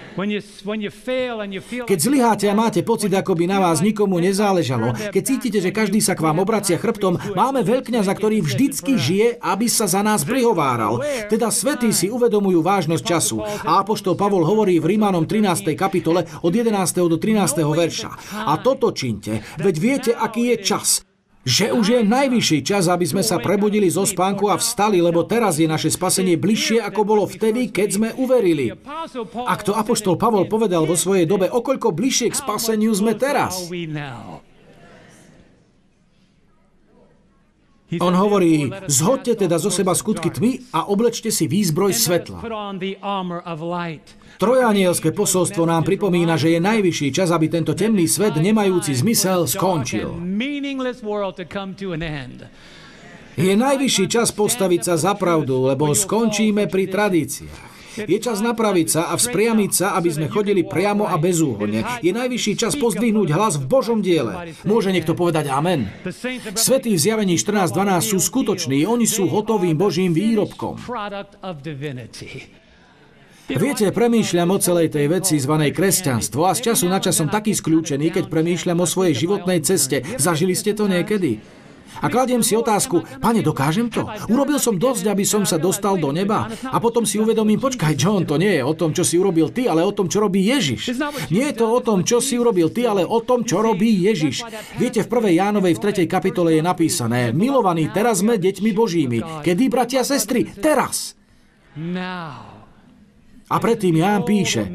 Keď 1.88 2.00
zlyháte 2.00 2.52
a 2.52 2.58
máte 2.58 2.84
pocit, 2.84 3.08
ako 3.16 3.40
by 3.40 3.46
na 3.48 3.64
vás 3.64 3.80
nikomu 3.80 4.20
nezáležalo, 4.20 4.92
keď 5.16 5.24
cítite, 5.24 5.60
že 5.64 5.72
každý 5.72 6.04
sa 6.04 6.12
k 6.12 6.28
vám 6.28 6.44
obracia 6.44 6.76
chrbtom, 6.76 7.16
máme 7.40 7.64
veľkňaza, 7.64 8.12
ktorý 8.20 8.44
vždycky 8.44 9.00
žije, 9.00 9.40
aby 9.40 9.72
sa 9.72 9.88
za 9.88 10.04
nás 10.04 10.28
prihováral. 10.28 11.00
Teda 11.32 11.48
svetí 11.48 11.96
si 11.96 12.12
uvedomujú 12.12 12.60
vážnosť 12.60 13.04
času. 13.06 13.38
A 13.64 13.80
apoštol 13.80 14.20
Pavol 14.20 14.44
hovorí 14.44 14.76
v 14.84 14.98
Rímanom 14.98 15.24
13. 15.24 15.72
kapitole 15.80 16.28
od 16.44 16.52
11. 16.52 16.68
do 17.08 17.16
13. 17.16 17.64
verša. 17.64 18.12
A 18.44 18.60
toto 18.60 18.92
činte, 18.92 19.40
veď 19.56 19.76
viete, 19.80 20.12
aký 20.12 20.52
je 20.52 20.58
čas 20.60 21.09
že 21.50 21.74
už 21.74 21.86
je 21.98 22.02
najvyšší 22.06 22.62
čas, 22.62 22.86
aby 22.86 23.10
sme 23.10 23.26
sa 23.26 23.42
prebudili 23.42 23.90
zo 23.90 24.06
spánku 24.06 24.54
a 24.54 24.62
vstali, 24.62 25.02
lebo 25.02 25.26
teraz 25.26 25.58
je 25.58 25.66
naše 25.66 25.90
spasenie 25.90 26.38
bližšie, 26.38 26.78
ako 26.78 27.02
bolo 27.02 27.26
vtedy, 27.26 27.74
keď 27.74 27.90
sme 27.90 28.10
uverili. 28.14 28.78
Ak 29.50 29.66
to 29.66 29.74
Apoštol 29.74 30.14
Pavol 30.22 30.46
povedal 30.46 30.86
vo 30.86 30.94
svojej 30.94 31.26
dobe, 31.26 31.50
okoľko 31.50 31.90
bližšie 31.90 32.30
k 32.30 32.38
spaseniu 32.38 32.94
sme 32.94 33.18
teraz. 33.18 33.66
On 37.98 38.14
hovorí, 38.14 38.70
zhodte 38.86 39.34
teda 39.34 39.58
zo 39.58 39.74
seba 39.74 39.98
skutky 39.98 40.30
tmy 40.30 40.62
a 40.70 40.86
oblečte 40.86 41.34
si 41.34 41.50
výzbroj 41.50 41.98
svetla. 41.98 42.46
Trojanielské 44.40 45.12
posolstvo 45.12 45.68
nám 45.68 45.84
pripomína, 45.84 46.40
že 46.40 46.56
je 46.56 46.64
najvyšší 46.64 47.12
čas, 47.12 47.28
aby 47.36 47.52
tento 47.52 47.76
temný 47.76 48.08
svet, 48.08 48.40
nemajúci 48.40 48.96
zmysel, 48.96 49.44
skončil. 49.44 50.16
Je 53.36 53.54
najvyšší 53.56 54.06
čas 54.08 54.32
postaviť 54.32 54.82
sa 54.88 54.96
za 54.96 55.14
pravdu, 55.20 55.68
lebo 55.68 55.92
skončíme 55.92 56.72
pri 56.72 56.88
tradíciách. 56.88 57.68
Je 58.00 58.16
čas 58.16 58.40
napraviť 58.40 58.88
sa 58.88 59.02
a 59.12 59.20
vzpriamiť 59.20 59.72
sa, 59.76 59.88
aby 60.00 60.08
sme 60.08 60.32
chodili 60.32 60.64
priamo 60.64 61.04
a 61.04 61.20
bezúhodne. 61.20 61.84
Je 62.00 62.16
najvyšší 62.16 62.54
čas 62.56 62.80
pozdvihnúť 62.80 63.36
hlas 63.36 63.60
v 63.60 63.68
Božom 63.68 64.00
diele. 64.00 64.56
Môže 64.64 64.96
niekto 64.96 65.20
povedať 65.20 65.52
amen? 65.52 65.92
Svetí 66.56 66.96
v 66.96 67.02
zjavení 67.02 67.36
14.12 67.36 67.76
sú 68.16 68.18
skutoční, 68.24 68.88
oni 68.88 69.04
sú 69.04 69.28
hotovým 69.28 69.76
Božím 69.76 70.16
výrobkom. 70.16 70.80
Viete, 73.50 73.90
premýšľam 73.90 74.50
o 74.54 74.62
celej 74.62 74.94
tej 74.94 75.10
veci 75.10 75.42
zvanej 75.42 75.74
kresťanstvo 75.74 76.46
a 76.46 76.54
z 76.54 76.70
času 76.70 76.86
na 76.86 77.02
čas 77.02 77.18
som 77.18 77.34
taký 77.34 77.58
skľúčený, 77.58 78.14
keď 78.14 78.30
premýšľam 78.30 78.78
o 78.78 78.86
svojej 78.86 79.18
životnej 79.18 79.66
ceste. 79.66 80.06
Zažili 80.22 80.54
ste 80.54 80.78
to 80.78 80.86
niekedy? 80.86 81.42
A 82.00 82.08
kladiem 82.08 82.46
si 82.46 82.54
otázku, 82.54 83.02
pane, 83.18 83.42
dokážem 83.42 83.90
to? 83.90 84.06
Urobil 84.30 84.62
som 84.62 84.78
dosť, 84.78 85.10
aby 85.10 85.26
som 85.26 85.44
sa 85.50 85.58
dostal 85.58 85.98
do 85.98 86.14
neba? 86.14 86.46
A 86.70 86.78
potom 86.78 87.04
si 87.04 87.18
uvedomím, 87.18 87.58
počkaj, 87.58 87.98
John, 87.98 88.30
to 88.30 88.38
nie 88.38 88.62
je 88.62 88.64
o 88.64 88.78
tom, 88.78 88.94
čo 88.94 89.02
si 89.02 89.18
urobil 89.18 89.50
ty, 89.50 89.66
ale 89.66 89.82
o 89.82 89.92
tom, 89.92 90.06
čo 90.06 90.22
robí 90.22 90.46
Ježiš. 90.46 90.94
Nie 91.34 91.50
je 91.50 91.58
to 91.58 91.68
o 91.74 91.82
tom, 91.82 92.06
čo 92.06 92.22
si 92.22 92.38
urobil 92.38 92.70
ty, 92.70 92.86
ale 92.86 93.02
o 93.02 93.20
tom, 93.26 93.42
čo 93.42 93.66
robí 93.66 93.90
Ježiš. 94.06 94.46
Viete, 94.78 95.02
v 95.02 95.10
1. 95.10 95.42
Jánovej 95.42 95.74
v 95.76 96.06
3. 96.06 96.06
kapitole 96.06 96.56
je 96.56 96.62
napísané, 96.62 97.34
milovaní, 97.34 97.90
teraz 97.90 98.22
sme 98.22 98.38
deťmi 98.38 98.70
Božími. 98.78 99.20
Kedy, 99.42 99.66
bratia 99.68 100.06
a 100.06 100.08
sestry? 100.08 100.46
Teraz. 100.46 101.18
A 103.50 103.58
predtým 103.58 103.98
Ján 103.98 104.22
píše, 104.22 104.70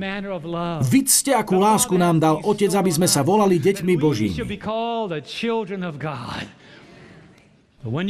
Vidzte, 0.83 1.31
akú 1.31 1.63
lásku 1.63 1.95
nám 1.95 2.19
dal 2.19 2.43
Otec, 2.43 2.75
aby 2.75 2.91
sme 2.91 3.07
sa 3.07 3.23
volali 3.23 3.63
deťmi 3.63 3.95
Božími. 3.95 4.35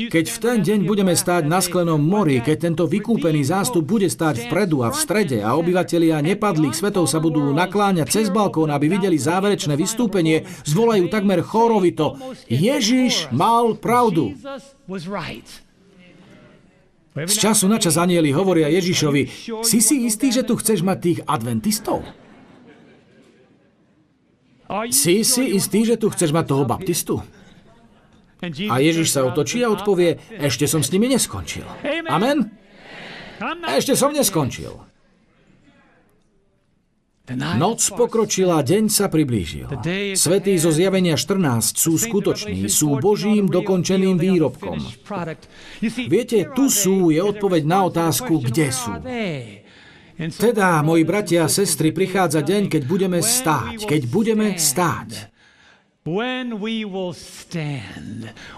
Keď 0.06 0.26
v 0.30 0.38
ten 0.38 0.58
deň 0.62 0.86
budeme 0.86 1.18
stáť 1.18 1.50
na 1.50 1.58
sklenom 1.58 1.98
mori, 1.98 2.38
keď 2.38 2.70
tento 2.70 2.86
vykúpený 2.86 3.42
zástup 3.42 3.82
bude 3.82 4.06
stáť 4.06 4.46
vpredu 4.46 4.86
a 4.86 4.94
v 4.94 4.96
strede 5.02 5.42
a 5.42 5.58
obyvatelia 5.58 6.22
nepadlých 6.22 6.78
svetov 6.78 7.10
sa 7.10 7.18
budú 7.18 7.50
nakláňať 7.50 8.06
cez 8.06 8.26
balkón, 8.30 8.70
aby 8.70 8.86
videli 8.86 9.18
záverečné 9.18 9.74
vystúpenie, 9.74 10.46
zvolajú 10.62 11.10
takmer 11.10 11.42
chorovito 11.42 12.14
Ježiš 12.46 13.34
mal 13.34 13.74
pravdu. 13.74 14.38
Z 17.14 17.34
času 17.38 17.70
na 17.70 17.78
čas 17.78 17.94
anieli 17.94 18.34
hovoria 18.34 18.66
Ježišovi, 18.74 19.22
si 19.62 19.78
si 19.78 20.02
istý, 20.02 20.34
že 20.34 20.42
tu 20.42 20.58
chceš 20.58 20.82
mať 20.82 20.98
tých 20.98 21.18
adventistov? 21.30 22.02
Si 24.90 25.22
si 25.22 25.54
istý, 25.54 25.86
že 25.86 25.94
tu 25.94 26.10
chceš 26.10 26.34
mať 26.34 26.44
toho 26.50 26.66
baptistu? 26.66 27.22
A 28.42 28.82
Ježiš 28.82 29.14
sa 29.14 29.22
otočí 29.22 29.62
a 29.62 29.70
odpovie, 29.70 30.18
ešte 30.42 30.66
som 30.66 30.82
s 30.82 30.90
nimi 30.90 31.06
neskončil. 31.06 31.64
Amen? 32.10 32.50
Ešte 33.70 33.94
som 33.94 34.10
neskončil. 34.10 34.74
Noc 37.32 37.80
pokročila, 37.96 38.60
deň 38.60 38.92
sa 38.92 39.08
priblížil. 39.08 39.64
Svetí 40.12 40.60
zo 40.60 40.68
zjavenia 40.68 41.16
14 41.16 41.72
sú 41.72 41.96
skutoční, 41.96 42.68
sú 42.68 43.00
Božím 43.00 43.48
dokončeným 43.48 44.20
výrobkom. 44.20 44.76
Viete, 46.04 46.52
tu 46.52 46.68
sú 46.68 47.08
je 47.08 47.24
odpoveď 47.24 47.62
na 47.64 47.88
otázku, 47.88 48.44
kde 48.44 48.68
sú. 48.68 48.92
Teda, 50.36 50.84
moji 50.84 51.08
bratia 51.08 51.48
a 51.48 51.52
sestry, 51.52 51.96
prichádza 51.96 52.44
deň, 52.44 52.68
keď 52.68 52.82
budeme 52.84 53.24
stáť. 53.24 53.88
Keď 53.88 54.02
budeme 54.12 54.60
stáť. 54.60 55.32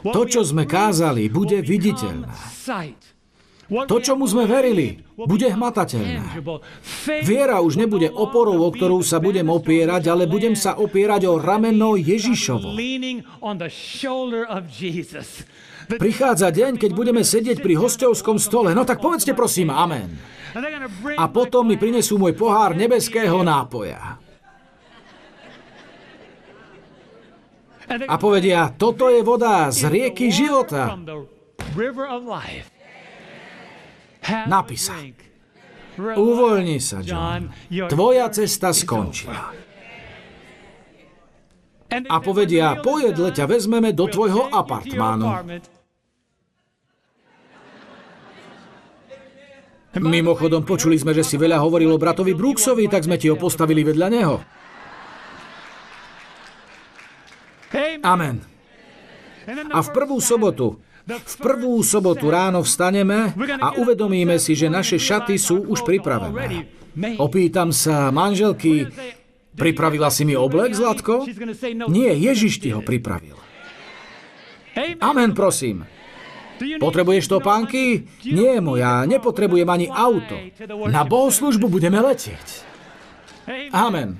To, 0.02 0.22
čo 0.26 0.42
sme 0.42 0.66
kázali, 0.66 1.30
bude 1.30 1.62
viditeľné. 1.62 2.34
To, 3.66 3.98
čomu 3.98 4.30
sme 4.30 4.46
verili, 4.46 5.02
bude 5.18 5.50
hmatateľné. 5.50 6.38
Viera 7.26 7.58
už 7.58 7.74
nebude 7.74 8.06
oporou, 8.06 8.62
o 8.62 8.70
ktorú 8.70 9.02
sa 9.02 9.18
budem 9.18 9.50
opierať, 9.50 10.06
ale 10.06 10.30
budem 10.30 10.54
sa 10.54 10.78
opierať 10.78 11.26
o 11.26 11.34
rameno 11.42 11.98
Ježišovo. 11.98 12.78
Prichádza 15.86 16.48
deň, 16.50 16.72
keď 16.78 16.90
budeme 16.94 17.22
sedieť 17.26 17.58
pri 17.62 17.74
hostovskom 17.78 18.38
stole. 18.38 18.70
No 18.70 18.86
tak 18.86 19.02
povedzte 19.02 19.34
prosím 19.34 19.74
amen. 19.74 20.14
A 21.18 21.26
potom 21.26 21.66
mi 21.66 21.74
prinesú 21.74 22.22
môj 22.22 22.38
pohár 22.38 22.74
nebeského 22.74 23.42
nápoja. 23.42 24.18
a 27.86 28.14
povedia, 28.18 28.74
toto 28.74 29.06
je 29.10 29.22
voda 29.22 29.70
z 29.70 29.86
rieky 29.86 30.30
života. 30.30 30.90
Napísa. 34.46 34.94
Uvoľni 35.96 36.76
sa, 36.76 37.00
John. 37.00 37.48
Tvoja 37.88 38.28
cesta 38.28 38.74
skončila. 38.76 39.54
A 41.86 42.16
povedia, 42.18 42.76
pojedle 42.82 43.30
ťa 43.30 43.46
vezmeme 43.46 43.94
do 43.94 44.10
tvojho 44.10 44.50
apartmánu. 44.50 45.56
Mimochodom, 49.96 50.60
počuli 50.60 51.00
sme, 51.00 51.16
že 51.16 51.24
si 51.24 51.40
veľa 51.40 51.56
hovoril 51.56 51.88
o 51.88 51.96
bratovi 51.96 52.36
Brooksovi, 52.36 52.84
tak 52.84 53.08
sme 53.08 53.16
ti 53.16 53.32
ho 53.32 53.36
postavili 53.40 53.80
vedľa 53.80 54.08
neho. 54.12 54.36
Amen. 58.04 58.44
A 59.72 59.78
v 59.80 59.88
prvú 59.94 60.20
sobotu 60.20 60.76
V 61.06 61.34
prvú 61.38 61.78
sobotu 61.86 62.26
ráno 62.34 62.66
vstaneme 62.66 63.30
a 63.62 63.78
uvedomíme 63.78 64.42
si, 64.42 64.58
že 64.58 64.66
naše 64.66 64.98
šaty 64.98 65.38
sú 65.38 65.62
už 65.70 65.86
pripravené. 65.86 66.66
Opýtam 67.22 67.70
sa 67.70 68.10
manželky, 68.10 68.90
pripravila 69.54 70.10
si 70.10 70.26
mi 70.26 70.34
oblek, 70.34 70.74
Zlatko? 70.74 71.22
Nie, 71.86 72.10
Ježiš 72.10 72.58
ti 72.58 72.74
ho 72.74 72.82
pripravil. 72.82 73.38
Amen, 74.98 75.30
prosím. 75.30 75.86
Potrebuješ 76.58 77.30
topánky? 77.30 78.08
Nie, 78.26 78.58
moja, 78.58 79.06
nepotrebujem 79.06 79.68
ani 79.68 79.86
auto. 79.86 80.34
Na 80.90 81.06
bohoslužbu 81.06 81.70
budeme 81.70 82.02
letieť. 82.02 82.66
Amen. 83.70 84.18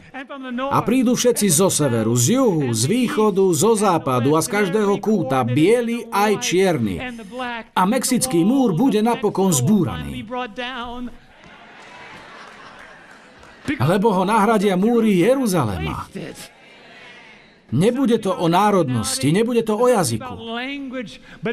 A 0.70 0.78
prídu 0.86 1.18
všetci 1.18 1.46
zo 1.50 1.66
severu, 1.66 2.14
z 2.14 2.38
juhu, 2.38 2.70
z 2.70 2.82
východu, 2.86 3.44
zo 3.50 3.74
západu 3.74 4.38
a 4.38 4.40
z 4.40 4.48
každého 4.48 5.02
kúta, 5.02 5.42
biely 5.42 6.06
aj 6.10 6.32
čierny. 6.38 7.02
A 7.74 7.82
mexický 7.84 8.46
múr 8.46 8.78
bude 8.78 9.02
napokon 9.02 9.50
zbúraný. 9.50 10.22
Lebo 13.66 14.08
ho 14.14 14.22
nahradia 14.22 14.78
múry 14.78 15.26
Jeruzalema. 15.26 16.06
Nebude 17.74 18.22
to 18.22 18.30
o 18.30 18.46
národnosti, 18.46 19.34
nebude 19.34 19.66
to 19.66 19.74
o 19.74 19.90
jazyku. 19.90 20.34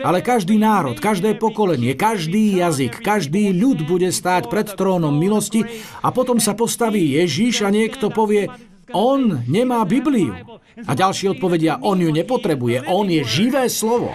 Ale 0.05 0.21
každý 0.21 0.61
národ, 0.61 1.01
každé 1.01 1.41
pokolenie, 1.41 1.97
každý 1.97 2.61
jazyk, 2.61 3.01
každý 3.01 3.49
ľud 3.49 3.89
bude 3.89 4.13
stáť 4.13 4.45
pred 4.45 4.69
trónom 4.77 5.13
milosti 5.13 5.65
a 6.05 6.13
potom 6.13 6.37
sa 6.37 6.53
postaví 6.53 7.17
Ježiš 7.17 7.65
a 7.65 7.73
niekto 7.73 8.13
povie, 8.13 8.45
on 8.93 9.41
nemá 9.49 9.81
Bibliu. 9.89 10.37
A 10.85 10.93
ďalší 10.93 11.33
odpovedia, 11.33 11.81
on 11.81 11.97
ju 11.97 12.13
nepotrebuje, 12.13 12.85
on 12.85 13.09
je 13.09 13.25
živé 13.25 13.65
slovo. 13.65 14.13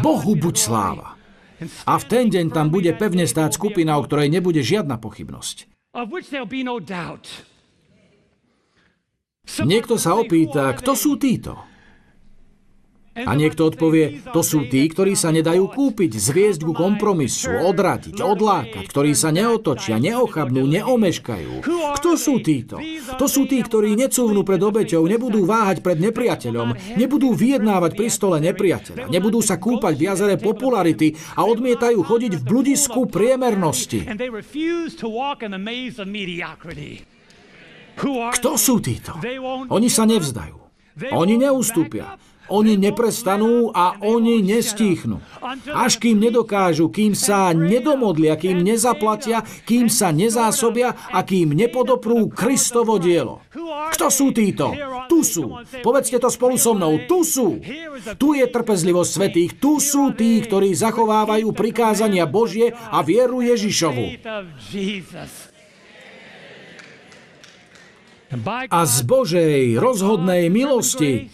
Bohu 0.00 0.32
buď 0.32 0.54
sláva. 0.56 1.20
A 1.86 1.94
v 2.00 2.04
ten 2.08 2.26
deň 2.32 2.50
tam 2.50 2.72
bude 2.72 2.90
pevne 2.96 3.28
stáť 3.28 3.54
skupina, 3.54 4.00
o 4.00 4.02
ktorej 4.02 4.32
nebude 4.32 4.64
žiadna 4.64 4.96
pochybnosť. 4.98 5.68
Niekto 9.60 10.00
sa 10.00 10.16
opýta, 10.16 10.72
kto 10.72 10.96
sú 10.96 11.20
títo? 11.20 11.60
A 13.12 13.36
niekto 13.36 13.68
odpovie, 13.68 14.24
to 14.32 14.40
sú 14.40 14.64
tí, 14.72 14.88
ktorí 14.88 15.12
sa 15.12 15.28
nedajú 15.28 15.68
kúpiť, 15.68 16.16
zviesť 16.16 16.64
ku 16.64 16.72
kompromisu, 16.72 17.60
odradiť, 17.68 18.16
odlákať, 18.24 18.88
ktorí 18.88 19.12
sa 19.12 19.28
neotočia, 19.28 20.00
neochabnú, 20.00 20.64
neomeškajú. 20.64 21.60
Kto 22.00 22.10
sú 22.16 22.40
títo? 22.40 22.80
To 23.20 23.28
sú 23.28 23.44
tí, 23.44 23.60
ktorí 23.60 24.00
necúvnú 24.00 24.48
pred 24.48 24.56
obeťou, 24.64 25.04
nebudú 25.04 25.44
váhať 25.44 25.84
pred 25.84 26.00
nepriateľom, 26.00 26.96
nebudú 26.96 27.36
vyjednávať 27.36 27.92
pri 28.00 28.08
stole 28.08 28.40
nepriateľa, 28.40 29.12
nebudú 29.12 29.44
sa 29.44 29.60
kúpať 29.60 29.92
v 29.92 30.02
jazere 30.08 30.36
popularity 30.40 31.12
a 31.36 31.44
odmietajú 31.44 32.00
chodiť 32.00 32.40
v 32.40 32.42
bludisku 32.48 33.12
priemernosti. 33.12 34.08
Kto 37.98 38.50
sú 38.56 38.78
títo? 38.80 39.16
Oni 39.68 39.88
sa 39.88 40.08
nevzdajú. 40.08 40.56
Oni 41.12 41.34
neustúpia. 41.40 42.20
Oni 42.52 42.76
neprestanú 42.76 43.72
a 43.72 43.96
oni 44.02 44.44
nestíchnu. 44.44 45.22
Až 45.72 45.96
kým 45.96 46.20
nedokážu, 46.20 46.92
kým 46.92 47.16
sa 47.16 47.54
nedomodlia, 47.56 48.36
kým 48.36 48.60
nezaplatia, 48.60 49.40
kým 49.64 49.88
sa 49.88 50.12
nezásobia 50.12 50.92
a 50.92 51.24
kým 51.24 51.56
nepodoprú 51.56 52.28
Kristovo 52.28 53.00
dielo. 53.00 53.40
Kto 53.96 54.12
sú 54.12 54.36
títo? 54.36 54.74
Tu 55.08 55.24
sú. 55.24 55.54
Povedzte 55.80 56.20
to 56.20 56.28
spolu 56.28 56.60
so 56.60 56.76
mnou. 56.76 57.00
Tu 57.08 57.24
sú. 57.24 57.56
Tu 58.20 58.28
je 58.36 58.44
trpezlivosť 58.44 59.10
svetých. 59.10 59.50
Tu 59.56 59.72
sú 59.80 60.12
tí, 60.12 60.42
ktorí 60.44 60.76
zachovávajú 60.76 61.56
prikázania 61.56 62.28
Božie 62.28 62.74
a 62.74 63.00
vieru 63.00 63.40
Ježišovu. 63.40 64.18
A 68.72 68.80
z 68.88 68.98
Božej 69.04 69.76
rozhodnej 69.76 70.48
milosti, 70.48 71.28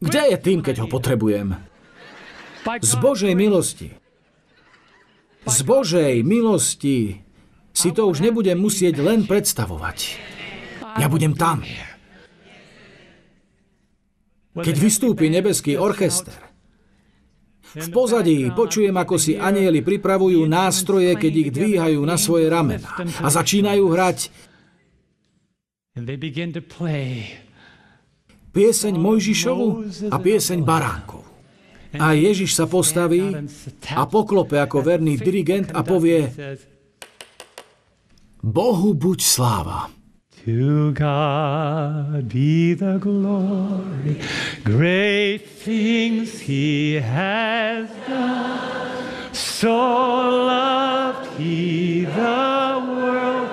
kde 0.00 0.22
je 0.32 0.36
tým, 0.40 0.64
keď 0.64 0.84
ho 0.84 0.86
potrebujem? 0.88 1.60
Z 2.64 2.92
Božej 2.96 3.36
milosti. 3.36 3.92
Z 5.46 5.58
Božej 5.62 6.24
milosti 6.24 7.20
si 7.76 7.88
to 7.92 8.08
už 8.08 8.24
nebudem 8.24 8.56
musieť 8.56 8.96
len 9.04 9.28
predstavovať. 9.28 10.16
Ja 10.96 11.12
budem 11.12 11.36
tam. 11.36 11.60
Keď 14.56 14.76
vystúpi 14.80 15.28
nebeský 15.28 15.76
orchester, 15.76 16.32
v 17.76 17.88
pozadí 17.92 18.48
počujem, 18.56 18.96
ako 18.96 19.20
si 19.20 19.36
anieli 19.36 19.84
pripravujú 19.84 20.40
nástroje, 20.48 21.12
keď 21.12 21.32
ich 21.36 21.50
dvíhajú 21.52 22.00
na 22.08 22.16
svoje 22.16 22.48
ramena 22.48 22.88
a 23.20 23.28
začínajú 23.28 23.84
hrať 23.92 24.32
Pieseň 28.52 28.94
Mojžišovu 29.00 29.68
a 30.12 30.16
pieseň 30.20 30.60
Baránkov. 30.60 31.24
A 31.96 32.12
Ježiš 32.12 32.52
sa 32.52 32.68
postaví 32.68 33.32
a 33.96 34.04
poklope 34.04 34.60
ako 34.60 34.84
verný 34.84 35.16
dirigent 35.16 35.72
a 35.72 35.80
povie 35.80 36.28
Bohu 38.44 38.92
buď 38.92 39.18
sláva. 39.24 39.88
To 40.44 40.92
God 40.92 42.28
be 42.28 42.76
the 42.76 43.00
glory, 43.00 44.20
great 44.68 45.48
things 45.48 46.44
he 46.44 47.00
has 47.00 47.88
done. 48.04 48.92
So 49.32 49.72
loved 50.44 51.24
he 51.40 52.04
the 52.04 52.84
world 52.84 53.45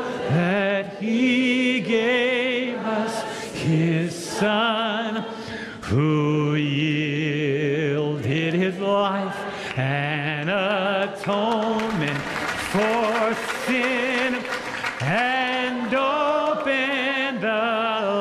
son 4.44 5.24
who 5.84 6.56
yielded 6.56 8.54
his 8.54 8.78
life 8.78 9.38
an 9.78 10.50
atonement 10.50 12.20
for 12.74 13.34
sin 13.66 14.36
and 15.00 15.94
opened 15.94 17.42
the 17.42 17.64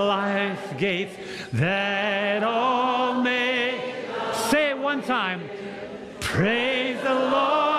life 0.06 0.78
gates 0.78 1.16
that 1.54 2.44
all 2.44 3.20
may 3.20 4.06
say 4.48 4.70
it 4.70 4.78
one 4.78 5.02
time 5.02 5.40
praise 6.20 7.02
the 7.02 7.12
lord 7.12 7.71